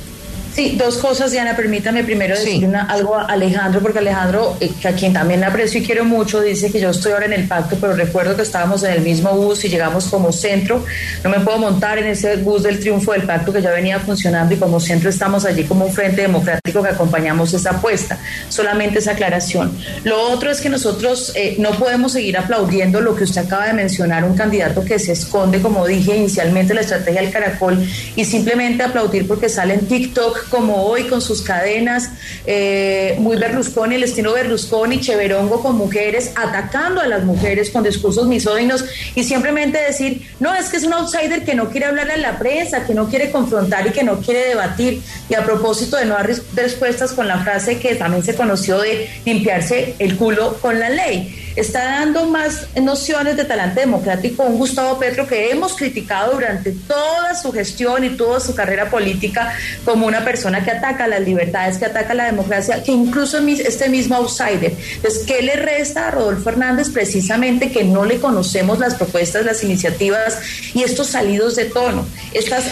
Sí, 0.53 0.75
dos 0.77 0.97
cosas, 0.97 1.31
Diana. 1.31 1.55
Permítame 1.55 2.03
primero 2.03 2.35
decir 2.35 2.67
algo 2.87 3.15
a 3.15 3.25
Alejandro, 3.25 3.81
porque 3.81 3.99
Alejandro, 3.99 4.57
eh, 4.59 4.71
a 4.83 4.91
quien 4.91 5.13
también 5.13 5.43
aprecio 5.43 5.79
y 5.79 5.85
quiero 5.85 6.05
mucho, 6.05 6.41
dice 6.41 6.71
que 6.71 6.79
yo 6.79 6.89
estoy 6.89 7.11
ahora 7.11 7.25
en 7.25 7.33
el 7.33 7.47
pacto, 7.47 7.77
pero 7.79 7.93
recuerdo 7.93 8.35
que 8.35 8.41
estábamos 8.41 8.83
en 8.83 8.93
el 8.93 9.01
mismo 9.01 9.31
bus 9.31 9.63
y 9.65 9.69
llegamos 9.69 10.07
como 10.07 10.31
centro. 10.31 10.83
No 11.23 11.29
me 11.29 11.39
puedo 11.39 11.59
montar 11.59 11.97
en 11.99 12.07
ese 12.07 12.37
bus 12.37 12.63
del 12.63 12.79
triunfo 12.79 13.13
del 13.13 13.23
pacto 13.23 13.53
que 13.53 13.61
ya 13.61 13.71
venía 13.71 13.99
funcionando 13.99 14.53
y 14.53 14.57
como 14.57 14.79
centro 14.79 15.09
estamos 15.09 15.45
allí 15.45 15.63
como 15.63 15.85
un 15.85 15.93
frente 15.93 16.23
democrático 16.23 16.81
que 16.81 16.89
acompañamos 16.89 17.53
esa 17.53 17.71
apuesta. 17.71 18.17
Solamente 18.49 18.99
esa 18.99 19.11
aclaración. 19.11 19.77
Lo 20.03 20.21
otro 20.29 20.51
es 20.51 20.61
que 20.61 20.69
nosotros 20.69 21.31
eh, 21.35 21.55
no 21.59 21.71
podemos 21.71 22.13
seguir 22.13 22.37
aplaudiendo 22.37 23.01
lo 23.01 23.15
que 23.15 23.23
usted 23.23 23.45
acaba 23.45 23.67
de 23.67 23.73
mencionar, 23.73 24.23
un 24.23 24.35
candidato 24.35 24.83
que 24.83 24.99
se 24.99 25.11
esconde, 25.11 25.61
como 25.61 25.85
dije 25.85 26.15
inicialmente, 26.15 26.73
la 26.73 26.81
estrategia 26.81 27.21
del 27.21 27.31
caracol 27.31 27.87
y 28.15 28.25
simplemente 28.25 28.83
aplaudir 28.83 29.27
porque 29.27 29.47
sale 29.47 29.75
en 29.75 29.87
TikTok 29.87 30.38
como 30.49 30.83
hoy 30.83 31.03
con 31.03 31.21
sus 31.21 31.41
cadenas, 31.41 32.09
eh, 32.45 33.15
muy 33.19 33.37
Berlusconi, 33.37 33.95
el 33.95 34.03
estilo 34.03 34.33
Berlusconi, 34.33 34.99
Cheverongo 34.99 35.61
con 35.61 35.75
mujeres, 35.75 36.31
atacando 36.35 37.01
a 37.01 37.07
las 37.07 37.23
mujeres 37.23 37.69
con 37.69 37.83
discursos 37.83 38.27
misóginos 38.27 38.85
y 39.15 39.23
simplemente 39.23 39.79
decir, 39.79 40.27
no, 40.39 40.53
es 40.55 40.69
que 40.69 40.77
es 40.77 40.83
un 40.83 40.93
outsider 40.93 41.43
que 41.43 41.55
no 41.55 41.69
quiere 41.69 41.87
hablar 41.87 42.11
a 42.11 42.17
la 42.17 42.37
prensa, 42.39 42.85
que 42.85 42.93
no 42.93 43.09
quiere 43.09 43.31
confrontar 43.31 43.87
y 43.87 43.91
que 43.91 44.03
no 44.03 44.19
quiere 44.19 44.47
debatir. 44.47 45.01
Y 45.29 45.35
a 45.35 45.43
propósito 45.43 45.97
de 45.97 46.05
no 46.05 46.15
dar 46.15 46.29
respuestas 46.55 47.13
con 47.13 47.27
la 47.27 47.39
frase 47.39 47.79
que 47.79 47.95
también 47.95 48.23
se 48.23 48.35
conoció 48.35 48.79
de 48.79 49.09
limpiarse 49.25 49.95
el 49.99 50.17
culo 50.17 50.57
con 50.61 50.79
la 50.79 50.89
ley 50.89 51.48
está 51.59 51.83
dando 51.83 52.25
más 52.25 52.67
nociones 52.81 53.37
de 53.37 53.45
talante 53.45 53.81
democrático 53.81 54.43
un 54.43 54.57
Gustavo 54.57 54.97
Petro 54.97 55.27
que 55.27 55.51
hemos 55.51 55.75
criticado 55.75 56.33
durante 56.33 56.71
toda 56.71 57.35
su 57.35 57.51
gestión 57.51 58.03
y 58.03 58.09
toda 58.11 58.39
su 58.39 58.55
carrera 58.55 58.89
política 58.89 59.53
como 59.85 60.07
una 60.07 60.23
persona 60.23 60.63
que 60.63 60.71
ataca 60.71 61.07
las 61.07 61.21
libertades, 61.21 61.77
que 61.77 61.85
ataca 61.85 62.13
la 62.13 62.25
democracia, 62.25 62.83
que 62.83 62.91
incluso 62.91 63.39
este 63.39 63.89
mismo 63.89 64.15
outsider. 64.15 64.73
Entonces, 64.95 65.23
¿qué 65.25 65.41
le 65.41 65.55
resta 65.55 66.07
a 66.07 66.11
Rodolfo 66.11 66.49
Hernández? 66.49 66.89
Precisamente 66.89 67.71
que 67.71 67.83
no 67.83 68.05
le 68.05 68.19
conocemos 68.19 68.79
las 68.79 68.95
propuestas, 68.95 69.45
las 69.45 69.63
iniciativas 69.63 70.39
y 70.73 70.83
estos 70.83 71.07
salidos 71.07 71.55
de 71.55 71.65
tono. 71.65 72.05
Estas, 72.33 72.65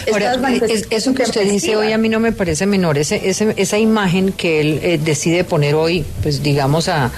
eso 0.89 1.13
que 1.13 1.23
usted 1.23 1.49
dice 1.49 1.75
hoy 1.75 1.91
a 1.91 1.97
mí 1.97 2.09
no 2.09 2.19
me 2.19 2.31
parece 2.31 2.65
menor, 2.65 2.97
ese, 2.97 3.21
esa 3.25 3.77
imagen 3.77 4.31
que 4.31 4.61
él 4.61 4.79
eh, 4.81 4.99
decide 5.03 5.43
poner 5.43 5.75
hoy, 5.75 6.05
pues 6.21 6.43
digamos, 6.43 6.87
a, 6.89 7.11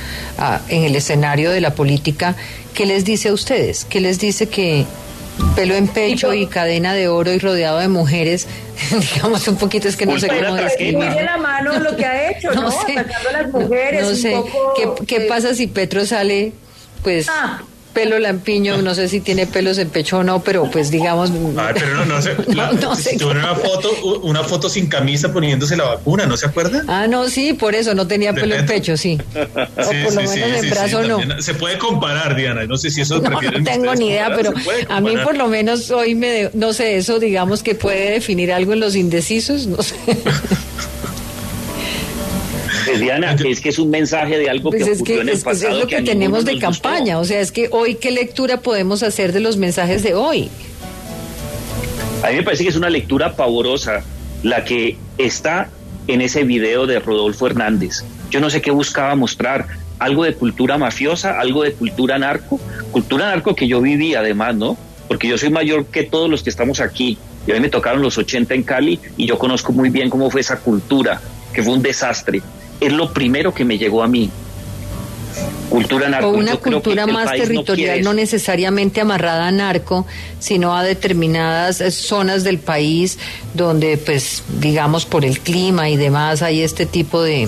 en 0.69 0.84
el 0.84 0.95
escenario 0.95 1.51
de 1.51 1.58
la 1.61 1.75
política, 1.75 2.35
¿qué 2.73 2.85
les 2.85 3.05
dice 3.05 3.29
a 3.29 3.33
ustedes? 3.33 3.85
¿Qué 3.85 3.99
les 3.99 4.19
dice 4.19 4.47
que 4.47 4.85
pelo 5.55 5.75
en 5.75 5.87
pecho 5.87 6.33
y, 6.33 6.47
cadena 6.47 6.93
de 6.93 7.07
oro 7.07 7.31
y 7.31 7.39
rodeado 7.39 7.79
de 7.79 7.87
mujeres, 7.87 8.47
digamos 9.15 9.47
un 9.47 9.57
poquito 9.57 9.87
es 9.87 9.95
que 9.95 10.05
no 10.05 10.19
sé 10.19 10.27
cómo 10.27 10.55
describirlo. 10.55 11.21
la 11.21 11.37
mano 11.37 11.79
lo 11.79 11.95
que 11.95 12.05
ha 12.05 12.31
hecho, 12.31 12.51
¿no? 12.55 12.67
Atacando 12.67 13.29
a 13.29 13.31
las 13.31 13.51
mujeres. 13.51 14.01
No, 14.01 14.15
sé, 14.15 14.35
¿Qué, 14.75 15.05
¿qué, 15.05 15.21
pasa 15.21 15.53
si 15.53 15.67
Petro 15.67 16.05
sale, 16.05 16.53
pues... 17.03 17.27
Ah 17.29 17.61
pelo 17.99 18.17
lampiño, 18.19 18.81
no 18.81 18.95
sé 18.95 19.09
si 19.09 19.19
tiene 19.19 19.45
pelos 19.45 19.77
en 19.77 19.89
pecho 19.89 20.19
o 20.19 20.23
no, 20.23 20.41
pero 20.41 20.69
pues 20.71 20.89
digamos... 20.89 21.31
Ay, 21.57 21.73
pero 21.73 21.95
no, 21.95 22.05
no 22.05 22.21
sé. 22.21 22.35
La, 22.47 22.71
No, 22.71 23.27
una 23.27 23.55
foto, 23.55 23.91
una 24.23 24.43
foto 24.43 24.69
sin 24.69 24.87
camisa 24.87 25.33
poniéndose 25.33 25.75
la 25.75 25.83
vacuna, 25.83 26.25
¿no 26.25 26.37
se 26.37 26.45
acuerda? 26.45 26.83
Ah, 26.87 27.08
no, 27.08 27.27
sí, 27.27 27.54
por 27.54 27.75
eso 27.75 27.93
no 27.93 28.08
tenía 28.08 28.33
pelo 28.33 28.56
en 28.56 28.65
pecho, 28.65 28.95
sí. 28.95 29.17
O 29.77 29.83
Sí, 29.83 29.95
por 30.04 30.13
lo 30.13 30.21
menos 30.21 30.31
sí, 30.33 30.41
en 30.41 30.69
brazo 30.69 31.04
no. 31.04 31.41
Se 31.41 31.54
puede 31.54 31.77
comparar, 31.77 32.35
Diana. 32.35 32.65
No 32.65 32.77
sé 32.77 32.89
si 32.89 33.02
eso 33.02 33.19
No, 33.21 33.29
no 33.41 33.63
tengo 33.63 33.93
ni 33.95 34.08
idea, 34.10 34.29
comparar, 34.29 34.54
pero 34.63 34.77
se 34.77 34.93
a 34.93 35.02
mí 35.02 35.15
por 35.23 35.35
lo 35.37 35.47
menos 35.47 35.91
hoy 35.91 36.15
me, 36.15 36.27
de- 36.27 36.52
no 36.54 36.71
sé, 36.73 36.95
eso 36.97 37.19
digamos 37.19 37.63
que 37.63 37.75
puede 37.75 38.12
definir 38.12 38.52
algo 38.54 38.73
en 38.73 38.79
los 38.79 38.95
indecisos, 38.95 39.67
no 39.67 39.81
sé. 39.83 39.95
Pues, 42.90 43.02
Diana, 43.02 43.35
es 43.46 43.62
que 43.62 43.69
es 43.69 43.79
un 43.79 43.90
mensaje 43.92 44.37
de 44.37 44.50
algo 44.50 44.71
Pues 44.71 44.83
que 44.83 44.92
es 44.92 44.98
ocurrió 44.98 45.15
que 45.15 45.21
en 45.21 45.29
el 45.29 45.35
es, 45.35 45.44
que 45.44 45.52
es 45.52 45.60
pasado 45.60 45.79
lo 45.79 45.87
que, 45.87 46.02
tenemos 46.02 46.44
de 46.44 46.54
gustó. 46.54 46.67
campaña, 46.71 47.19
o 47.19 47.25
sea, 47.25 47.40
es 47.40 47.52
que 47.52 47.69
hoy 47.71 47.96
qué 47.96 48.12
lectura 48.12 48.62
podemos 48.62 49.04
hacer 49.04 49.31
de 49.31 49.40
los 49.40 49.58
mensajes 49.58 50.02
de 50.02 50.15
hoy. 50.15 50.50
A 52.23 52.29
mí 52.29 52.37
me 52.37 52.44
parece 52.44 52.63
que 52.63 52.69
es 52.69 52.75
una 52.75 52.90
lectura 52.90 53.35
pavorosa 53.35 54.04
la 54.44 54.65
que 54.65 54.98
está 55.17 55.69
en 56.08 56.21
ese 56.21 56.44
video 56.44 56.87
de 56.87 57.00
Rodolfo 57.00 57.48
Hernández. 57.48 58.04
Yo 58.31 58.40
no 58.40 58.50
sé 58.50 58.62
qué 58.62 58.71
buscaba 58.71 59.15
mostrar, 59.15 59.67
algo 60.00 60.23
de 60.23 60.33
cultura 60.33 60.77
mafiosa, 60.77 61.40
algo 61.40 61.63
de 61.63 61.73
cultura 61.73 62.17
narco, 62.17 62.60
cultura 62.92 63.27
narco 63.27 63.56
que 63.56 63.67
yo 63.67 63.81
viví 63.81 64.15
además, 64.15 64.56
¿no? 64.56 64.77
Porque 65.08 65.27
yo 65.27 65.37
soy 65.37 65.50
mayor 65.50 65.85
que 65.85 66.04
todos 66.04 66.29
los 66.29 66.44
que 66.44 66.50
estamos 66.50 66.79
aquí. 66.79 67.17
Y 67.46 67.52
a 67.52 67.54
mí 67.56 67.62
me 67.62 67.69
tocaron 67.69 68.02
los 68.02 68.17
80 68.17 68.54
en 68.54 68.63
Cali 68.63 69.00
y 69.17 69.25
yo 69.27 69.37
conozco 69.37 69.71
muy 69.71 69.90
bien 69.90 70.10
cómo 70.10 70.29
fue 70.29 70.42
esa 70.42 70.58
cultura, 70.58 71.21
que 71.54 71.63
fue 71.63 71.73
un 71.73 71.81
desastre. 71.81 72.42
Es 72.80 72.94
lo 72.94 73.12
primero 73.13 73.54
que 73.54 73.65
me 73.65 73.77
llegó 73.77 74.04
a 74.04 74.08
mí. 74.08 74.30
Cultura 75.69 76.10
narco. 76.10 76.30
O 76.30 76.32
una 76.32 76.54
Yo 76.54 76.62
cultura 76.62 77.06
más 77.06 77.25
no 77.25 77.32
territorial, 77.32 78.02
no, 78.02 78.10
eso. 78.10 78.13
necesariamente 78.13 79.02
amarrada 79.02 79.48
a 79.48 79.52
narco, 79.52 80.08
sino 80.40 80.75
a 80.75 80.84
determinadas 80.84 81.80
eh, 81.80 81.92
zonas 81.92 82.44
del 82.44 82.58
país 82.58 83.19
donde, 83.54 83.98
pues, 83.98 84.44
digamos, 84.60 85.06
por 85.06 85.25
el 85.25 85.40
clima 85.40 85.90
y 85.90 85.98
demás, 85.98 86.42
hay 86.42 86.62
este 86.62 86.88
tipo 86.88 87.21
de, 87.21 87.48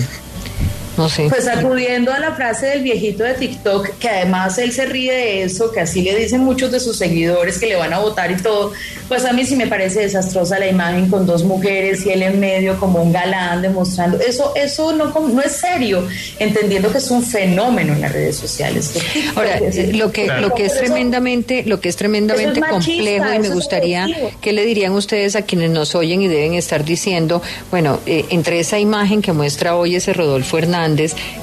no 0.96 1.08
sé. 1.08 1.28
Pues 1.28 1.46
acudiendo 1.48 2.12
a 2.12 2.18
la 2.18 2.32
frase 2.32 2.66
del 2.66 2.82
viejito 2.82 3.24
de 3.24 3.34
TikTok, 3.34 3.98
que 3.98 4.08
además 4.08 4.58
él 4.58 4.72
se 4.72 4.86
ríe 4.86 5.12
de 5.12 5.42
eso, 5.42 5.72
que 5.72 5.80
así 5.80 6.02
le 6.02 6.14
dicen 6.16 6.42
muchos 6.42 6.70
de 6.72 6.80
sus 6.80 6.96
seguidores 6.96 7.58
que 7.58 7.66
le 7.66 7.76
van 7.76 7.92
a 7.92 7.98
votar 7.98 8.30
y 8.30 8.36
todo, 8.36 8.72
pues 9.08 9.24
a 9.24 9.32
mí 9.32 9.44
sí 9.44 9.56
me 9.56 9.66
parece 9.66 10.00
desastrosa 10.00 10.58
la 10.58 10.68
imagen 10.68 11.08
con 11.08 11.26
dos 11.26 11.44
mujeres 11.44 12.04
y 12.06 12.10
él 12.10 12.22
en 12.22 12.40
medio 12.40 12.78
como 12.78 13.02
un 13.02 13.12
galán 13.12 13.62
demostrando. 13.62 14.18
Eso, 14.18 14.52
eso 14.56 14.92
no, 14.92 15.06
no 15.06 15.42
es 15.42 15.52
serio, 15.52 16.06
entendiendo 16.38 16.90
que 16.90 16.98
es 16.98 17.10
un 17.10 17.22
fenómeno 17.22 17.92
en 17.92 18.00
las 18.00 18.12
redes 18.12 18.36
sociales. 18.36 18.94
Ahora, 19.34 19.58
eh, 19.58 19.92
lo 19.92 20.12
que, 20.12 20.26
lo 20.26 20.54
que 20.54 20.66
es 20.66 20.74
tremendamente, 20.74 21.64
lo 21.66 21.80
que 21.80 21.88
es 21.88 21.96
tremendamente 21.96 22.60
es 22.60 22.60
machista, 22.60 22.80
complejo 22.80 23.34
y 23.34 23.38
me 23.38 23.48
gustaría. 23.50 24.06
¿qué 24.40 24.52
le 24.52 24.64
dirían 24.64 24.92
ustedes 24.92 25.36
a 25.36 25.42
quienes 25.42 25.70
nos 25.70 25.94
oyen 25.94 26.22
y 26.22 26.28
deben 26.28 26.54
estar 26.54 26.84
diciendo, 26.84 27.42
bueno, 27.70 28.00
eh, 28.06 28.26
entre 28.30 28.60
esa 28.60 28.78
imagen 28.78 29.22
que 29.22 29.32
muestra 29.32 29.76
hoy 29.76 29.96
ese 29.96 30.12
Rodolfo 30.12 30.58
Hernández, 30.58 30.81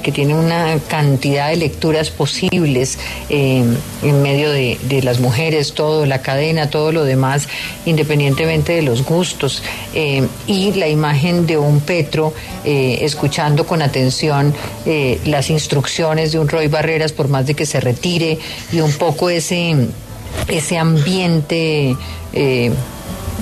que 0.04 0.12
tiene 0.12 0.36
una 0.36 0.78
cantidad 0.88 1.50
de 1.50 1.56
lecturas 1.56 2.10
posibles 2.10 2.98
eh, 3.30 3.64
en 4.04 4.22
medio 4.22 4.52
de, 4.52 4.78
las 5.04 5.20
mujeres, 5.20 5.74
todo, 5.74 6.06
la 6.06 6.22
cadena, 6.22 6.70
todo 6.70 6.92
lo 6.92 7.04
demás, 7.04 7.48
independientemente 7.86 8.74
de 8.74 8.82
los 8.82 9.06
gustos, 9.06 9.64
eh, 9.94 10.28
y 10.48 10.74
la 10.74 10.88
imagen 10.88 11.48
de 11.48 11.58
un 11.58 11.80
Petro 11.80 12.34
eh, 12.66 13.00
escuchando 13.02 13.66
con 13.66 13.82
atención 13.82 14.54
las 15.26 15.50
instrucciones 15.50 16.32
de 16.32 16.40
un 16.40 16.48
Roy 16.48 16.68
Barreras 16.68 17.12
por 17.12 17.28
más 17.28 17.46
de 17.46 17.54
que 17.54 17.66
se 17.66 17.80
retire 17.80 18.40
y 18.72 18.80
un 18.80 18.92
poco 18.94 19.30
ese, 19.30 19.76
ese 20.48 20.78
ambiente 20.78 21.96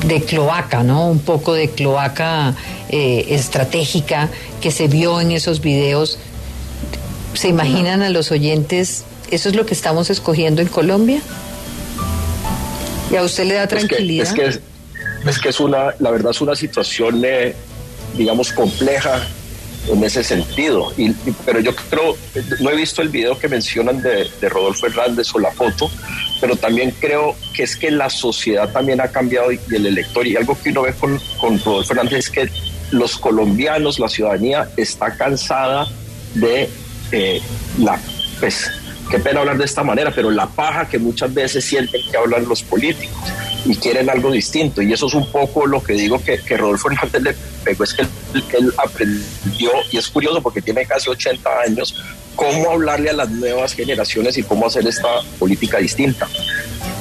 de 0.05 0.21
cloaca, 0.21 0.83
¿no? 0.83 1.09
Un 1.09 1.19
poco 1.19 1.53
de 1.53 1.69
cloaca 1.69 2.55
eh, 2.89 3.25
estratégica 3.29 4.29
que 4.61 4.71
se 4.71 4.87
vio 4.87 5.19
en 5.21 5.31
esos 5.31 5.61
videos. 5.61 6.19
¿Se 7.33 7.47
imaginan 7.47 8.01
a 8.01 8.09
los 8.09 8.31
oyentes? 8.31 9.03
¿Eso 9.31 9.49
es 9.49 9.55
lo 9.55 9.65
que 9.65 9.73
estamos 9.73 10.09
escogiendo 10.09 10.61
en 10.61 10.67
Colombia? 10.67 11.21
¿Y 13.11 13.15
a 13.15 13.23
usted 13.23 13.45
le 13.45 13.55
da 13.55 13.63
Es 13.63 13.69
que, 13.69 13.75
tranquilidad? 13.77 14.27
es 14.27 14.33
que 14.33 14.45
es, 14.47 14.59
es 15.25 15.39
que 15.39 15.49
es 15.49 15.59
una, 15.59 15.93
la 15.99 16.11
verdad 16.11 16.31
es 16.31 16.41
una 16.41 16.55
situación, 16.55 17.21
eh, 17.25 17.55
digamos, 18.15 18.51
compleja 18.51 19.27
en 19.87 20.03
ese 20.03 20.23
sentido. 20.23 20.91
Y, 20.97 21.11
pero 21.45 21.59
yo 21.59 21.75
creo, 21.75 22.17
no 22.59 22.69
he 22.69 22.75
visto 22.75 23.01
el 23.01 23.09
video 23.09 23.37
que 23.37 23.47
mencionan 23.47 24.01
de, 24.01 24.29
de 24.39 24.49
Rodolfo 24.49 24.87
Hernández 24.87 25.33
o 25.33 25.39
la 25.39 25.51
foto, 25.51 25.89
pero 26.41 26.55
también 26.55 26.93
creo 26.99 27.35
que 27.55 27.63
es 27.63 27.75
que 27.75 27.91
la 27.91 28.09
sociedad 28.09 28.71
también 28.71 29.01
ha 29.01 29.07
cambiado 29.07 29.51
y, 29.51 29.59
y 29.69 29.75
el 29.75 29.85
elector, 29.85 30.25
y 30.27 30.35
algo 30.35 30.57
que 30.61 30.69
uno 30.69 30.83
ve 30.83 30.93
con, 30.93 31.19
con 31.39 31.59
Rodolfo 31.63 31.93
Hernández 31.93 32.19
es 32.19 32.29
que 32.29 32.49
los 32.91 33.17
colombianos, 33.17 33.99
la 33.99 34.07
ciudadanía 34.07 34.69
está 34.77 35.15
cansada 35.15 35.87
de 36.35 36.69
eh, 37.11 37.41
la, 37.79 37.99
pues, 38.39 38.71
qué 39.09 39.19
pena 39.19 39.39
hablar 39.41 39.57
de 39.57 39.65
esta 39.65 39.83
manera, 39.83 40.11
pero 40.13 40.29
la 40.31 40.47
paja 40.47 40.87
que 40.87 40.99
muchas 40.99 41.33
veces 41.33 41.63
sienten 41.65 42.01
que 42.09 42.17
hablan 42.17 42.47
los 42.47 42.61
políticos 42.63 43.17
y 43.65 43.75
quieren 43.75 44.09
algo 44.09 44.31
distinto. 44.31 44.81
Y 44.81 44.93
eso 44.93 45.07
es 45.07 45.13
un 45.13 45.29
poco 45.31 45.65
lo 45.65 45.81
que 45.83 45.93
digo 45.93 46.21
que, 46.23 46.39
que 46.39 46.57
Rodolfo 46.57 46.89
Hernández 46.91 47.21
le 47.21 47.35
pegó, 47.63 47.83
es 47.83 47.93
que 47.93 48.01
él, 48.57 48.73
aprendió, 48.77 49.71
y 49.91 49.97
es 49.97 50.07
curioso 50.09 50.41
porque 50.41 50.61
tiene 50.61 50.85
casi 50.85 51.09
80 51.09 51.49
años, 51.65 51.95
cómo 52.35 52.71
hablarle 52.71 53.09
a 53.09 53.13
las 53.13 53.29
nuevas 53.29 53.73
generaciones 53.73 54.37
y 54.37 54.43
cómo 54.43 54.67
hacer 54.67 54.85
esta 54.87 55.07
política 55.39 55.77
distinta. 55.79 56.27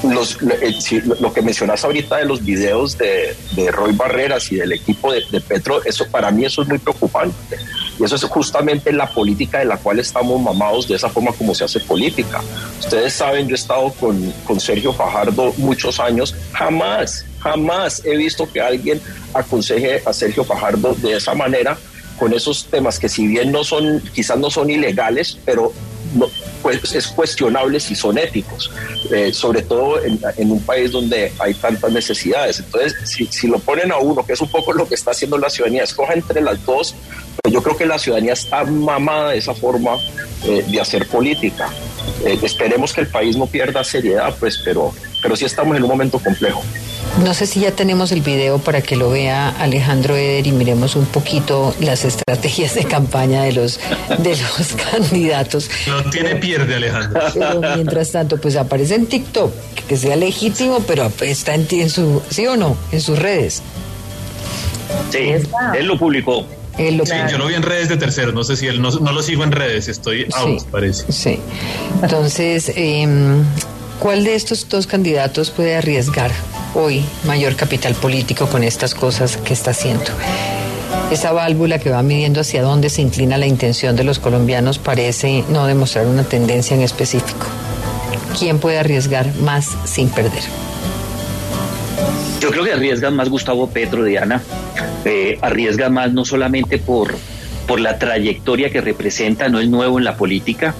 Los, 0.03 0.41
lo, 0.43 0.55
eh, 0.55 0.75
lo- 1.21 1.33
que 1.33 1.43
mencionas 1.43 1.85
ahorita 1.85 2.17
de 2.19 2.27
los 2.27 2.45
videos 2.45 2.97
de, 2.99 3.35
de 3.53 3.71
Roy 3.73 3.93
Barreras 3.95 4.51
y 4.53 4.57
del 4.57 4.73
equipo 4.73 5.13
de, 5.13 5.23
de 5.31 5.41
Petro, 5.41 5.83
eso 5.85 6.07
para 6.11 6.31
mí 6.31 6.45
eso 6.45 6.63
es 6.63 6.69
muy 6.69 6.79
preocupante. 6.79 7.57
Y 7.99 8.05
eso 8.05 8.17
es 8.17 8.25
justamente 8.25 8.93
la 8.93 9.11
política 9.11 9.59
de 9.59 9.65
la 9.65 9.77
cual 9.79 9.99
estamos 9.99 10.41
mamados 10.41 10.89
de 10.89 10.97
esa 10.97 11.09
forma 11.09 11.33
como 11.33 11.55
se 11.55 11.65
hace 11.65 11.81
política. 11.81 12.43
Ustedes 12.79 13.13
saben, 13.13 13.49
yo 13.49 13.55
he 13.55 13.59
estado 13.59 13.91
con, 13.93 14.33
con 14.45 14.61
Sergio 14.61 14.93
Fajardo 14.93 15.53
muchos 15.57 15.99
años, 15.99 16.35
jamás, 16.53 17.25
jamás 17.41 18.03
he 18.05 18.17
visto 18.17 18.51
que 18.53 18.61
alguien 18.61 19.01
aconseje 19.33 20.03
a 20.05 20.13
Sergio 20.13 20.45
Fajardo 20.45 20.95
de 20.95 21.17
esa 21.17 21.35
manera 21.35 21.79
con 22.19 22.33
esos 22.33 22.67
temas 22.67 22.99
que 22.99 23.09
si 23.09 23.27
bien 23.27 23.53
no 23.53 23.63
son, 23.63 24.03
quizás 24.15 24.39
no 24.39 24.51
son 24.51 24.71
ilegales, 24.71 25.39
pero 25.45 25.73
no, 26.15 26.29
pues 26.63 26.95
es 26.95 27.07
cuestionable 27.09 27.79
si 27.79 27.95
son 27.95 28.19
éticos, 28.19 28.71
eh, 29.13 29.33
sobre 29.33 29.63
todo 29.63 30.03
en, 30.03 30.19
en, 30.37 30.51
un 30.51 30.61
país 30.63 30.91
donde 30.93 31.33
hay 31.39 31.55
tantas 31.55 31.93
necesidades. 31.93 32.59
Entonces, 32.61 32.95
si, 33.05 33.27
si, 33.27 33.47
lo 33.47 33.59
ponen 33.59 33.93
a 33.93 33.99
uno, 33.99 34.25
que 34.25 34.33
es 34.33 34.41
un 34.41 34.49
poco 34.49 34.73
lo 34.73 34.89
que 34.89 34.95
está 34.95 35.11
haciendo 35.11 35.37
la 35.39 35.51
ciudadanía, 35.51 35.85
escoja 35.85 36.15
entre 36.15 36.41
las 36.41 36.65
dos, 36.65 36.95
pues 37.43 37.53
yo 37.53 37.63
creo 37.63 37.77
que 37.77 37.87
la 37.87 37.99
ciudadanía 37.99 38.33
está 38.33 38.65
mamada 38.65 39.31
de 39.31 39.39
esa 39.39 39.55
forma 39.55 39.97
eh, 40.45 40.65
de 40.67 40.81
hacer 40.81 41.07
política. 41.07 41.69
Eh, 42.25 42.39
esperemos 42.43 42.93
que 42.93 43.03
el 43.03 43.09
país 43.09 43.37
no 43.37 43.47
pierda 43.47 43.83
seriedad, 43.85 44.35
pues, 44.39 44.61
pero, 44.65 44.93
pero 45.23 45.37
sí 45.37 45.45
estamos 45.45 45.77
en 45.77 45.83
un 45.83 45.89
momento 45.89 46.19
complejo. 46.19 46.63
No 47.25 47.33
sé 47.33 47.47
si 47.47 47.61
ya 47.61 47.71
tenemos 47.71 48.13
el 48.13 48.21
video 48.21 48.59
para 48.59 48.83
que 48.83 48.95
lo 48.95 49.11
vea 49.11 49.49
Alejandro 49.49 50.17
Eder 50.17 50.47
y 50.47 50.53
miremos 50.53 50.97
un 50.97 51.07
poquito 51.07 51.75
las 51.81 52.05
estrategias 52.05 52.75
de 52.75 52.85
campaña 52.85 53.43
de 53.43 53.53
los 53.53 53.81
de 54.19 54.31
los 54.31 54.73
candidatos. 54.93 55.71
No 55.87 56.11
tiene 56.11 56.37
pierde, 56.37 56.75
Alejandro. 56.75 57.23
Pero 57.33 57.61
mientras 57.75 58.13
tanto, 58.13 58.39
pues 58.39 58.57
aparece 58.57 58.97
en 58.97 59.07
TikTok, 59.07 59.53
que 59.89 59.97
sea 59.97 60.17
legítimo, 60.17 60.81
pero 60.81 61.11
está 61.21 61.55
en, 61.55 61.67
en 61.71 61.89
su, 61.89 62.23
¿sí 62.29 62.47
o 62.47 62.57
no? 62.57 62.77
En 62.93 63.01
sus 63.01 63.19
redes. 63.19 63.63
Sí, 65.11 65.19
él 65.19 65.87
lo 65.87 65.99
publicó. 65.99 66.45
Él 66.79 66.97
lo 66.97 67.07
sí, 67.07 67.15
yo 67.31 67.39
lo 67.39 67.47
vi 67.47 67.55
en 67.55 67.63
redes 67.63 67.89
de 67.89 67.97
terceros, 67.97 68.35
no 68.35 68.45
sé 68.45 68.57
si 68.57 68.67
él 68.67 68.83
no, 68.83 68.91
no 68.91 69.13
lo 69.13 69.23
sigo 69.23 69.45
en 69.45 69.53
redes, 69.53 69.89
estoy 69.89 70.27
out, 70.35 70.61
sí, 70.61 70.67
parece. 70.71 71.11
Sí. 71.11 71.39
Entonces, 72.03 72.71
eh, 72.77 73.07
¿cuál 73.99 74.25
de 74.25 74.35
estos 74.35 74.69
dos 74.69 74.87
candidatos 74.87 75.51
puede 75.51 75.77
arriesgar 75.77 76.31
hoy 76.75 77.03
mayor 77.25 77.57
capital 77.57 77.95
político 77.95 78.47
con 78.47 78.63
estas 78.63 78.95
cosas 78.95 79.39
que 79.39 79.55
está 79.55 79.71
haciendo? 79.71 80.05
Esa 81.11 81.33
válvula 81.33 81.79
que 81.79 81.91
va 81.91 82.03
midiendo 82.03 82.41
hacia 82.41 82.63
dónde 82.63 82.91
se 82.91 83.01
inclina 83.01 83.39
la 83.39 83.47
intención 83.47 83.97
de 83.97 84.05
los 84.05 84.19
colombianos 84.19 84.79
parece 84.79 85.45
no 85.49 85.67
demostrar 85.67 86.07
una 86.07 86.25
tendencia 86.25 86.75
en 86.75 86.83
específico. 86.83 87.47
¿Quién 88.39 88.59
puede 88.59 88.79
arriesgar 88.79 89.35
más 89.37 89.77
sin 89.85 90.11
perder? 90.11 90.43
Yo 92.41 92.51
creo 92.51 92.65
que 92.65 92.73
arriesgan 92.73 93.17
más 93.17 93.29
Gustavo 93.31 93.71
Petro, 93.71 94.05
Diana. 94.05 94.43
Eh, 95.05 95.39
arriesga 95.41 95.89
más 95.89 96.13
no 96.13 96.25
solamente 96.25 96.79
por, 96.79 97.15
por 97.67 97.81
la 97.81 97.99
trayectoria 97.99 98.71
que 98.71 98.81
representa, 98.81 99.49
no 99.49 99.59
es 99.61 99.69
nuevo 99.69 99.99
en 99.99 100.05
la 100.05 100.17
política. 100.17 100.75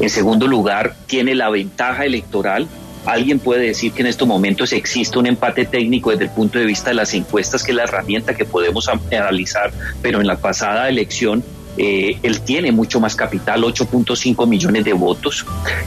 En 0.00 0.10
segundo 0.10 0.46
lugar, 0.46 0.94
tiene 1.06 1.34
la 1.34 1.48
ventaja 1.48 2.04
electoral. 2.04 2.68
Alguien 3.06 3.38
puede 3.38 3.66
decir 3.66 3.92
que 3.92 4.02
en 4.02 4.08
estos 4.08 4.28
momentos 4.28 4.72
existe 4.72 5.18
un 5.18 5.26
empate 5.26 5.64
técnico 5.64 6.10
desde 6.10 6.24
el 6.24 6.30
punto 6.30 6.58
de 6.58 6.66
vista 6.66 6.90
de 6.90 6.94
las 6.94 7.14
encuestas, 7.14 7.62
que 7.62 7.70
es 7.70 7.76
la 7.76 7.84
herramienta 7.84 8.34
que 8.34 8.44
podemos 8.44 8.88
analizar, 8.88 9.72
pero 10.02 10.20
en 10.20 10.26
la 10.26 10.36
pasada 10.36 10.88
elección 10.88 11.42
eh, 11.78 12.18
él 12.22 12.40
tiene 12.40 12.72
mucho 12.72 13.00
más 13.00 13.14
capital, 13.14 13.62
8.5 13.62 14.46
millones 14.46 14.84
de 14.84 14.92
votos, 14.92 15.46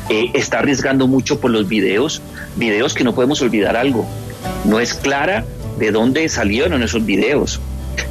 eh, 0.10 0.32
está 0.34 0.60
arriesgando 0.60 1.06
mucho 1.06 1.40
por 1.40 1.52
los 1.52 1.68
videos, 1.68 2.22
videos 2.56 2.94
que 2.94 3.04
no 3.04 3.14
podemos 3.14 3.42
olvidar 3.42 3.76
algo, 3.76 4.08
no 4.66 4.80
es 4.80 4.94
clara 4.94 5.46
de 5.78 5.92
dónde 5.92 6.28
salieron 6.30 6.84
esos 6.84 7.06
videos. 7.06 7.60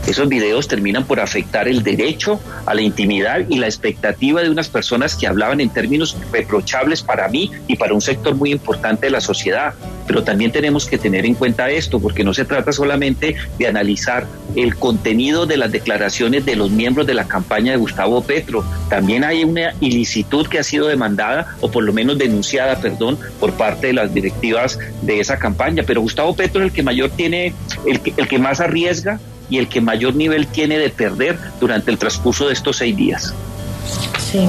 Esos 0.06 0.28
videos 0.28 0.66
terminan 0.66 1.04
por 1.04 1.20
afectar 1.20 1.68
el 1.68 1.84
derecho 1.84 2.40
a 2.66 2.74
la 2.74 2.82
intimidad 2.82 3.42
y 3.48 3.58
la 3.58 3.66
expectativa 3.66 4.42
de 4.42 4.50
unas 4.50 4.68
personas 4.68 5.14
que 5.14 5.26
hablaban 5.26 5.60
en 5.60 5.70
términos 5.70 6.16
reprochables 6.32 7.02
para 7.02 7.28
mí 7.28 7.50
y 7.68 7.76
para 7.76 7.94
un 7.94 8.00
sector 8.00 8.34
muy 8.34 8.50
importante 8.50 9.06
de 9.06 9.10
la 9.10 9.20
sociedad. 9.20 9.74
Pero 10.06 10.24
también 10.24 10.50
tenemos 10.50 10.86
que 10.86 10.98
tener 10.98 11.24
en 11.26 11.34
cuenta 11.34 11.70
esto, 11.70 12.00
porque 12.00 12.24
no 12.24 12.34
se 12.34 12.44
trata 12.44 12.72
solamente 12.72 13.36
de 13.58 13.66
analizar 13.68 14.26
el 14.56 14.74
contenido 14.74 15.46
de 15.46 15.56
las 15.56 15.70
declaraciones 15.70 16.44
de 16.44 16.56
los 16.56 16.70
miembros 16.72 17.06
de 17.06 17.14
la 17.14 17.28
campaña 17.28 17.70
de 17.70 17.78
Gustavo 17.78 18.20
Petro. 18.22 18.64
También 18.88 19.22
hay 19.22 19.44
una 19.44 19.74
ilicitud 19.80 20.48
que 20.48 20.58
ha 20.58 20.64
sido 20.64 20.88
demandada, 20.88 21.54
o 21.60 21.70
por 21.70 21.84
lo 21.84 21.92
menos 21.92 22.18
denunciada, 22.18 22.80
perdón, 22.80 23.16
por 23.38 23.52
parte 23.52 23.88
de 23.88 23.92
las 23.92 24.12
directivas 24.12 24.78
de 25.02 25.20
esa 25.20 25.38
campaña. 25.38 25.84
Pero 25.86 26.00
Gustavo 26.00 26.34
Petro 26.34 26.62
es 26.62 26.70
el 26.70 26.72
que 26.72 26.82
mayor 26.82 27.10
tiene, 27.10 27.54
el 27.86 28.00
que, 28.00 28.12
el 28.16 28.26
que 28.26 28.38
más 28.38 28.60
arriesga 28.60 29.20
y 29.50 29.58
el 29.58 29.68
que 29.68 29.80
mayor 29.80 30.14
nivel 30.14 30.46
tiene 30.46 30.78
de 30.78 30.88
perder 30.88 31.38
durante 31.60 31.90
el 31.90 31.98
transcurso 31.98 32.46
de 32.46 32.54
estos 32.54 32.78
seis 32.78 32.96
días. 32.96 33.34
Sí. 34.18 34.48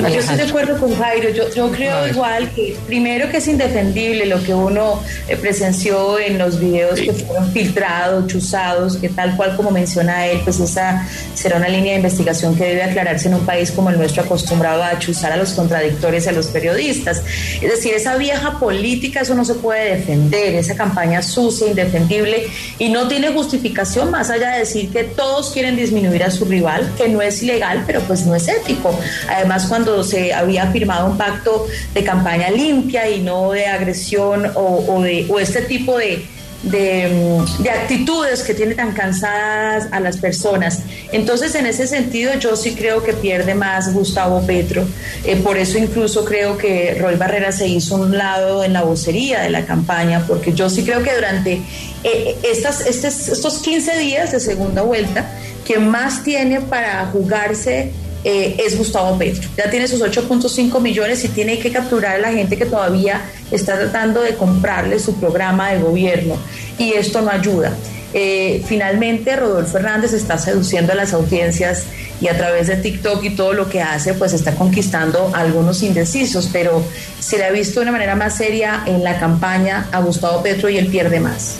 Yo 0.00 0.20
estoy 0.20 0.36
de 0.36 0.42
acuerdo 0.42 0.78
con 0.78 0.94
Jairo. 0.94 1.30
Yo, 1.30 1.52
yo 1.54 1.70
creo 1.70 2.06
igual 2.06 2.50
que 2.54 2.76
primero 2.86 3.30
que 3.30 3.38
es 3.38 3.48
indefendible 3.48 4.26
lo 4.26 4.42
que 4.42 4.54
uno 4.54 5.02
eh, 5.28 5.36
presenció 5.36 6.18
en 6.18 6.38
los 6.38 6.60
videos 6.60 7.00
que 7.00 7.12
fueron 7.12 7.50
filtrados, 7.52 8.26
chuzados, 8.26 8.96
que 8.96 9.08
tal 9.08 9.36
cual 9.36 9.56
como 9.56 9.70
menciona 9.70 10.26
él, 10.26 10.40
pues 10.44 10.60
esa 10.60 11.06
será 11.34 11.56
una 11.56 11.68
línea 11.68 11.92
de 11.92 11.96
investigación 11.96 12.56
que 12.56 12.64
debe 12.64 12.82
aclararse 12.82 13.28
en 13.28 13.34
un 13.34 13.46
país 13.46 13.70
como 13.70 13.90
el 13.90 13.98
nuestro 13.98 14.22
acostumbrado 14.22 14.82
a 14.82 14.98
chuzar 14.98 15.32
a 15.32 15.36
los 15.36 15.52
contradictores 15.52 16.26
y 16.26 16.28
a 16.28 16.32
los 16.32 16.48
periodistas. 16.48 17.22
Es 17.60 17.70
decir, 17.70 17.94
esa 17.94 18.16
vieja 18.16 18.58
política, 18.58 19.20
eso 19.20 19.34
no 19.34 19.44
se 19.44 19.54
puede 19.54 19.96
defender, 19.96 20.54
esa 20.54 20.74
campaña 20.74 21.22
sucia, 21.22 21.66
indefendible 21.66 22.48
y 22.78 22.88
no 22.90 23.08
tiene 23.08 23.32
justificación 23.32 24.10
más 24.10 24.30
allá 24.30 24.52
de 24.52 24.60
decir 24.60 24.90
que 24.90 25.04
todos 25.04 25.50
quieren 25.50 25.76
disminuir 25.76 26.22
a 26.22 26.30
su 26.30 26.44
rival, 26.44 26.92
que 26.96 27.08
no 27.08 27.22
es 27.22 27.42
ilegal, 27.42 27.84
pero 27.86 28.00
pues 28.02 28.26
no 28.26 28.34
es 28.34 28.48
ético. 28.48 28.98
Además, 29.28 29.66
cuando 29.66 29.85
se 30.02 30.32
había 30.32 30.66
firmado 30.72 31.06
un 31.06 31.16
pacto 31.16 31.66
de 31.94 32.04
campaña 32.04 32.50
limpia 32.50 33.08
y 33.08 33.20
no 33.20 33.52
de 33.52 33.66
agresión 33.66 34.50
o, 34.54 35.00
de, 35.02 35.26
este 35.40 35.62
tipo 35.62 35.96
de, 35.98 36.26
mm, 36.64 37.62
de, 37.62 37.70
actitudes 37.70 38.42
que 38.42 38.54
tiene 38.54 38.74
tan 38.74 38.92
cansadas 38.92 39.88
a 39.92 40.00
las 40.00 40.16
personas. 40.16 40.80
Entonces, 41.12 41.54
en 41.54 41.66
ese 41.66 41.86
sentido, 41.86 42.34
yo 42.34 42.56
sí 42.56 42.74
creo 42.74 43.02
que 43.02 43.12
pierde 43.12 43.54
más 43.54 43.92
Gustavo 43.92 44.44
Petro. 44.46 44.84
Eh, 45.24 45.36
por 45.36 45.56
eso 45.56 45.78
incluso 45.78 46.24
creo 46.24 46.58
que 46.58 46.96
Roy 47.00 47.16
Barrera 47.16 47.52
se 47.52 47.68
hizo 47.68 47.96
un 47.96 48.16
lado 48.16 48.64
en 48.64 48.72
la 48.72 48.82
vocería 48.82 49.40
de 49.40 49.50
la 49.50 49.64
campaña, 49.64 50.24
porque 50.26 50.52
yo 50.52 50.68
sí 50.68 50.84
creo 50.84 51.02
que 51.02 51.14
durante 51.14 51.60
eh, 52.04 52.36
estas, 52.42 52.80
estos 52.80 53.58
15 53.58 53.98
días 53.98 54.32
de 54.32 54.40
segunda 54.40 54.82
vuelta, 54.82 55.30
quien 55.66 55.88
más 55.88 56.22
tiene 56.22 56.60
para 56.60 57.06
jugarse 57.06 57.92
eh, 58.28 58.56
es 58.58 58.76
Gustavo 58.76 59.16
Petro. 59.16 59.48
Ya 59.56 59.70
tiene 59.70 59.86
sus 59.86 60.00
8.5 60.00 60.80
millones 60.80 61.24
y 61.24 61.28
tiene 61.28 61.60
que 61.60 61.70
capturar 61.70 62.16
a 62.16 62.18
la 62.18 62.32
gente 62.32 62.56
que 62.56 62.66
todavía 62.66 63.22
está 63.52 63.78
tratando 63.78 64.20
de 64.20 64.34
comprarle 64.34 64.98
su 64.98 65.14
programa 65.20 65.70
de 65.70 65.78
gobierno 65.78 66.36
y 66.76 66.94
esto 66.94 67.22
no 67.22 67.30
ayuda. 67.30 67.72
Eh, 68.12 68.64
finalmente, 68.66 69.36
Rodolfo 69.36 69.76
Hernández 69.78 70.12
está 70.12 70.38
seduciendo 70.38 70.92
a 70.92 70.96
las 70.96 71.12
audiencias 71.12 71.84
y 72.20 72.26
a 72.26 72.36
través 72.36 72.66
de 72.66 72.74
TikTok 72.74 73.22
y 73.22 73.30
todo 73.30 73.52
lo 73.52 73.68
que 73.68 73.80
hace, 73.80 74.14
pues 74.14 74.32
está 74.32 74.56
conquistando 74.56 75.30
a 75.32 75.40
algunos 75.40 75.84
indecisos, 75.84 76.50
pero 76.52 76.82
se 77.20 77.38
le 77.38 77.44
ha 77.44 77.50
visto 77.52 77.78
de 77.78 77.82
una 77.82 77.92
manera 77.92 78.16
más 78.16 78.36
seria 78.36 78.82
en 78.86 79.04
la 79.04 79.20
campaña 79.20 79.88
a 79.92 80.00
Gustavo 80.00 80.42
Petro 80.42 80.68
y 80.68 80.78
él 80.78 80.88
pierde 80.88 81.20
más. 81.20 81.58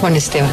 Juan 0.00 0.16
Esteban. 0.16 0.50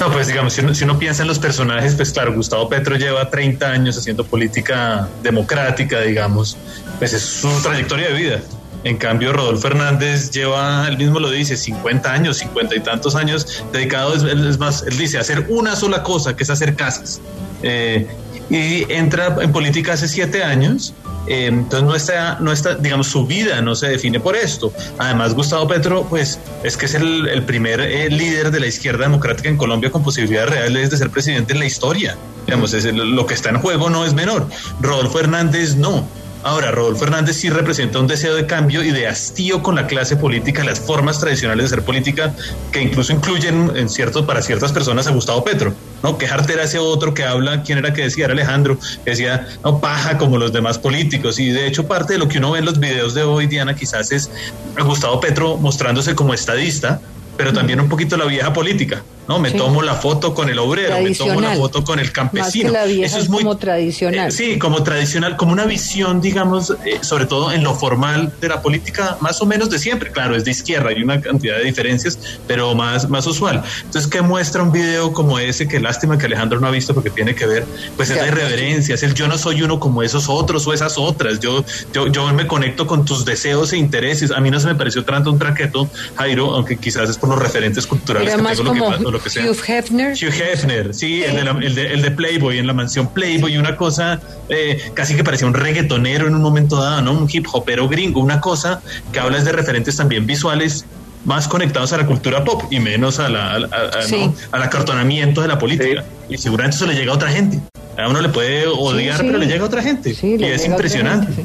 No, 0.00 0.12
pues 0.12 0.26
digamos, 0.26 0.52
si 0.52 0.84
uno, 0.84 0.98
piensa 0.98 1.22
en 1.22 1.28
los 1.28 1.38
personajes, 1.38 1.94
pues 1.94 2.12
claro, 2.12 2.34
Gustavo 2.34 2.68
Petro 2.68 2.96
lleva 2.96 3.30
30 3.30 3.66
años 3.66 3.96
haciendo 3.96 4.24
política 4.24 5.08
democrática, 5.22 6.00
digamos, 6.02 6.56
pues 6.98 7.14
es 7.14 7.22
su 7.22 7.48
trayectoria 7.62 8.08
de 8.08 8.14
vida. 8.14 8.40
En 8.84 8.98
cambio, 8.98 9.32
Rodolfo 9.32 9.66
Hernández 9.66 10.30
lleva, 10.30 10.86
él 10.86 10.98
mismo 10.98 11.18
lo 11.18 11.30
dice, 11.30 11.56
50 11.56 12.12
años, 12.12 12.36
50 12.36 12.76
y 12.76 12.80
tantos 12.80 13.16
años 13.16 13.64
dedicados, 13.72 14.22
es, 14.22 14.58
más, 14.58 14.84
él 14.86 14.98
dice, 14.98 15.18
hacer 15.18 15.46
una 15.48 15.74
sola 15.74 16.02
cosa, 16.02 16.36
que 16.36 16.44
es 16.44 16.50
hacer 16.50 16.76
casas. 16.76 17.20
Eh, 17.62 18.06
y 18.50 18.90
entra 18.92 19.36
en 19.40 19.52
política 19.52 19.94
hace 19.94 20.08
siete 20.08 20.44
años 20.44 20.94
eh, 21.26 21.46
entonces 21.46 21.82
no 21.82 21.94
está, 21.94 22.38
no 22.40 22.52
está, 22.52 22.74
digamos, 22.76 23.08
su 23.08 23.26
vida 23.26 23.60
no 23.60 23.74
se 23.74 23.88
define 23.88 24.20
por 24.20 24.36
esto. 24.36 24.72
Además, 24.98 25.34
Gustavo 25.34 25.66
Petro, 25.66 26.06
pues, 26.08 26.38
es 26.62 26.76
que 26.76 26.86
es 26.86 26.94
el, 26.94 27.42
primer 27.44 27.80
eh, 27.80 28.08
líder 28.10 28.50
de 28.50 28.60
la 28.60 28.66
izquierda 28.66 29.04
democrática 29.04 29.48
en 29.48 29.56
Colombia 29.56 29.90
con 29.90 30.02
posibilidades 30.02 30.50
reales 30.50 30.90
de 30.90 30.96
ser 30.96 31.10
presidente 31.10 31.52
en 31.52 31.58
la 31.58 31.66
historia. 31.66 32.16
Digamos, 32.46 32.72
es, 32.74 32.84
lo 32.84 33.26
que 33.26 33.34
está 33.34 33.50
en 33.50 33.58
juego 33.58 33.90
no 33.90 34.04
es 34.04 34.14
menor. 34.14 34.48
Rodolfo 34.80 35.18
Hernández 35.18 35.76
no. 35.76 36.06
Ahora, 36.46 36.70
Rodolfo 36.70 37.02
Hernández 37.02 37.38
sí 37.38 37.50
representa 37.50 37.98
un 37.98 38.06
deseo 38.06 38.36
de 38.36 38.46
cambio 38.46 38.84
y 38.84 38.92
de 38.92 39.08
hastío 39.08 39.64
con 39.64 39.74
la 39.74 39.88
clase 39.88 40.14
política, 40.14 40.62
las 40.62 40.78
formas 40.78 41.18
tradicionales 41.18 41.64
de 41.64 41.76
ser 41.76 41.84
política, 41.84 42.32
que 42.70 42.80
incluso 42.80 43.12
incluyen 43.12 43.72
en 43.74 43.88
ciertos, 43.88 44.24
para 44.26 44.40
ciertas 44.42 44.70
personas 44.70 45.08
a 45.08 45.10
Gustavo 45.10 45.42
Petro, 45.42 45.74
¿no? 46.04 46.16
Que 46.16 46.26
era 46.26 46.62
ese 46.62 46.78
otro 46.78 47.14
que 47.14 47.24
habla, 47.24 47.64
¿quién 47.64 47.78
era 47.78 47.92
que 47.92 48.02
decía? 48.02 48.26
Era 48.26 48.34
Alejandro, 48.34 48.78
que 49.04 49.10
decía, 49.10 49.48
no, 49.64 49.80
paja 49.80 50.18
como 50.18 50.38
los 50.38 50.52
demás 50.52 50.78
políticos. 50.78 51.40
Y 51.40 51.50
de 51.50 51.66
hecho, 51.66 51.88
parte 51.88 52.12
de 52.12 52.20
lo 52.20 52.28
que 52.28 52.38
uno 52.38 52.52
ve 52.52 52.60
en 52.60 52.66
los 52.66 52.78
videos 52.78 53.12
de 53.14 53.24
hoy, 53.24 53.48
Diana, 53.48 53.74
quizás 53.74 54.12
es 54.12 54.30
a 54.76 54.84
Gustavo 54.84 55.18
Petro 55.18 55.56
mostrándose 55.56 56.14
como 56.14 56.32
estadista, 56.32 57.00
pero 57.36 57.52
también 57.52 57.80
un 57.80 57.88
poquito 57.88 58.16
la 58.16 58.24
vieja 58.24 58.52
política. 58.52 59.02
¿No? 59.28 59.38
Me 59.38 59.50
tomo 59.50 59.82
la 59.82 59.94
foto 59.94 60.34
con 60.34 60.48
el 60.48 60.58
obrero, 60.58 61.00
me 61.00 61.14
tomo 61.14 61.40
la 61.40 61.54
foto 61.54 61.84
con 61.84 61.98
el 61.98 62.12
campesino. 62.12 62.72
Eso 62.76 63.18
es 63.18 63.28
muy 63.28 63.42
como 63.42 63.56
tradicional. 63.56 64.28
Eh, 64.28 64.30
sí, 64.30 64.58
como 64.58 64.82
tradicional, 64.82 65.36
como 65.36 65.52
una 65.52 65.64
visión, 65.64 66.20
digamos, 66.20 66.70
eh, 66.84 66.98
sobre 67.02 67.26
todo 67.26 67.52
en 67.52 67.62
lo 67.62 67.74
formal 67.74 68.32
de 68.40 68.48
la 68.48 68.62
política, 68.62 69.16
más 69.20 69.40
o 69.40 69.46
menos 69.46 69.70
de 69.70 69.78
siempre. 69.78 70.10
Claro, 70.10 70.36
es 70.36 70.44
de 70.44 70.50
izquierda, 70.50 70.90
hay 70.90 71.02
una 71.02 71.20
cantidad 71.20 71.58
de 71.58 71.64
diferencias, 71.64 72.18
pero 72.46 72.74
más, 72.74 73.08
más 73.08 73.26
usual. 73.26 73.62
Entonces, 73.84 74.10
¿qué 74.10 74.22
muestra 74.22 74.62
un 74.62 74.72
video 74.72 75.12
como 75.12 75.38
ese? 75.38 75.66
Que 75.66 75.80
lástima 75.80 76.18
que 76.18 76.26
Alejandro 76.26 76.60
no 76.60 76.68
ha 76.68 76.70
visto 76.70 76.94
porque 76.94 77.10
tiene 77.10 77.34
que 77.34 77.46
ver, 77.46 77.66
pues 77.96 78.10
es 78.10 78.16
la 78.16 78.28
irreverencia, 78.28 78.94
es 78.94 79.02
el 79.02 79.14
yo 79.14 79.28
no 79.28 79.38
soy 79.38 79.62
uno 79.62 79.80
como 79.80 80.02
esos 80.02 80.28
otros 80.28 80.66
o 80.66 80.72
esas 80.72 80.98
otras. 80.98 81.40
Yo, 81.40 81.64
yo, 81.92 82.06
yo 82.08 82.32
me 82.32 82.46
conecto 82.46 82.86
con 82.86 83.04
tus 83.04 83.24
deseos 83.24 83.72
e 83.72 83.78
intereses. 83.78 84.30
A 84.30 84.40
mí 84.40 84.50
no 84.50 84.60
se 84.60 84.66
me 84.66 84.74
pareció 84.74 85.04
tanto 85.04 85.30
un 85.30 85.38
traqueto, 85.38 85.88
Jairo, 86.16 86.54
aunque 86.54 86.76
quizás 86.76 87.08
es 87.10 87.18
por 87.18 87.30
los 87.30 87.38
referentes 87.38 87.86
culturales 87.86 88.34
que 88.34 88.42
tengo 88.42 89.10
lo 89.10 89.15
que 89.15 89.15
Hugh 89.16 89.62
Hefner. 89.66 90.12
Hugh 90.12 90.32
Hefner, 90.32 90.94
sí, 90.94 91.22
El, 91.22 92.02
de 92.02 92.10
Playboy, 92.10 92.58
en 92.58 92.66
la 92.66 92.72
mansión 92.72 93.12
Playboy, 93.12 93.56
una 93.56 93.76
cosa 93.76 94.20
eh, 94.48 94.90
casi 94.94 95.14
que 95.14 95.24
parecía 95.24 95.46
un 95.46 95.54
reggaetonero 95.54 96.26
en 96.26 96.34
un 96.34 96.42
momento 96.42 96.80
dado, 96.80 97.02
¿no? 97.02 97.12
Un 97.12 97.28
hip 97.30 97.46
hopero 97.52 97.88
gringo, 97.88 98.20
una 98.20 98.40
cosa 98.40 98.80
que 99.12 99.18
habla 99.18 99.42
de 99.42 99.52
referentes 99.52 99.96
también 99.96 100.26
visuales 100.26 100.84
más 101.26 101.48
conectados 101.48 101.92
a 101.92 101.98
la 101.98 102.06
cultura 102.06 102.44
pop 102.44 102.62
y 102.70 102.78
menos 102.78 103.18
a 103.18 103.28
la, 103.28 103.54
al 103.54 104.62
acartonamiento 104.62 105.42
de 105.42 105.48
la 105.48 105.58
política. 105.58 106.04
Y 106.28 106.38
seguramente 106.38 106.76
eso 106.76 106.86
le 106.86 106.94
llega 106.94 107.12
a 107.12 107.16
otra 107.16 107.30
gente. 107.30 107.60
A 107.98 108.08
uno 108.08 108.20
le 108.20 108.28
puede 108.28 108.66
odiar, 108.66 109.18
pero 109.18 109.38
le 109.38 109.46
llega 109.46 109.62
a 109.62 109.66
otra 109.66 109.82
gente. 109.82 110.14
y 110.22 110.44
es 110.44 110.64
impresionante. 110.64 111.44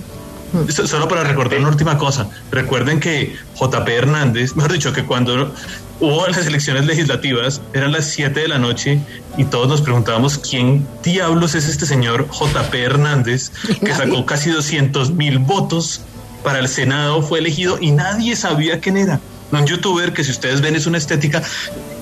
Solo 0.69 1.07
para 1.07 1.23
recordar 1.23 1.59
una 1.59 1.69
última 1.69 1.97
cosa. 1.97 2.29
Recuerden 2.51 2.99
que 2.99 3.35
JP 3.59 3.87
Hernández, 3.87 4.55
mejor 4.55 4.73
dicho, 4.73 4.93
que 4.93 5.03
cuando 5.03 5.53
hubo 6.01 6.27
las 6.27 6.45
elecciones 6.45 6.85
legislativas, 6.85 7.61
eran 7.73 7.91
las 7.91 8.05
7 8.05 8.37
de 8.37 8.47
la 8.47 8.57
noche 8.57 8.99
y 9.37 9.45
todos 9.45 9.67
nos 9.69 9.81
preguntábamos 9.81 10.37
quién 10.37 10.85
diablos 11.03 11.55
es 11.55 11.69
este 11.69 11.85
señor 11.85 12.27
JP 12.29 12.73
Hernández 12.73 13.51
que 13.79 13.93
sacó 13.93 14.25
casi 14.25 14.49
200 14.49 15.11
mil 15.11 15.39
votos 15.39 16.01
para 16.43 16.59
el 16.59 16.67
Senado, 16.67 17.21
fue 17.21 17.39
elegido 17.39 17.77
y 17.79 17.91
nadie 17.91 18.35
sabía 18.35 18.79
quién 18.79 18.97
era. 18.97 19.21
Un 19.51 19.65
youtuber 19.67 20.11
que 20.13 20.23
si 20.23 20.31
ustedes 20.31 20.61
ven 20.61 20.75
es 20.75 20.87
una 20.87 20.97
estética 20.97 21.43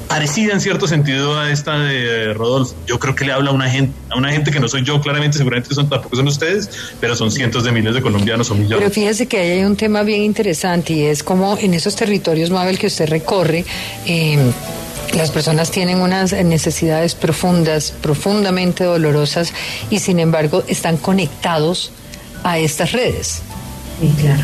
parecida 0.09 0.53
en 0.53 0.59
cierto 0.59 0.87
sentido 0.87 1.39
a 1.39 1.51
esta 1.51 1.79
de 1.79 2.33
Rodolfo. 2.33 2.75
Yo 2.87 2.99
creo 2.99 3.15
que 3.15 3.25
le 3.25 3.31
habla 3.31 3.51
a 3.51 3.53
una 3.53 3.69
gente, 3.69 3.93
a 4.09 4.17
una 4.17 4.31
gente 4.31 4.51
que 4.51 4.59
no 4.59 4.67
soy 4.67 4.83
yo, 4.83 4.99
claramente, 4.99 5.37
seguramente 5.37 5.73
son, 5.73 5.87
tampoco 5.87 6.15
son 6.15 6.27
ustedes, 6.27 6.69
pero 6.99 7.15
son 7.15 7.31
cientos 7.31 7.63
de 7.63 7.71
miles 7.71 7.93
de 7.93 8.01
colombianos 8.01 8.49
o 8.49 8.55
millones. 8.55 8.79
Pero 8.79 8.89
fíjese 8.89 9.27
que 9.27 9.37
hay 9.37 9.63
un 9.63 9.75
tema 9.77 10.01
bien 10.01 10.23
interesante 10.23 10.93
y 10.93 11.03
es 11.03 11.21
como 11.21 11.55
en 11.59 11.75
esos 11.75 11.95
territorios, 11.95 12.49
Mabel, 12.49 12.79
que 12.79 12.87
usted 12.87 13.07
recorre, 13.07 13.63
em, 14.07 14.51
las 15.13 15.29
personas 15.29 15.69
tienen 15.69 16.01
unas 16.01 16.33
necesidades 16.33 17.13
profundas, 17.13 17.91
profundamente 17.91 18.83
dolorosas 18.83 19.53
y 19.91 19.99
sin 19.99 20.19
embargo 20.19 20.63
están 20.67 20.97
conectados 20.97 21.91
a 22.43 22.57
estas 22.57 22.93
redes. 22.93 23.41
Sí, 24.01 24.11
claro. 24.19 24.43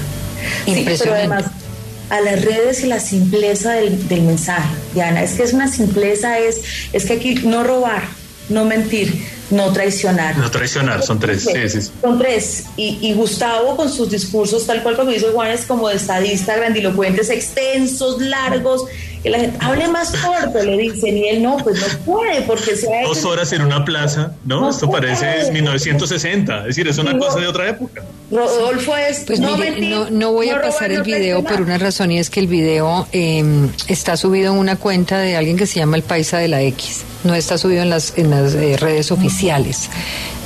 Impresionante 0.68 1.65
a 2.10 2.22
las 2.22 2.44
redes 2.44 2.84
y 2.84 2.88
la 2.88 3.00
simpleza 3.00 3.74
del, 3.74 4.22
mensaje, 4.22 4.74
Diana. 4.94 5.24
Es 5.24 5.34
que 5.34 5.44
es 5.44 5.54
una 5.54 5.68
simpleza, 5.68 6.40
es, 6.40 6.62
es 6.94 7.06
que 7.06 7.14
aquí 7.14 7.36
no 7.36 7.64
robar, 7.64 8.04
no 8.50 8.66
mentir, 8.66 9.26
no 9.52 9.72
traicionar. 9.74 10.38
No 10.38 10.50
traicionar, 10.52 11.04
son 11.04 11.20
tres. 11.20 11.44
Sí, 11.44 11.70
sí, 11.70 11.90
Son 12.02 12.18
tres. 12.18 12.66
Y, 12.78 13.00
y, 13.02 13.14
Gustavo 13.14 13.76
con 13.76 13.92
sus 13.92 14.10
discursos, 14.10 14.66
tal 14.66 14.84
cual 14.84 14.96
como 14.96 15.12
dice 15.12 15.28
Juan, 15.34 15.52
es 15.52 15.66
como 15.66 15.90
de 15.90 15.96
estadista, 15.96 16.56
grandilocuentes, 16.56 17.30
extensos, 17.30 18.20
largos, 18.22 18.86
que 19.26 19.32
la 19.32 19.40
gente 19.40 19.58
hable 19.60 19.88
más 19.88 20.12
corto, 20.18 20.64
le 20.64 20.78
dicen, 20.78 21.18
y 21.18 21.30
él 21.30 21.42
no, 21.42 21.58
pues 21.58 21.82
no 21.82 22.06
puede, 22.06 22.44
porque 22.44 22.76
se 22.76 22.96
ha 22.96 23.08
Dos 23.08 23.26
horas 23.26 23.52
en 23.54 23.64
una 23.64 23.84
plaza, 23.84 24.34
¿no? 24.46 24.70
Esto 24.70 24.88
parece 24.88 25.52
1960, 25.52 26.60
es 26.60 26.66
decir, 26.68 26.88
es 26.88 27.00
una 27.00 27.18
cosa 27.18 27.40
de 27.40 27.48
otra 27.48 27.68
época. 27.68 28.04
Rodolfo 28.30 28.96
es... 28.96 29.24
Pues 29.26 29.40
no, 29.40 29.58
no, 29.58 30.12
no, 30.12 30.32
voy 30.32 30.50
a 30.50 30.62
pasar 30.62 30.92
el 30.92 31.02
video 31.02 31.44
por 31.44 31.60
una 31.60 31.80
razón 31.80 32.12
y 32.12 32.20
es 32.20 32.30
que 32.30 32.40
el 32.40 32.46
video 32.46 33.08
eh, 33.14 33.44
está 33.88 34.16
subido 34.16 34.54
en 34.54 34.60
una 34.60 34.76
cuenta 34.76 35.18
de 35.18 35.36
alguien 35.36 35.58
que 35.58 35.66
se 35.66 35.80
llama 35.80 35.98
El 35.98 36.04
Paisa 36.04 36.38
de 36.38 36.48
la 36.48 36.62
X. 36.62 37.02
No 37.24 37.34
está 37.34 37.58
subido 37.58 37.82
en 37.82 37.90
las, 37.90 38.16
en 38.20 38.30
las 38.30 38.54
eh, 38.54 38.78
redes 38.78 39.12
oficiales 39.12 39.90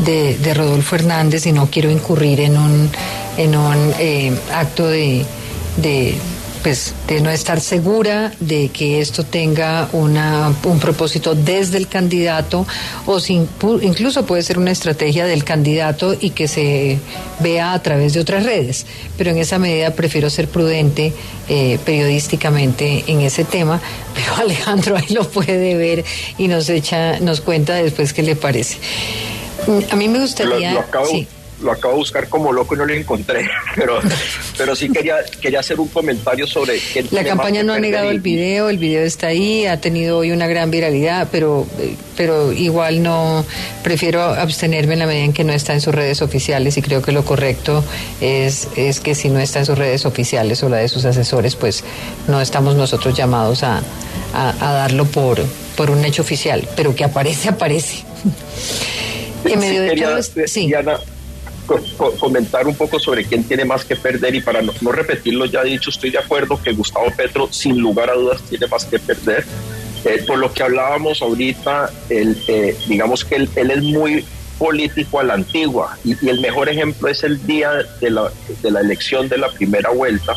de, 0.06 0.38
de, 0.38 0.54
Rodolfo 0.54 0.96
Hernández 0.96 1.46
y 1.48 1.52
no 1.52 1.70
quiero 1.70 1.90
incurrir 1.90 2.40
en 2.40 2.58
un, 2.58 2.90
en 3.36 3.58
un 3.58 3.94
eh, 4.00 4.34
acto 4.54 4.88
de, 4.88 5.26
de 5.76 6.16
pues 6.64 6.94
de 7.08 7.22
no 7.22 7.30
estar 7.30 7.62
segura 7.62 8.32
de 8.40 8.70
que 8.70 9.00
esto 9.00 9.24
tenga 9.24 9.90
una, 9.94 10.54
un 10.64 10.80
propósito 10.80 11.36
desde 11.36 11.78
el 11.78 11.88
candidato 11.88 12.66
o 13.06 13.20
sin, 13.20 13.48
incluso 13.82 14.26
puede 14.26 14.44
ser 14.44 14.58
una 14.58 14.72
estrategia 14.72 15.26
del 15.26 15.44
candidato 15.44 16.16
y 16.20 16.32
que 16.32 16.48
se 16.48 17.00
vea 17.40 17.74
a 17.74 17.82
través 17.82 18.14
de 18.14 18.20
otras 18.20 18.44
redes. 18.44 18.86
Pero 19.18 19.32
en 19.32 19.38
esa 19.38 19.58
medida 19.58 19.92
prefiero 19.92 20.30
ser 20.30 20.48
prudente 20.48 21.14
eh, 21.48 21.80
periodísticamente 21.86 23.06
en 23.08 23.22
ese 23.22 23.46
tema. 23.46 23.80
Pero 24.14 24.36
Alejandro 24.36 24.98
ahí 24.98 25.14
lo 25.14 25.28
puede 25.28 25.76
ver 25.76 26.04
y 26.38 26.48
nos 26.48 26.70
echa, 26.70 27.20
nos 27.20 27.42
cuenta 27.42 27.76
después 27.76 28.14
qué 28.14 28.24
le 28.24 28.36
parece. 28.36 28.78
A 29.92 29.96
mí 29.96 30.08
me 30.08 30.20
gustaría. 30.20 30.74
Lo, 30.74 30.86
lo 30.92 31.06
sí 31.06 31.28
lo 31.62 31.72
acabo 31.72 31.94
de 31.94 32.00
buscar 32.00 32.30
como 32.30 32.54
loco 32.54 32.76
y 32.76 32.78
no 32.78 32.86
lo 32.86 32.94
encontré, 32.94 33.48
pero, 33.76 34.00
pero 34.58 34.76
sí 34.76 34.90
quería, 34.90 35.18
quería 35.42 35.60
hacer 35.60 35.80
un 35.80 35.88
comentario 35.88 36.48
sobre... 36.48 36.80
La 37.12 37.24
campaña 37.24 37.64
no 37.64 37.74
ha 37.74 37.80
negado 37.80 38.10
el 38.10 38.20
video, 38.20 38.70
el 38.70 38.78
video 38.78 39.04
está 39.04 39.28
ahí, 39.28 39.66
ha 39.66 39.80
tenido 39.82 40.18
hoy 40.18 40.32
una 40.32 40.48
gran 40.48 40.72
viralidad, 40.72 41.28
pero, 41.32 41.68
pero 42.16 42.52
igual 42.54 43.04
no, 43.04 43.46
prefiero 43.84 44.22
abstenerme 44.22 44.94
en 44.94 45.00
la 45.00 45.08
medida 45.08 45.26
en 45.26 45.34
que 45.34 45.44
no 45.44 45.54
está 45.54 45.74
en 45.74 45.82
sus 45.82 45.94
redes 45.94 46.22
oficiales 46.22 46.78
y 46.78 46.82
creo 46.82 47.02
que 47.02 47.12
lo 47.12 47.26
correcto 47.26 47.84
es, 48.22 48.68
es 48.76 49.00
que 49.00 49.16
si 49.16 49.30
no 49.30 49.40
está 49.40 49.60
en 49.60 49.66
sus 49.66 49.78
redes 49.78 50.06
oficiales 50.06 50.64
o 50.64 50.70
la 50.70 50.78
de 50.78 50.88
sus 50.88 51.06
asesores, 51.06 51.56
pues 51.56 51.84
no 52.28 52.42
estamos 52.42 52.76
nosotros 52.76 53.16
llamados 53.18 53.64
a, 53.64 53.82
a, 54.34 54.74
darlo 54.74 55.06
por, 55.06 55.44
por 55.76 55.92
un 55.92 56.04
hecho 56.06 56.22
oficial, 56.22 56.68
pero 56.76 56.96
que 56.96 57.04
aparece, 57.04 57.50
aparece. 57.50 58.04
en 59.46 59.60
medio 59.60 59.82
de 59.82 59.96
todo, 59.96 60.48
sí 60.48 60.72
comentar 62.20 62.68
un 62.68 62.76
poco 62.76 63.00
sobre 63.00 63.26
quién 63.26 63.44
tiene 63.44 63.66
más 63.66 63.86
que 63.86 63.96
perder 63.96 64.36
y 64.36 64.42
para 64.42 64.62
no, 64.62 64.92
repetir 64.92 65.36
lo 65.36 65.46
ya 65.46 65.64
dicho, 65.64 65.90
estoy 65.90 66.10
de 66.10 66.18
acuerdo 66.18 66.62
que 66.62 66.72
Gustavo 66.74 67.12
Petro 67.16 67.48
sin 67.52 67.80
lugar 67.80 68.10
a 68.10 68.14
dudas 68.14 68.42
tiene 68.44 68.68
más 68.68 68.86
que 68.86 69.00
perder. 69.00 69.46
Eh, 70.06 70.24
por 70.26 70.38
lo 70.38 70.52
que 70.54 70.64
hablábamos 70.64 71.22
ahorita, 71.22 71.92
eh, 72.10 72.76
digamos 72.88 73.26
que 73.26 73.36
él, 73.36 73.50
es 73.56 73.84
muy 73.84 74.24
político 74.58 75.20
a 75.20 75.24
la 75.24 75.34
antigua 75.34 75.98
y, 76.06 76.14
el 76.28 76.40
mejor 76.40 76.70
ejemplo 76.70 77.10
es 77.10 77.24
el 77.24 77.46
día 77.46 77.72
de 78.00 78.10
la, 78.10 78.32
de 78.62 78.72
la 78.72 78.80
elección 78.80 79.28
de 79.28 79.38
la 79.38 79.50
primera 79.50 79.90
vuelta, 79.90 80.36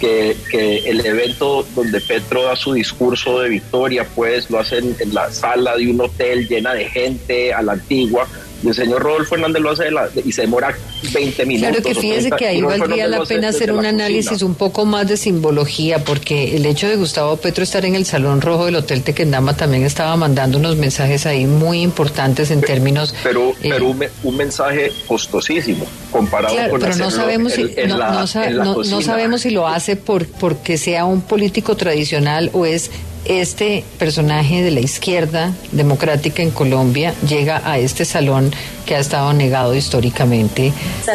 que, 0.00 0.36
que, 0.50 0.78
el 0.88 1.04
evento 1.04 1.66
donde 1.74 2.00
Petro 2.00 2.44
da 2.44 2.56
su 2.56 2.72
discurso 2.72 3.40
de 3.40 3.50
victoria, 3.50 4.06
pues 4.14 4.50
lo 4.50 4.58
hacen 4.58 4.96
en 4.98 5.14
la 5.14 5.30
sala 5.30 5.76
de 5.76 5.90
un 5.90 6.00
hotel 6.00 6.48
llena 6.48 6.72
de 6.72 6.86
gente 6.86 7.52
a 7.52 7.60
la 7.62 7.72
antigua 7.72 8.26
el 8.68 8.74
señor 8.74 9.02
Rodolfo 9.02 9.34
Hernández 9.34 9.62
lo 9.62 9.70
hace 9.70 9.88
y 10.24 10.32
se 10.32 10.42
demora 10.42 10.76
20 11.12 11.46
minutos. 11.46 11.68
Claro 11.70 11.82
que 11.82 11.94
fíjese 11.94 12.30
que 12.30 12.46
ahí 12.46 12.62
valdría 12.62 13.06
la 13.06 13.24
pena 13.24 13.48
hacer 13.48 13.72
un 13.72 13.84
análisis 13.84 14.42
un 14.42 14.54
poco 14.54 14.84
más 14.84 15.08
de 15.08 15.16
simbología, 15.16 16.04
porque 16.04 16.56
el 16.56 16.66
hecho 16.66 16.88
de 16.88 16.96
Gustavo 16.96 17.36
Petro 17.36 17.64
estar 17.64 17.84
en 17.84 17.94
el 17.94 18.06
Salón 18.06 18.40
Rojo 18.40 18.66
del 18.66 18.76
Hotel 18.76 19.02
Tequendama 19.02 19.56
también 19.56 19.84
estaba 19.84 20.16
mandando 20.16 20.58
unos 20.58 20.76
mensajes 20.76 21.26
ahí 21.26 21.46
muy 21.46 21.82
importantes 21.82 22.50
en 22.50 22.60
términos... 22.60 23.14
Pero, 23.22 23.54
eh, 23.62 23.80
un, 24.22 24.36
mensaje 24.36 24.90
costosísimo 25.06 25.86
comparado 26.10 26.56
con 26.70 26.80
pero 26.80 26.96
no 26.96 27.10
sabemos 27.10 27.52
si, 27.52 27.70
no, 27.86 29.00
sabemos 29.00 29.40
si 29.42 29.50
lo 29.50 29.68
hace 29.68 29.96
por 29.96 30.26
porque 30.26 30.76
sea 30.76 31.04
un 31.04 31.22
político 31.22 31.76
tradicional 31.76 32.50
o 32.52 32.66
es 32.66 32.90
este 33.24 33.84
personaje 33.98 34.62
de 34.62 34.70
la 34.70 34.80
izquierda 34.80 35.52
democrática 35.72 36.42
en 36.42 36.50
Colombia 36.50 37.14
llega 37.26 37.62
a 37.64 37.78
este 37.78 38.04
salón 38.04 38.52
que 38.86 38.96
ha 38.96 38.98
estado 38.98 39.32
negado 39.32 39.74
históricamente 39.74 40.72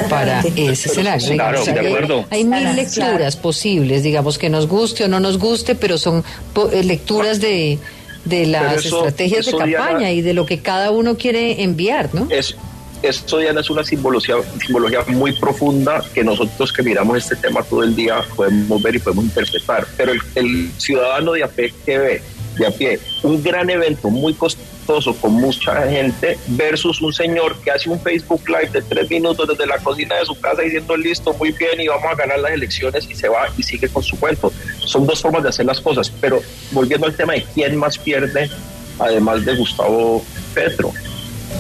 para 0.10 0.42
ese 0.56 0.90
escenario. 0.90 2.26
hay, 2.30 2.44
mil 2.44 2.76
lecturas 2.76 3.36
posibles, 3.36 4.04
digamos 4.04 4.38
que 4.38 4.50
nos 4.50 4.68
guste 4.68 5.04
o 5.04 5.08
no 5.08 5.20
nos 5.20 5.38
guste, 5.38 5.76
pero 5.76 5.98
son 5.98 6.24
eh, 6.72 6.84
lecturas 6.84 7.40
de, 7.40 7.78
de 8.26 8.46
las 8.46 8.86
estrategias 8.86 9.46
de 9.46 9.52
campaña 9.54 10.12
y 10.12 10.22
de 10.22 10.34
lo 10.34 10.46
que 10.46 10.60
cada 10.60 10.92
uno 10.92 11.18
quiere 11.18 11.64
enviar, 11.64 12.10
¿no? 12.14 12.28
Esto, 13.02 13.38
Diana, 13.38 13.62
es 13.62 13.70
una 13.70 13.84
simbología, 13.84 14.36
simbología 14.66 15.04
muy 15.08 15.32
profunda 15.34 16.04
que 16.14 16.24
nosotros 16.24 16.74
que 16.74 16.84
miramos 16.84 17.18
este 17.18 17.36
tema 17.36 17.64
todo 17.64 17.84
el 17.84 17.96
día 17.96 18.22
podemos 18.36 18.82
ver 18.82 18.96
y 18.96 19.00
podemos 19.00 19.26
interpretar. 19.26 19.88
Pero 19.98 20.12
el, 20.36 20.72
ciudadano 20.78 21.34
de 21.34 21.44
a 21.44 21.48
pie 21.48 21.74
que 21.86 21.98
ve, 21.98 22.22
de 22.58 22.68
a 22.68 22.72
pie, 22.72 23.00
un 23.24 23.42
gran 23.42 23.70
evento 23.70 24.10
muy 24.10 24.34
costoso 24.34 25.16
con 25.22 25.34
mucha 25.34 25.88
gente 25.88 26.38
versus 26.48 27.02
un 27.02 27.14
señor 27.14 27.56
que 27.60 27.72
hace 27.72 27.90
un 27.90 28.02
Facebook 28.02 28.42
Live 28.48 28.72
de 28.72 28.82
tres 28.82 29.10
minutos 29.10 29.48
desde 29.48 29.68
la 29.68 29.78
cocina 29.78 30.16
de 30.16 30.26
su 30.26 30.40
casa 30.40 30.64
diciendo 30.64 30.98
listo, 30.98 31.34
muy 31.34 31.52
bien 31.52 31.80
y 31.80 31.88
vamos 31.88 32.12
a 32.12 32.16
ganar 32.16 32.40
las 32.40 32.52
elecciones 32.52 33.08
y 33.10 33.16
se 33.16 33.30
va 33.30 33.48
y 33.56 33.64
sigue 33.64 33.88
con 33.88 34.04
su 34.04 34.20
cuento. 34.20 34.52
Son 34.80 35.06
dos 35.06 35.22
formas 35.22 35.44
de 35.44 35.50
hacer 35.50 35.66
las 35.66 35.80
cosas. 35.80 36.12
Pero 36.20 36.42
volviendo 36.72 37.06
al 37.06 37.16
tema 37.16 37.34
de 37.34 37.46
quién 37.54 37.78
más 37.78 37.98
pierde, 37.98 38.50
además 38.98 39.46
de 39.46 39.56
Gustavo 39.56 40.24
Petro 40.54 40.92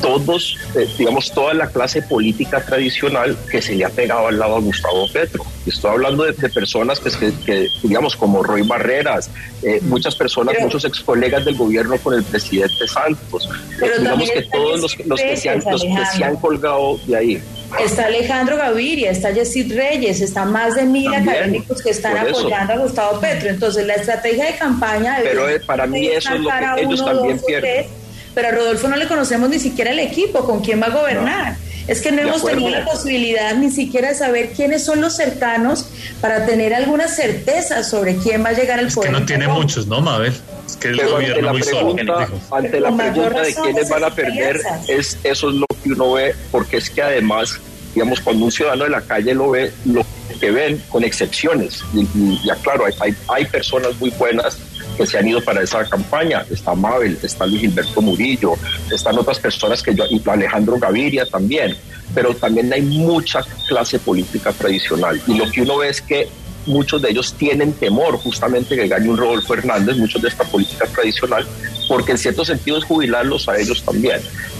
todos, 0.02 0.58
eh, 0.76 0.88
digamos, 0.98 1.32
toda 1.32 1.54
la 1.54 1.68
clase 1.68 2.02
política 2.02 2.62
tradicional 2.62 3.38
que 3.52 3.62
se 3.62 3.76
le 3.76 3.86
ha 3.86 3.90
pegado 3.90 4.28
al 4.28 4.40
lado 4.40 4.56
a 4.56 4.60
Gustavo 4.60 5.08
Petro. 5.12 5.44
Estoy 5.66 5.92
hablando 5.92 6.24
de, 6.24 6.34
personas 6.34 7.00
pues, 7.00 7.16
que, 7.18 7.68
digamos, 7.84 8.16
como 8.16 8.42
Roy 8.44 8.64
Barreras, 8.64 9.30
eh, 9.64 9.80
muchas 9.84 10.16
personas, 10.16 10.56
muchos 10.60 10.86
ex 10.86 11.02
colegas 11.02 11.46
del 11.46 11.56
gobierno 11.56 11.98
con 11.98 12.14
el 12.14 12.24
presidente 12.24 12.88
Santos. 12.88 13.50
Eh, 13.82 14.00
digamos 14.00 14.32
que 14.32 14.42
todos 14.44 14.82
los, 14.82 14.96
que 14.96 15.38
se 15.38 15.50
han, 15.50 15.64
los 15.70 15.84
que 15.84 16.06
se 16.18 16.24
han 16.24 16.36
colgado 16.38 16.98
de 17.06 17.16
ahí. 17.16 17.44
Está 17.84 18.06
Alejandro 18.08 18.58
Gaviria, 18.58 19.12
está 19.12 19.30
Yesid 19.30 19.76
Reyes, 19.76 20.22
está 20.22 20.44
más 20.44 20.76
de 20.76 20.84
mil 20.84 21.14
académicos 21.14 21.84
que 21.84 21.92
están 21.92 22.18
apoyando 22.18 22.74
a 22.74 22.78
Gustavo 22.78 23.20
Petro. 23.20 23.50
Entonces, 23.50 23.86
la 23.86 23.96
estrategia 23.96 24.46
de 24.46 24.56
campaña... 24.56 25.20
Pero 25.22 25.46
para 25.68 25.86
mí 25.86 26.08
eso 26.08 26.34
es 26.34 26.42
lo 26.42 26.50
que 26.50 26.82
ellos 26.82 27.06
también 27.06 27.40
pierden 27.46 27.99
pero 28.34 28.50
a 28.50 28.52
Rodolfo 28.52 28.88
no 28.88 28.96
le 28.96 29.08
conocemos 29.08 29.50
ni 29.50 29.60
siquiera 29.60 29.92
el 29.92 30.00
equipo, 30.00 30.46
con 30.46 30.62
quién 30.62 30.82
va 30.82 30.88
a 30.88 30.92
gobernar. 30.92 31.58
Es 31.88 32.02
que 32.02 32.12
no 32.12 32.22
hemos 32.22 32.46
tenido 32.46 32.70
la 32.70 32.86
posibilidad 32.86 33.56
ni 33.56 33.72
siquiera 33.72 34.10
de 34.10 34.16
saber 34.16 34.52
quiénes 34.52 34.86
son 34.86 35.02
los 35.02 35.16
cercanos 35.16 35.88
para 36.22 36.46
tener 36.46 36.74
alguna 36.76 37.08
certeza 37.08 37.84
sobre 37.84 38.18
quién 38.18 38.44
va 38.46 38.50
a 38.50 38.54
llegar 38.54 38.78
al 38.78 38.88
es 38.88 38.96
poder. 38.96 39.12
Que 39.12 39.20
no 39.20 39.26
tiene 39.26 39.48
muchos, 39.48 39.88
¿no, 39.88 40.00
Mabel? 40.00 40.34
Es 40.68 40.76
que 40.76 40.90
el 40.90 41.04
gobierno 41.10 41.52
muy 41.52 41.64
solo. 41.64 41.96
Ante 42.52 42.80
la 42.80 42.96
pregunta 42.96 43.42
de 43.42 43.56
quiénes 43.56 43.90
van 43.90 44.04
a 44.04 44.14
perder, 44.14 44.62
es, 44.88 45.18
eso 45.24 45.50
es 45.50 45.56
lo 45.56 45.66
que 45.84 45.94
uno 45.94 46.14
ve, 46.14 46.36
porque 46.52 46.78
es 46.78 46.92
que 46.92 47.02
además, 47.02 47.60
digamos, 47.96 48.22
cuando 48.22 48.46
un 48.46 48.52
ciudadano 48.52 48.84
de 48.84 48.92
la 48.92 49.02
calle 49.02 49.34
lo 49.34 49.50
ve, 49.50 49.72
lo 49.86 50.06
que 50.40 50.52
ven, 50.52 50.84
con 50.90 51.04
excepciones, 51.04 51.84
y, 51.94 52.40
ya 52.46 52.54
claro, 52.58 52.86
hay, 52.86 53.16
hay 53.30 53.46
personas 53.46 54.00
muy 54.00 54.12
buenas 54.12 54.60
que 55.00 55.08
se 55.08 55.18
han 55.18 55.28
ido 55.30 55.41
para 55.41 55.64
esa 55.64 55.86
campaña. 55.86 56.45
Está 56.52 56.76
Mabel, 56.76 57.18
está 57.24 57.45
Luis 57.45 57.62
Gilberto 57.62 58.02
Murillo, 58.02 58.56
están 58.91 59.18
otras 59.18 59.39
personas 59.39 59.82
que 59.82 59.95
yo, 59.95 60.04
y 60.10 60.22
Alejandro 60.30 60.78
Gaviria 60.78 61.26
también, 61.26 61.74
pero 62.14 62.36
también 62.36 62.72
hay 62.74 62.82
mucha 62.82 63.39
clase 63.70 63.97
política 63.97 64.52
tradicional. 64.52 65.22
Y 65.26 65.36
lo 65.36 65.50
que 65.50 65.62
uno 65.62 65.78
ve 65.78 65.88
es 65.88 66.02
que 66.02 66.28
muchos 66.66 67.02
de 67.02 67.12
ellos 67.12 67.34
tienen 67.36 67.72
temor 67.72 68.18
justamente 68.18 68.76
que 68.76 68.89
gane 68.89 69.10
un 69.10 69.16
Rodolfo 69.16 69.54
Hernández, 69.54 69.95
muchos 69.95 70.22
de 70.22 70.28
esta 70.28 70.43
política 70.43 70.86
tradicional, 70.88 71.47
porque 71.88 72.12
en 72.12 72.18
cierto 72.18 72.43
sentido 72.43 72.78
es 72.78 72.84
jubilarlos 72.84 73.47
a 73.47 73.58
ellos 73.58 73.82
también. 73.84 74.20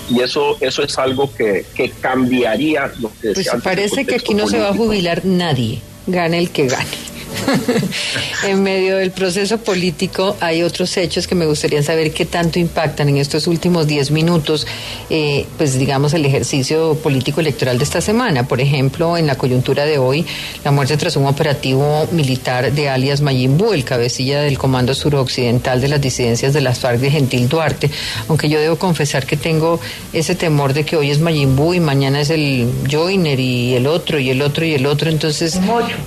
Y 0.10 0.22
eso, 0.22 0.56
eso 0.62 0.84
es 0.84 0.98
algo 0.98 1.30
que, 1.36 1.66
que 1.76 1.90
cambiaría 2.00 2.90
lo 3.02 3.12
que 3.22 3.34
Pues 3.34 3.50
parece 3.62 4.06
que 4.06 4.16
aquí 4.16 4.34
no 4.34 4.48
se 4.48 4.58
va 4.58 4.70
a 4.70 4.74
jubilar 4.74 5.26
nadie, 5.26 5.82
gane 6.08 6.40
el 6.40 6.50
que 6.50 6.68
gane. 6.68 7.09
en 8.48 8.64
medio 8.64 8.98
del 8.98 9.12
proceso 9.12 9.58
político 9.58 10.36
hay 10.40 10.64
otros 10.64 10.96
hechos 10.98 11.28
que 11.28 11.36
me 11.36 11.46
gustaría 11.46 11.82
saber 11.84 12.12
qué 12.12 12.26
tanto 12.26 12.60
impactan 12.60 13.10
en 13.10 13.18
estos 13.18 13.48
últimos 13.48 13.88
10 13.88 14.12
minutos, 14.12 14.68
eh, 15.10 15.46
pues 15.58 15.78
digamos, 15.78 16.14
el 16.14 16.26
ejercicio 16.26 16.96
político 16.96 17.42
electoral 17.42 17.78
de 17.78 17.84
esta 17.84 18.02
semana. 18.02 18.48
Por 18.48 18.62
ejemplo, 18.62 19.18
en 19.18 19.28
la 19.28 19.36
coyuntura 19.36 19.86
de 19.86 19.98
hoy, 19.98 20.26
la 20.64 20.72
muerte 20.72 20.98
tras 20.98 21.16
un 21.16 21.26
operativo 21.26 22.08
militar 22.12 22.72
de 22.72 22.90
alias 22.90 23.22
Mayimbu, 23.22 23.74
el 23.74 23.84
cabecilla 23.84 24.42
del 24.42 24.58
Comando 24.58 24.94
Suroccidental 24.94 25.82
de 25.82 25.88
las 25.88 26.02
disidencias 26.02 26.54
de 26.54 26.62
las 26.62 26.80
FARC 26.80 27.00
de 27.00 27.12
Gentil 27.12 27.48
Duarte. 27.50 27.90
Aunque 28.28 28.50
yo 28.50 28.60
debo 28.60 28.78
confesar 28.78 29.26
que 29.26 29.38
tengo 29.38 29.80
ese 30.14 30.36
temor 30.36 30.74
de 30.74 30.84
que 30.84 30.96
hoy 30.96 31.12
es 31.12 31.20
Mayimbu 31.20 31.74
y 31.74 31.80
mañana 31.80 32.22
es 32.22 32.30
el 32.30 32.72
Joiner 32.90 33.40
y 33.40 33.76
el 33.76 33.88
otro 33.88 34.20
y 34.20 34.30
el 34.30 34.42
otro 34.42 34.66
y 34.66 34.74
el 34.74 34.86
otro. 34.86 35.10
Entonces, 35.10 35.60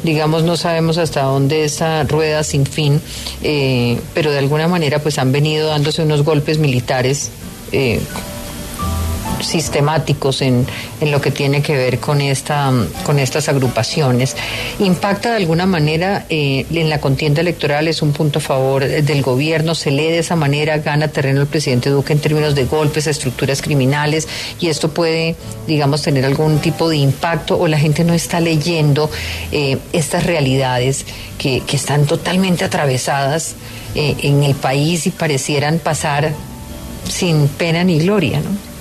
digamos, 0.02 0.42
no 0.42 0.56
sabemos 0.56 0.98
hasta 0.98 1.11
dónde 1.20 1.64
esa 1.64 2.02
rueda 2.04 2.42
sin 2.42 2.64
fin, 2.64 3.00
eh, 3.42 4.00
pero 4.14 4.32
de 4.32 4.38
alguna 4.38 4.66
manera 4.66 4.98
pues 4.98 5.18
han 5.18 5.30
venido 5.30 5.68
dándose 5.68 6.02
unos 6.02 6.24
golpes 6.24 6.58
militares 6.58 7.30
eh, 7.70 8.00
sistemáticos 9.44 10.42
en, 10.42 10.66
en, 11.00 11.10
lo 11.10 11.20
que 11.20 11.30
tiene 11.30 11.62
que 11.62 11.76
ver 11.76 11.98
con, 11.98 12.20
esta, 12.20 12.72
con 13.04 13.18
estas 13.18 13.48
agrupaciones. 13.48 14.36
¿Impacta 14.78 15.30
de 15.30 15.36
alguna 15.36 15.66
manera 15.66 16.26
eh, 16.28 16.66
en 16.72 16.90
la 16.90 17.00
contienda 17.00 17.40
electoral? 17.40 17.88
¿Es 17.88 18.02
un 18.02 18.12
punto 18.12 18.38
a 18.38 18.42
favor 18.42 18.86
del 18.86 19.22
gobierno? 19.22 19.74
¿Se 19.74 19.90
lee 19.90 20.10
de 20.10 20.18
esa 20.18 20.36
manera? 20.36 20.78
¿Gana 20.78 21.08
terreno 21.08 21.40
el 21.40 21.46
presidente 21.46 21.90
Duque 21.90 22.12
en 22.12 22.20
términos 22.20 22.54
de 22.54 22.64
golpes 22.64 23.06
estructuras 23.06 23.62
criminales? 23.62 24.28
¿Y 24.60 24.68
esto 24.68 24.90
puede, 24.90 25.36
digamos, 25.66 26.02
tener 26.02 26.24
algún 26.24 26.58
tipo 26.58 26.88
de 26.88 26.96
impacto? 26.96 27.58
¿O 27.58 27.68
la 27.68 27.78
gente 27.78 28.04
no 28.04 28.14
está 28.14 28.40
leyendo 28.40 29.10
eh, 29.50 29.78
estas 29.92 30.24
realidades 30.24 31.04
que, 31.38 31.60
que, 31.66 31.76
están 31.76 32.06
totalmente 32.06 32.64
atravesadas 32.64 33.54
eh, 33.94 34.16
en 34.22 34.42
el 34.42 34.54
país 34.54 35.06
y 35.06 35.10
parecieran 35.10 35.78
pasar 35.78 36.32
sin 37.08 37.48
pena 37.48 37.84
ni 37.84 37.98
gloria, 37.98 38.40
¿no? 38.40 38.71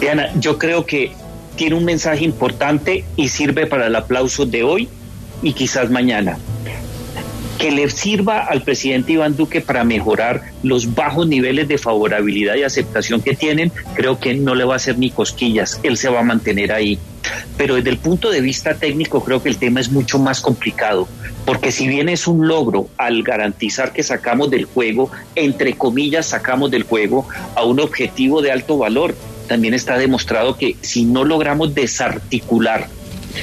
Diana, 0.00 0.30
yo 0.38 0.58
creo 0.58 0.84
que 0.84 1.12
tiene 1.56 1.74
un 1.74 1.84
mensaje 1.84 2.24
importante 2.24 3.04
y 3.16 3.28
sirve 3.28 3.66
para 3.66 3.86
el 3.86 3.96
aplauso 3.96 4.44
de 4.44 4.62
hoy 4.62 4.88
y 5.42 5.54
quizás 5.54 5.90
mañana. 5.90 6.38
Que 7.58 7.70
le 7.70 7.88
sirva 7.88 8.40
al 8.40 8.62
presidente 8.62 9.12
Iván 9.12 9.36
Duque 9.36 9.62
para 9.62 9.82
mejorar 9.82 10.42
los 10.62 10.94
bajos 10.94 11.26
niveles 11.26 11.66
de 11.68 11.78
favorabilidad 11.78 12.56
y 12.56 12.64
aceptación 12.64 13.22
que 13.22 13.34
tienen, 13.34 13.72
creo 13.94 14.20
que 14.20 14.34
no 14.34 14.54
le 14.54 14.64
va 14.64 14.74
a 14.74 14.76
hacer 14.76 14.98
ni 14.98 15.10
cosquillas, 15.10 15.80
él 15.82 15.96
se 15.96 16.10
va 16.10 16.20
a 16.20 16.24
mantener 16.24 16.72
ahí. 16.72 16.98
Pero 17.56 17.76
desde 17.76 17.88
el 17.88 17.96
punto 17.96 18.30
de 18.30 18.42
vista 18.42 18.74
técnico 18.74 19.24
creo 19.24 19.42
que 19.42 19.48
el 19.48 19.56
tema 19.56 19.80
es 19.80 19.90
mucho 19.90 20.18
más 20.18 20.42
complicado, 20.42 21.08
porque 21.46 21.72
si 21.72 21.88
bien 21.88 22.10
es 22.10 22.26
un 22.26 22.46
logro 22.46 22.88
al 22.98 23.22
garantizar 23.22 23.94
que 23.94 24.02
sacamos 24.02 24.50
del 24.50 24.66
juego, 24.66 25.10
entre 25.34 25.72
comillas 25.72 26.26
sacamos 26.26 26.70
del 26.70 26.82
juego, 26.82 27.26
a 27.54 27.64
un 27.64 27.80
objetivo 27.80 28.42
de 28.42 28.52
alto 28.52 28.76
valor, 28.76 29.14
también 29.46 29.74
está 29.74 29.98
demostrado 29.98 30.56
que 30.56 30.76
si 30.82 31.04
no 31.04 31.24
logramos 31.24 31.74
desarticular 31.74 32.88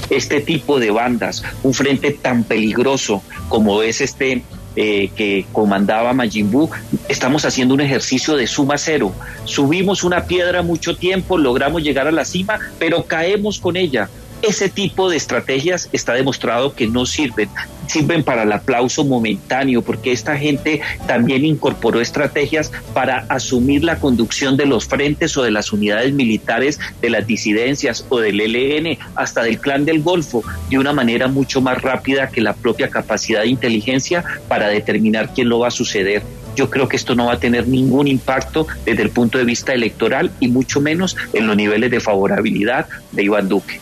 este 0.10 0.42
tipo 0.42 0.80
de 0.80 0.92
bandas, 0.92 1.44
un 1.64 1.74
frente 1.74 2.12
tan 2.12 2.44
peligroso 2.44 3.22
como 3.50 3.82
es 3.82 4.02
este 4.02 4.44
eh, 4.76 5.12
que 5.16 5.46
comandaba 5.52 6.14
Majin 6.14 6.52
Buu, 6.52 6.70
estamos 7.08 7.46
haciendo 7.46 7.76
un 7.76 7.82
ejercicio 7.82 8.36
de 8.36 8.48
suma 8.48 8.78
cero. 8.78 9.14
Subimos 9.46 10.04
una 10.04 10.26
piedra 10.26 10.64
mucho 10.64 10.96
tiempo, 10.96 11.38
logramos 11.38 11.84
llegar 11.84 12.08
a 12.08 12.12
la 12.12 12.26
cima, 12.26 12.60
pero 12.80 13.04
caemos 13.04 13.60
con 13.60 13.78
ella. 13.78 14.10
Ese 14.42 14.70
tipo 14.70 15.10
de 15.10 15.18
estrategias 15.18 15.90
está 15.94 16.14
demostrado 16.14 16.74
que 16.74 16.88
no 16.88 17.06
sirven, 17.06 17.50
sirven 17.88 18.24
para 18.24 18.44
el 18.44 18.52
aplauso 18.52 19.04
momentáneo, 19.04 19.82
porque 19.82 20.12
esta 20.12 20.38
gente 20.38 20.82
también 21.08 21.46
incorporó 21.46 22.02
estrategias 22.02 22.72
para 22.94 23.26
asumir 23.30 23.84
la 23.84 23.98
conducción 23.98 24.58
de 24.58 24.66
los 24.66 24.86
frentes 24.86 25.36
o 25.38 25.44
de 25.44 25.52
las 25.52 25.72
unidades 25.74 26.14
militares 26.14 26.80
de 27.02 27.10
las 27.10 27.28
disidencias 27.28 28.06
o 28.10 28.20
del 28.20 28.40
ELN, 28.40 28.98
hasta 29.16 29.44
del 29.44 29.60
clan 29.60 29.86
del 29.86 30.02
Golfo, 30.02 30.44
de 30.70 30.80
una 30.80 30.94
manera 30.94 31.28
mucho 31.28 31.62
más 31.62 31.82
rápida 31.82 32.30
que 32.30 32.42
la 32.42 32.54
propia 32.54 32.90
capacidad 32.90 33.42
de 33.42 33.48
inteligencia 33.48 34.24
para 34.48 34.68
determinar 34.68 35.34
quién 35.34 35.50
lo 35.50 35.60
va 35.60 35.68
a 35.68 35.72
suceder 35.72 36.24
yo 36.56 36.70
creo 36.70 36.88
que 36.88 36.96
esto 36.96 37.16
no 37.16 37.26
va 37.26 37.34
a 37.34 37.40
tener 37.40 37.68
ningún 37.68 38.08
impacto 38.08 38.68
desde 38.86 39.04
el 39.04 39.10
punto 39.10 39.38
de 39.38 39.44
vista 39.44 39.74
electoral 39.74 40.32
y 40.40 40.48
mucho 40.48 40.82
menos 40.82 41.18
en 41.34 41.48
los 41.48 41.56
niveles 41.56 41.92
de 41.92 42.00
favorabilidad 42.00 42.88
de 43.12 43.24
Iván 43.24 43.50
Duque. 43.50 43.80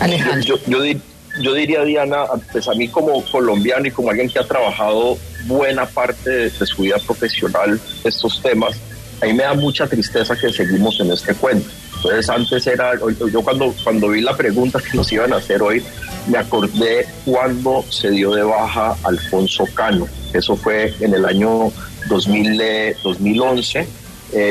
Alejandro. 0.00 0.58
Yo, 0.66 0.80
yo, 0.82 1.00
diría, 1.36 1.82
Diana, 1.82 2.24
pues 2.52 2.68
a 2.68 2.74
mí 2.74 2.88
como 2.88 3.24
colombiano 3.24 3.86
y 3.86 3.90
como 3.90 4.10
alguien 4.10 4.28
que 4.28 4.38
ha 4.38 4.44
trabajado 4.46 5.18
buena 5.46 5.86
parte 5.86 6.30
de, 6.30 6.50
su 6.50 6.82
vida 6.82 6.96
profesional 7.04 7.80
estos 8.04 8.40
temas, 8.42 8.76
a 9.20 9.26
mí 9.26 9.32
me 9.32 9.42
da 9.42 9.54
mucha 9.54 9.86
tristeza 9.86 10.36
que 10.36 10.52
seguimos 10.52 10.98
en 11.00 11.12
este 11.12 11.34
cuento. 11.34 11.68
Entonces 11.96 12.28
antes 12.28 12.66
era, 12.66 12.92
yo 13.32 13.42
cuando, 13.42 13.74
cuando 13.82 14.08
vi 14.10 14.20
la 14.20 14.36
pregunta 14.36 14.78
que 14.78 14.96
nos 14.96 15.10
iban 15.10 15.32
a 15.32 15.36
hacer 15.36 15.62
hoy, 15.62 15.82
me 16.28 16.38
acordé 16.38 17.06
cuando 17.24 17.84
se 17.88 18.10
dio 18.10 18.32
de 18.32 18.42
baja 18.42 18.94
Alfonso 19.04 19.64
Cano. 19.74 20.06
Eso 20.32 20.56
fue 20.56 20.94
en 21.00 21.14
el 21.14 21.24
año 21.24 21.72
2000, 22.08 22.96
2011, 23.02 23.88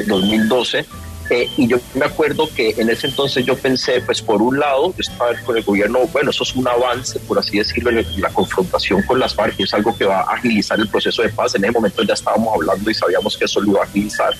2012 0.08 0.86
eh, 1.30 1.49
y 1.57 1.67
yo 1.67 1.78
me 1.93 2.05
acuerdo 2.05 2.49
que 2.53 2.71
en 2.78 2.89
ese 2.89 3.07
entonces 3.07 3.45
yo 3.45 3.57
pensé, 3.57 4.01
pues 4.01 4.21
por 4.21 4.41
un 4.41 4.59
lado, 4.59 4.93
yo 4.93 4.99
estaba 4.99 5.34
con 5.45 5.55
el 5.55 5.63
gobierno, 5.63 5.99
bueno, 6.11 6.32
eso 6.32 6.43
es 6.43 6.55
un 6.55 6.67
avance, 6.67 7.19
por 7.19 7.39
así 7.39 7.57
decirlo, 7.57 7.91
en 7.91 8.21
la 8.21 8.30
confrontación 8.30 9.01
con 9.03 9.19
las 9.19 9.34
FARC, 9.34 9.59
es 9.59 9.74
algo 9.74 9.95
que 9.95 10.05
va 10.05 10.21
a 10.21 10.34
agilizar 10.34 10.80
el 10.80 10.89
proceso 10.89 11.21
de 11.21 11.30
paz. 11.30 11.55
En 11.55 11.63
ese 11.63 11.71
momento 11.71 12.03
ya 12.03 12.13
estábamos 12.13 12.53
hablando 12.53 12.89
y 12.89 12.93
sabíamos 12.93 13.38
que 13.38 13.45
eso 13.45 13.61
lo 13.61 13.71
iba 13.71 13.82
a 13.82 13.84
agilizar. 13.86 14.34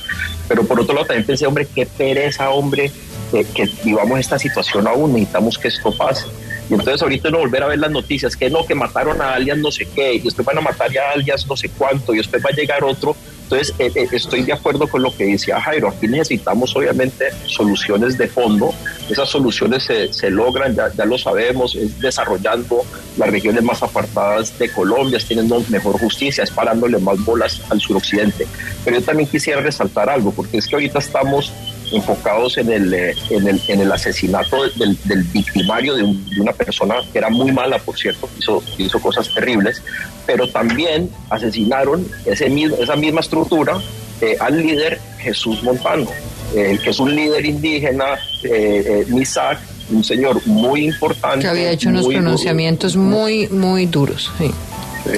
Pero 0.48 0.66
por 0.66 0.80
otro 0.80 0.94
lado 0.94 1.08
también 1.08 1.26
pensé, 1.26 1.48
hombre, 1.48 1.68
qué 1.74 1.86
pereza, 1.86 2.50
hombre, 2.50 2.92
que, 3.32 3.46
que 3.46 3.70
vivamos 3.84 4.20
esta 4.20 4.38
situación 4.38 4.88
aún, 4.88 5.14
necesitamos 5.14 5.58
que 5.58 5.70
esto 5.70 5.96
pase. 5.96 6.26
Y 6.70 6.74
entonces 6.74 7.02
ahorita 7.02 7.30
no 7.30 7.40
volver 7.40 7.64
a 7.64 7.68
ver 7.68 7.80
las 7.80 7.92
noticias, 7.92 8.36
que 8.36 8.50
no, 8.50 8.66
que 8.66 8.76
mataron 8.76 9.22
a 9.22 9.34
alias 9.34 9.58
no 9.58 9.72
sé 9.72 9.86
qué, 9.86 10.14
y 10.16 10.20
después 10.20 10.46
van 10.46 10.58
a 10.58 10.62
matar 10.62 10.90
a 10.98 11.12
alias 11.12 11.46
no 11.48 11.56
sé 11.56 11.70
cuánto, 11.70 12.14
y 12.14 12.18
después 12.18 12.44
va 12.44 12.50
a 12.52 12.56
llegar 12.56 12.84
otro 12.84 13.16
entonces, 13.44 13.76
eh, 13.78 13.92
eh, 13.94 14.08
estoy 14.12 14.44
de 14.44 14.54
acuerdo 14.54 14.88
con 14.88 15.02
lo 15.02 15.16
que 15.16 15.26
decía 15.26 15.60
Jairo. 15.60 15.90
Aquí 15.90 16.08
necesitamos, 16.08 16.76
obviamente, 16.76 17.26
soluciones 17.46 18.18
de 18.18 18.28
fondo. 18.28 18.74
Esas 19.10 19.30
soluciones 19.30 19.84
se, 19.84 20.30
logran, 20.30 20.76
ya, 20.76 20.92
ya, 20.94 21.06
lo 21.06 21.18
sabemos, 21.18 21.76
es 21.76 22.00
desarrollando 22.00 22.84
las 23.18 23.30
regiones 23.30 23.64
más 23.64 23.84
apartadas 23.84 24.58
de 24.58 24.72
Colombia, 24.72 25.18
es 25.18 25.28
teniendo 25.28 25.62
mejor 25.70 26.00
justicia, 26.00 26.44
es 26.44 26.52
parándole 26.52 26.98
más 27.00 27.24
bolas 27.24 27.62
al 27.70 27.80
suroccidente. 27.80 28.48
Pero 28.84 29.00
yo 29.00 29.06
también 29.06 29.30
quisiera 29.30 29.62
resaltar 29.62 30.10
algo, 30.10 30.32
porque 30.32 30.58
es 30.58 30.68
que 30.68 30.76
ahorita 30.76 31.00
estamos 31.00 31.54
enfocados 31.94 32.58
en 32.58 32.72
el, 32.72 32.94
eh, 32.94 33.16
en 33.30 33.48
el, 33.48 33.62
en 33.68 33.82
el 33.82 33.92
asesinato 33.92 34.64
del, 34.64 34.98
del 35.06 35.24
victimario 35.24 35.96
de, 35.96 36.04
una 36.40 36.54
persona 36.54 36.96
que 37.12 37.20
era 37.20 37.30
muy 37.30 37.52
mala, 37.52 37.78
por 37.80 37.98
cierto, 37.98 38.30
hizo, 38.38 38.64
hizo 38.78 39.00
cosas 39.00 39.34
terribles, 39.34 39.82
pero 40.26 40.48
también 40.48 41.10
asesinaron 41.30 42.08
ese 42.26 42.50
mismo, 42.50 42.78
esa 42.78 42.96
misma 42.96 43.22
estructura 43.22 43.80
eh, 44.22 44.38
al 44.40 44.58
líder 44.58 45.00
Jesús 45.20 45.62
Montano, 45.64 46.08
eh, 46.56 46.80
que 46.84 46.90
es 46.90 47.00
un 47.00 47.16
líder 47.16 47.46
indígena, 47.46 48.18
eh, 48.44 49.06
Misak, 49.10 49.60
un 49.90 50.04
señor 50.04 50.46
muy 50.48 50.86
importante. 50.86 51.40
Que 51.40 51.48
había 51.48 51.72
hecho 51.72 51.90
unos 51.90 52.08
pronunciamientos 52.08 52.96
muy, 52.96 53.48
muy 53.50 53.86
duros. 53.86 54.32
Sí. 54.38 54.52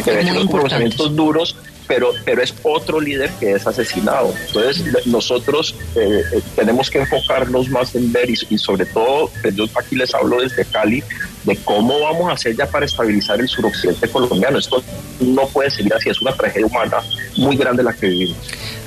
Que 0.03 0.09
había 0.09 0.23
hecho 0.23 0.31
unos 0.31 0.47
pronunciamientos 0.47 1.15
duros 1.15 1.55
pero, 1.87 2.11
pero 2.23 2.41
es 2.41 2.53
otro 2.63 2.99
líder 2.99 3.29
que 3.39 3.53
es 3.53 3.65
asesinado. 3.65 4.33
Entonces 4.47 5.05
nosotros 5.05 5.75
eh, 5.95 6.21
eh, 6.33 6.41
tenemos 6.55 6.89
que 6.89 6.99
enfocarnos 6.99 7.69
más 7.69 7.95
en 7.95 8.11
ver 8.11 8.29
y, 8.29 8.57
sobre 8.57 8.85
todo, 8.85 9.29
pues, 9.41 9.55
yo 9.55 9.65
aquí 9.75 9.95
les 9.95 10.13
hablo 10.13 10.41
desde 10.41 10.65
Cali, 10.65 11.03
de 11.43 11.55
cómo 11.57 11.99
vamos 11.99 12.29
a 12.29 12.33
hacer 12.33 12.55
ya 12.55 12.65
para 12.65 12.85
estabilizar 12.85 13.39
el 13.39 13.47
suroccidente 13.47 14.07
colombiano. 14.09 14.57
Esto 14.57 14.83
no 15.19 15.47
puede 15.47 15.69
seguir 15.69 15.93
así, 15.93 16.09
es 16.09 16.21
una 16.21 16.33
tragedia 16.33 16.65
humana 16.65 16.97
muy 17.37 17.55
grande 17.55 17.83
la 17.83 17.93
que 17.93 18.07
vivimos. 18.07 18.37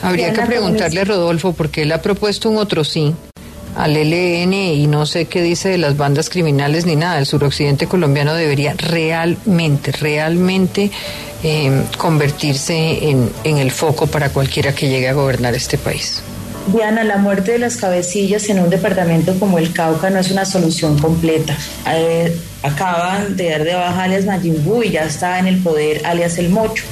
Habría 0.02 0.32
que 0.32 0.42
preguntarle 0.42 1.00
a 1.00 1.04
Rodolfo, 1.04 1.52
porque 1.52 1.82
él 1.82 1.92
ha 1.92 2.02
propuesto 2.02 2.48
un 2.48 2.58
otro 2.58 2.84
sí 2.84 3.14
al 3.78 3.96
ELN 3.96 4.52
y 4.52 4.86
no 4.88 5.06
sé 5.06 5.26
qué 5.26 5.40
dice 5.40 5.68
de 5.68 5.78
las 5.78 5.96
bandas 5.96 6.28
criminales 6.28 6.84
ni 6.84 6.96
nada. 6.96 7.18
El 7.18 7.26
suroccidente 7.26 7.86
colombiano 7.86 8.34
debería 8.34 8.74
realmente, 8.76 9.92
realmente 9.92 10.90
eh, 11.44 11.84
convertirse 11.96 13.08
en, 13.08 13.30
en 13.44 13.58
el 13.58 13.70
foco 13.70 14.08
para 14.08 14.30
cualquiera 14.30 14.74
que 14.74 14.88
llegue 14.88 15.08
a 15.08 15.12
gobernar 15.12 15.54
este 15.54 15.78
país. 15.78 16.22
Diana, 16.72 17.02
la 17.04 17.16
muerte 17.16 17.52
de 17.52 17.58
las 17.58 17.76
cabecillas 17.76 18.48
en 18.50 18.58
un 18.58 18.68
departamento 18.68 19.38
como 19.38 19.58
el 19.58 19.72
Cauca 19.72 20.10
no 20.10 20.18
es 20.18 20.30
una 20.30 20.44
solución 20.44 20.98
completa. 20.98 21.56
Eh, 21.88 22.36
acaban 22.62 23.36
de 23.36 23.50
dar 23.50 23.64
de 23.64 23.74
baja 23.74 24.02
alias 24.02 24.26
Majimbu 24.26 24.82
y 24.82 24.90
ya 24.90 25.04
está 25.04 25.38
en 25.38 25.46
el 25.46 25.62
poder 25.62 26.04
alias 26.04 26.36
El 26.36 26.50
Mocho. 26.50 26.84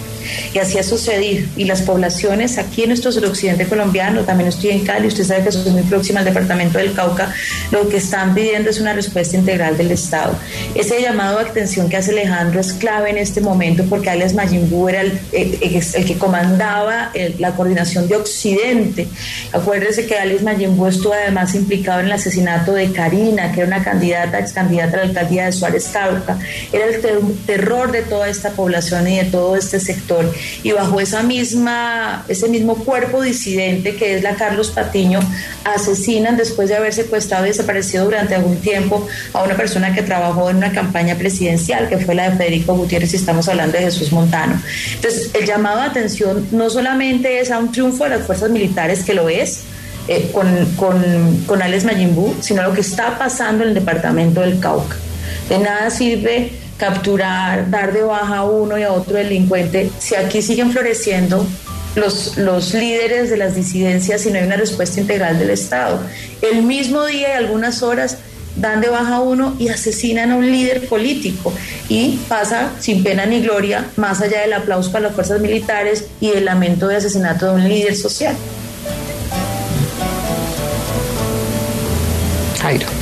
Y 0.55 0.59
así 0.59 0.79
ha 0.79 0.83
sucedido. 0.83 1.47
Y 1.57 1.65
las 1.65 1.83
poblaciones 1.83 2.59
aquí 2.59 2.83
en 2.83 2.89
nuestro 2.89 3.13
suroccidente 3.13 3.67
colombiano, 3.67 4.23
también 4.23 4.49
estoy 4.49 4.71
en 4.71 4.85
Cali, 4.85 5.09
usted 5.09 5.25
sabe 5.25 5.45
que 5.45 5.53
soy 5.53 5.71
muy 5.73 5.83
próxima 5.83 6.21
al 6.21 6.25
departamento 6.25 6.79
del 6.79 6.93
Cauca, 6.93 7.33
lo 7.71 7.89
que 7.89 7.97
están 7.97 8.35
pidiendo 8.35 8.71
es 8.71 8.81
una 8.81 8.93
respuesta 8.93 9.37
integral 9.37 9.77
del 9.77 9.91
Estado. 9.91 10.37
Ese 10.75 11.01
llamado 11.01 11.39
de 11.39 11.45
atención 11.45 11.89
que 11.89 11.97
hace 11.97 12.13
Alejandro 12.13 12.61
es 12.61 12.73
clave 12.73 13.11
en 13.11 13.19
este 13.19 13.41
momento 13.41 13.85
porque 13.89 14.11
Alex 14.11 14.35
Mayimbu 14.35 14.89
era 14.89 15.03
el, 15.03 15.19
el, 15.33 16.05
que 16.05 16.17
comandaba 16.19 17.13
la 17.39 17.53
coordinación 17.53 18.09
de 18.09 18.17
Occidente. 18.17 19.09
Acuérdese 19.53 20.07
que 20.07 20.17
Alex 20.17 20.43
Mayimbu 20.43 20.87
estuvo 20.87 21.13
además 21.13 21.55
implicado 21.55 22.01
en 22.01 22.07
el 22.07 22.13
asesinato 22.13 22.73
de 22.73 22.93
Karina, 22.93 23.53
que 23.53 23.61
era 23.61 23.67
una 23.67 23.85
candidata, 23.85 24.39
ex 24.39 24.53
candidata 24.53 24.95
a 24.95 25.01
la 25.01 25.09
alcaldía 25.09 25.47
de 25.47 25.53
Suárez 25.53 25.89
Cauca. 25.93 26.39
Era 26.73 26.87
el 26.87 27.01
terror 27.47 27.93
de 27.93 28.03
toda 28.03 28.29
esta 28.29 28.51
población 28.51 29.09
y 29.09 29.19
de 29.19 29.25
todo 29.25 29.57
este 29.57 29.81
sector. 29.81 30.16
Y 30.63 30.73
bajo 30.73 31.01
esa 31.01 31.23
misma, 31.23 32.25
ese 32.29 32.49
mismo 32.49 32.77
cuerpo 32.77 33.23
disidente 33.23 33.97
que 33.97 34.17
es 34.17 34.23
la 34.23 34.35
Carlos 34.35 34.71
Patiño, 34.71 35.21
asesinan 35.65 36.37
después 36.37 36.69
de 36.69 36.77
haber 36.77 36.93
secuestrado 36.93 37.45
y 37.47 37.49
desaparecido 37.49 38.05
durante 38.05 38.35
algún 38.35 38.57
tiempo 38.57 39.07
a 39.33 39.43
una 39.43 39.57
persona 39.57 39.95
que 39.95 40.03
trabajó 40.03 40.51
en 40.51 40.57
una 40.57 40.73
campaña 40.73 41.17
presidencial, 41.17 41.89
que 41.89 41.99
fue 41.99 42.15
la 42.15 42.31
de 42.31 42.37
Federico 42.37 42.75
Gutiérrez, 42.75 43.13
y 43.13 43.17
estamos 43.17 43.49
hablando 43.49 43.77
de 43.77 43.85
Jesús 43.85 44.13
Montano. 44.13 44.61
Entonces, 44.95 45.31
el 45.35 45.47
llamado 45.47 45.81
a 45.81 45.87
atención 45.87 46.47
no 46.51 46.71
solamente 46.71 47.41
es 47.41 47.51
a 47.51 47.59
un 47.59 47.73
triunfo 47.73 48.05
de 48.05 48.11
las 48.11 48.27
fuerzas 48.27 48.51
militares, 48.51 49.03
que 49.05 49.15
lo 49.15 49.29
es, 49.29 49.63
eh, 50.09 50.31
con, 50.33 50.47
con, 50.77 51.45
con 51.47 51.63
Alex 51.63 51.85
Mayimbu, 51.85 52.37
sino 52.41 52.63
lo 52.63 52.73
que 52.73 52.81
está 52.81 53.19
pasando 53.19 53.65
en 53.65 53.71
el 53.71 53.75
departamento 53.75 54.41
del 54.41 54.61
Cauca. 54.61 54.97
De 55.49 55.59
nada 55.59 55.91
sirve 55.91 56.53
capturar, 56.77 57.71
dar 57.71 57.93
de 57.93 58.03
baja 58.03 58.39
a 58.39 58.45
uno 58.45 58.79
y 58.79 58.83
a 58.83 58.93
otro 58.93 59.17
delincuente 59.17 59.91
si 59.99 60.15
aquí 60.15 60.43
siguen 60.43 60.73
floreciendo 60.73 61.47
los, 61.95 62.37
los 62.37 62.75
líderes 62.75 63.31
de 63.31 63.39
las 63.39 63.55
disidencias 63.55 64.27
y 64.27 64.31
no 64.31 64.39
hay 64.39 64.45
una 64.45 64.57
respuesta 64.57 65.01
integral 65.01 65.39
del 65.39 65.51
Estado. 65.51 66.01
El 66.43 66.63
mismo 66.63 67.05
día 67.07 67.31
y 67.31 67.33
algunas 67.33 67.83
horas 67.83 68.19
dan 68.57 68.81
de 68.81 68.89
baja 68.89 69.17
a 69.17 69.21
uno 69.21 69.55
y 69.59 69.69
asesinan 69.69 70.33
a 70.33 70.37
un 70.37 70.51
líder 70.51 70.89
político 70.89 71.53
y 71.89 72.19
pasa 72.29 72.71
sin 72.81 73.03
pena 73.03 73.27
ni 73.27 73.41
gloria 73.41 73.87
más 73.97 74.21
allá 74.21 74.41
del 74.41 74.55
aplauso 74.55 74.91
para 74.93 75.07
las 75.07 75.15
fuerzas 75.15 75.41
militares 75.41 76.07
y 76.21 76.31
el 76.31 76.45
lamento 76.45 76.89
de 76.89 76.97
asesinato 76.97 77.47
de 77.47 77.53
un 77.53 77.69
líder 77.69 77.95
social. 77.97 78.35
Jairo. 82.61 82.96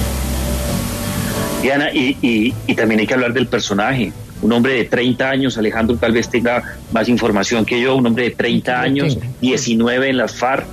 Diana, 1.64 1.90
y, 1.94 2.52
y, 2.66 2.74
también 2.74 3.00
hay 3.00 3.06
que 3.06 3.14
hablar 3.14 3.32
del 3.32 3.46
personaje. 3.46 4.12
Un 4.42 4.52
hombre 4.52 4.74
de 4.74 4.84
30 4.84 5.30
años, 5.30 5.56
Alejandro 5.56 5.96
tal 5.96 6.12
vez 6.12 6.28
tenga 6.28 6.62
más 6.92 7.08
información 7.08 7.64
que 7.64 7.80
yo, 7.80 7.96
un 7.96 8.06
hombre 8.06 8.24
de 8.24 8.30
30 8.32 8.82
años, 8.82 9.18
19 9.40 10.10
en 10.10 10.18
las 10.18 10.34
FARC, 10.34 10.66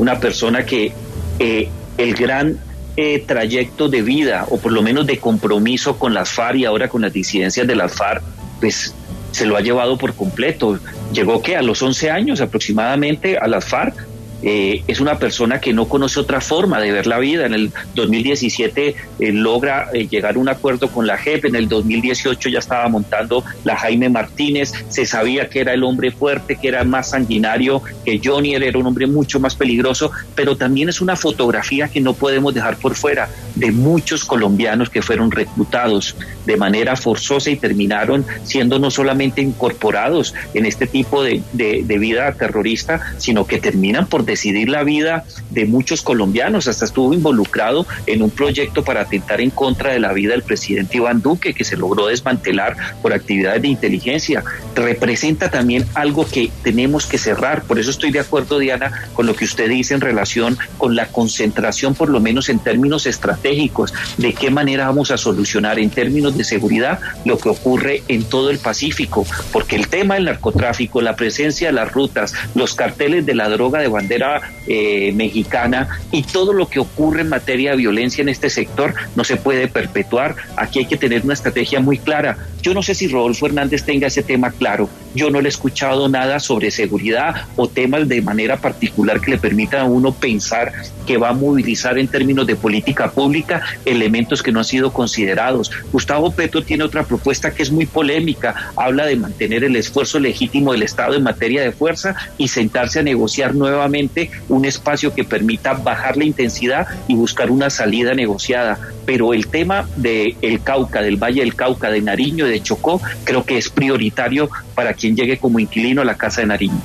una 0.00 0.18
persona 0.18 0.66
que 0.66 0.92
eh, 1.38 1.68
el 1.98 2.14
gran 2.16 2.58
eh, 2.96 3.22
trayecto 3.24 3.88
de 3.88 4.02
vida, 4.02 4.46
o 4.50 4.58
por 4.58 4.72
lo 4.72 4.82
menos 4.82 5.06
de 5.06 5.18
compromiso 5.18 6.00
con 6.00 6.14
las 6.14 6.30
FARC 6.30 6.56
y 6.56 6.64
ahora 6.64 6.88
con 6.88 7.02
las 7.02 7.12
disidencias 7.12 7.64
de 7.64 7.76
las 7.76 7.94
FARC, 7.94 8.24
pues 8.58 8.92
se 9.30 9.46
lo 9.46 9.56
ha 9.56 9.60
llevado 9.60 9.96
por 9.96 10.14
completo. 10.14 10.80
Llegó 11.12 11.42
que 11.42 11.54
a 11.54 11.62
los 11.62 11.80
11 11.80 12.10
años 12.10 12.40
aproximadamente 12.40 13.38
a 13.38 13.46
las 13.46 13.64
FARC 13.66 14.04
eh, 14.46 14.84
es 14.86 15.00
una 15.00 15.18
persona 15.18 15.58
que 15.58 15.72
no 15.72 15.88
conoce 15.88 16.20
otra 16.20 16.40
forma 16.42 16.78
de 16.78 16.92
ver 16.92 17.06
la 17.06 17.18
vida. 17.18 17.46
En 17.46 17.54
el 17.54 17.72
2017 17.94 18.94
eh, 19.18 19.32
logra 19.32 19.88
eh, 19.94 20.06
llegar 20.06 20.36
a 20.36 20.38
un 20.38 20.50
acuerdo 20.50 20.88
con 20.88 21.06
la 21.06 21.16
JEP, 21.16 21.46
en 21.46 21.56
el 21.56 21.66
2018 21.66 22.50
ya 22.50 22.58
estaba 22.58 22.86
montando 22.88 23.42
la 23.64 23.74
Jaime 23.76 24.10
Martínez, 24.10 24.72
se 24.88 25.06
sabía 25.06 25.48
que 25.48 25.60
era 25.60 25.72
el 25.72 25.82
hombre 25.82 26.10
fuerte, 26.10 26.56
que 26.56 26.68
era 26.68 26.84
más 26.84 27.10
sanguinario 27.10 27.82
que 28.04 28.20
Johnny, 28.22 28.54
era 28.54 28.78
un 28.78 28.86
hombre 28.86 29.06
mucho 29.06 29.40
más 29.40 29.54
peligroso, 29.54 30.12
pero 30.34 30.56
también 30.56 30.90
es 30.90 31.00
una 31.00 31.16
fotografía 31.16 31.88
que 31.88 32.02
no 32.02 32.12
podemos 32.12 32.52
dejar 32.52 32.76
por 32.76 32.94
fuera 32.94 33.30
de 33.54 33.72
muchos 33.72 34.26
colombianos 34.26 34.90
que 34.90 35.00
fueron 35.00 35.30
reclutados 35.30 36.16
de 36.44 36.56
manera 36.58 36.96
forzosa 36.96 37.50
y 37.50 37.56
terminaron 37.56 38.26
siendo 38.42 38.78
no 38.78 38.90
solamente 38.90 39.40
incorporados 39.40 40.34
en 40.52 40.66
este 40.66 40.86
tipo 40.86 41.22
de, 41.22 41.42
de 41.52 41.98
vida 41.98 42.30
terrorista, 42.32 43.14
sino 43.16 43.46
que 43.46 43.58
terminan 43.58 44.06
por 44.06 44.24
decidir 44.34 44.68
la 44.68 44.82
vida 44.82 45.24
de 45.50 45.64
muchos 45.64 46.02
colombianos, 46.02 46.66
hasta 46.66 46.84
estuvo 46.84 47.14
involucrado 47.14 47.86
en 48.06 48.22
un 48.22 48.30
proyecto 48.30 48.82
para 48.82 49.02
atentar 49.02 49.40
en 49.40 49.50
contra 49.50 49.92
de 49.92 50.00
la 50.00 50.12
vida 50.12 50.32
del 50.32 50.42
presidente 50.42 50.96
Iván 50.96 51.22
Duque, 51.22 51.54
que 51.54 51.64
se 51.64 51.76
logró 51.76 52.08
desmantelar 52.08 52.76
por 53.00 53.12
actividades 53.12 53.62
de 53.62 53.68
inteligencia. 53.68 54.42
Representa 54.74 55.50
también 55.50 55.86
algo 55.94 56.26
que 56.26 56.50
tenemos 56.62 57.06
que 57.06 57.18
cerrar, 57.18 57.62
por 57.62 57.78
eso 57.78 57.90
estoy 57.90 58.10
de 58.10 58.20
acuerdo, 58.20 58.58
Diana, 58.58 59.08
con 59.14 59.26
lo 59.26 59.36
que 59.36 59.44
usted 59.44 59.68
dice 59.68 59.94
en 59.94 60.00
relación 60.00 60.58
con 60.78 60.96
la 60.96 61.06
concentración, 61.06 61.94
por 61.94 62.08
lo 62.08 62.20
menos 62.20 62.48
en 62.48 62.58
términos 62.58 63.06
estratégicos, 63.06 63.94
de 64.18 64.32
qué 64.34 64.50
manera 64.50 64.86
vamos 64.86 65.10
a 65.12 65.16
solucionar 65.16 65.78
en 65.78 65.90
términos 65.90 66.36
de 66.36 66.44
seguridad 66.44 66.98
lo 67.24 67.38
que 67.38 67.48
ocurre 67.50 68.02
en 68.08 68.24
todo 68.24 68.50
el 68.50 68.58
Pacífico, 68.58 69.26
porque 69.52 69.76
el 69.76 69.88
tema 69.88 70.14
del 70.14 70.24
narcotráfico, 70.24 71.00
la 71.00 71.16
presencia 71.16 71.68
de 71.68 71.74
las 71.74 71.92
rutas, 71.92 72.34
los 72.54 72.74
carteles 72.74 73.26
de 73.26 73.34
la 73.34 73.48
droga 73.48 73.80
de 73.80 73.88
bandera, 73.88 74.23
eh, 74.66 75.12
mexicana 75.12 75.88
y 76.10 76.22
todo 76.22 76.52
lo 76.52 76.68
que 76.68 76.80
ocurre 76.80 77.22
en 77.22 77.28
materia 77.28 77.72
de 77.72 77.76
violencia 77.78 78.22
en 78.22 78.28
este 78.28 78.50
sector 78.50 78.94
no 79.16 79.24
se 79.24 79.36
puede 79.36 79.68
perpetuar. 79.68 80.36
Aquí 80.56 80.80
hay 80.80 80.86
que 80.86 80.96
tener 80.96 81.22
una 81.24 81.34
estrategia 81.34 81.80
muy 81.80 81.98
clara. 81.98 82.36
Yo 82.62 82.74
no 82.74 82.82
sé 82.82 82.94
si 82.94 83.08
Rodolfo 83.08 83.46
Hernández 83.46 83.84
tenga 83.84 84.06
ese 84.06 84.22
tema 84.22 84.50
claro. 84.50 84.88
Yo 85.14 85.30
no 85.30 85.40
le 85.40 85.48
he 85.48 85.50
escuchado 85.50 86.08
nada 86.08 86.40
sobre 86.40 86.70
seguridad 86.70 87.46
o 87.56 87.68
temas 87.68 88.08
de 88.08 88.20
manera 88.20 88.56
particular 88.56 89.20
que 89.20 89.32
le 89.32 89.38
permitan 89.38 89.80
a 89.80 89.84
uno 89.84 90.12
pensar 90.12 90.72
que 91.06 91.16
va 91.16 91.30
a 91.30 91.34
movilizar 91.34 91.98
en 91.98 92.08
términos 92.08 92.46
de 92.46 92.56
política 92.56 93.10
pública 93.10 93.62
elementos 93.84 94.42
que 94.42 94.52
no 94.52 94.60
han 94.60 94.64
sido 94.64 94.92
considerados. 94.92 95.70
Gustavo 95.92 96.32
Petro 96.32 96.62
tiene 96.62 96.84
otra 96.84 97.04
propuesta 97.04 97.52
que 97.52 97.62
es 97.62 97.70
muy 97.70 97.86
polémica. 97.86 98.72
Habla 98.76 99.06
de 99.06 99.16
mantener 99.16 99.64
el 99.64 99.76
esfuerzo 99.76 100.18
legítimo 100.18 100.72
del 100.72 100.82
Estado 100.82 101.14
en 101.14 101.22
materia 101.22 101.62
de 101.62 101.72
fuerza 101.72 102.14
y 102.38 102.48
sentarse 102.48 103.00
a 103.00 103.02
negociar 103.02 103.54
nuevamente 103.54 104.30
un 104.48 104.64
espacio 104.64 105.14
que 105.14 105.24
permita 105.24 105.74
bajar 105.74 106.16
la 106.16 106.24
intensidad 106.24 106.86
y 107.08 107.14
buscar 107.14 107.50
una 107.50 107.70
salida 107.70 108.14
negociada. 108.14 108.78
Pero 109.06 109.34
el 109.34 109.46
tema 109.48 109.86
del 109.96 110.36
el 110.40 110.62
Cauca, 110.62 111.02
del 111.02 111.16
Valle 111.16 111.40
del 111.40 111.54
Cauca, 111.54 111.90
de 111.90 112.00
Nariño, 112.00 112.46
de 112.46 112.62
Chocó, 112.62 113.00
creo 113.24 113.44
que 113.44 113.58
es 113.58 113.68
prioritario 113.68 114.48
para 114.74 114.94
quien 115.04 115.16
llegue 115.16 115.36
como 115.36 115.58
inquilino 115.60 116.00
a 116.00 116.04
la 116.06 116.14
Casa 116.14 116.40
de 116.40 116.46
Nariño. 116.46 116.80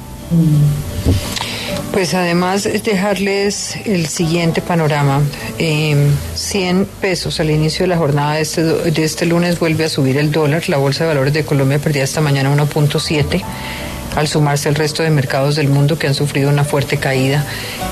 Pues 1.93 2.13
además 2.13 2.67
dejarles 2.83 3.77
el 3.85 4.07
siguiente 4.07 4.61
panorama. 4.61 5.21
100 5.57 6.85
pesos 6.99 7.39
al 7.39 7.49
inicio 7.49 7.83
de 7.83 7.87
la 7.87 7.95
jornada 7.95 8.33
de 8.33 8.41
este, 8.41 8.61
de 8.61 9.03
este 9.05 9.25
lunes 9.25 9.57
vuelve 9.57 9.85
a 9.85 9.89
subir 9.89 10.17
el 10.17 10.33
dólar. 10.33 10.67
La 10.67 10.75
Bolsa 10.75 11.05
de 11.05 11.07
Valores 11.07 11.33
de 11.33 11.45
Colombia 11.45 11.79
perdía 11.79 12.03
esta 12.03 12.19
mañana 12.19 12.53
1.7 12.53 13.41
al 14.17 14.27
sumarse 14.27 14.67
el 14.67 14.75
resto 14.75 15.01
de 15.01 15.11
mercados 15.11 15.55
del 15.55 15.69
mundo 15.69 15.97
que 15.97 16.07
han 16.07 16.15
sufrido 16.15 16.49
una 16.49 16.65
fuerte 16.65 16.97
caída 16.97 17.45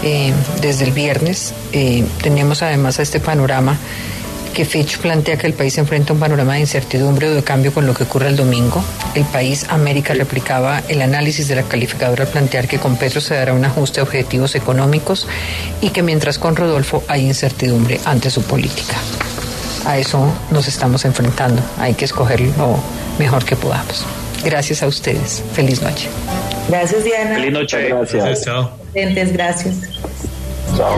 eh, 0.03 0.33
desde 0.61 0.83
el 0.83 0.91
viernes. 0.91 1.53
Eh, 1.71 2.03
tenemos 2.21 2.63
además 2.63 2.99
a 2.99 3.03
este 3.03 3.21
panorama 3.21 3.77
que 4.57 4.65
Fitch 4.65 4.97
plantea 4.97 5.37
que 5.37 5.45
el 5.45 5.53
país 5.53 5.77
enfrenta 5.77 6.13
un 6.13 6.19
panorama 6.19 6.55
de 6.55 6.61
incertidumbre 6.61 7.27
o 7.29 7.35
de 7.35 7.43
cambio 7.43 7.71
con 7.71 7.85
lo 7.85 7.93
que 7.93 8.05
ocurre 8.05 8.27
el 8.27 8.35
domingo. 8.35 8.83
El 9.13 9.23
país 9.25 9.67
América 9.69 10.15
replicaba 10.15 10.81
el 10.87 11.03
análisis 11.03 11.47
de 11.47 11.57
la 11.57 11.61
calificadora 11.61 12.23
al 12.23 12.31
plantear 12.31 12.67
que 12.67 12.79
con 12.79 12.97
Petro 12.97 13.21
se 13.21 13.35
dará 13.35 13.53
un 13.53 13.63
ajuste 13.63 13.97
de 13.97 14.01
objetivos 14.01 14.55
económicos 14.55 15.27
y 15.79 15.91
que 15.91 16.01
mientras 16.01 16.39
con 16.39 16.55
Rodolfo 16.55 17.03
hay 17.07 17.27
incertidumbre 17.27 17.99
ante 18.03 18.31
su 18.31 18.41
política. 18.41 18.95
A 19.85 19.99
eso 19.99 20.27
nos 20.49 20.67
estamos 20.67 21.05
enfrentando. 21.05 21.61
Hay 21.77 21.93
que 21.93 22.05
escoger 22.05 22.41
lo 22.41 22.79
mejor 23.19 23.45
que 23.45 23.55
podamos. 23.55 24.07
Gracias 24.43 24.81
a 24.81 24.87
ustedes. 24.87 25.43
Feliz 25.53 25.83
noche. 25.83 26.09
Gracias, 26.67 27.03
Diana. 27.03 27.35
Feliz 27.35 27.51
noche. 27.51 27.89
Gracias. 27.89 28.43
Chao. 28.43 28.71
Gracias. 28.95 29.75
Chao. 30.75 30.97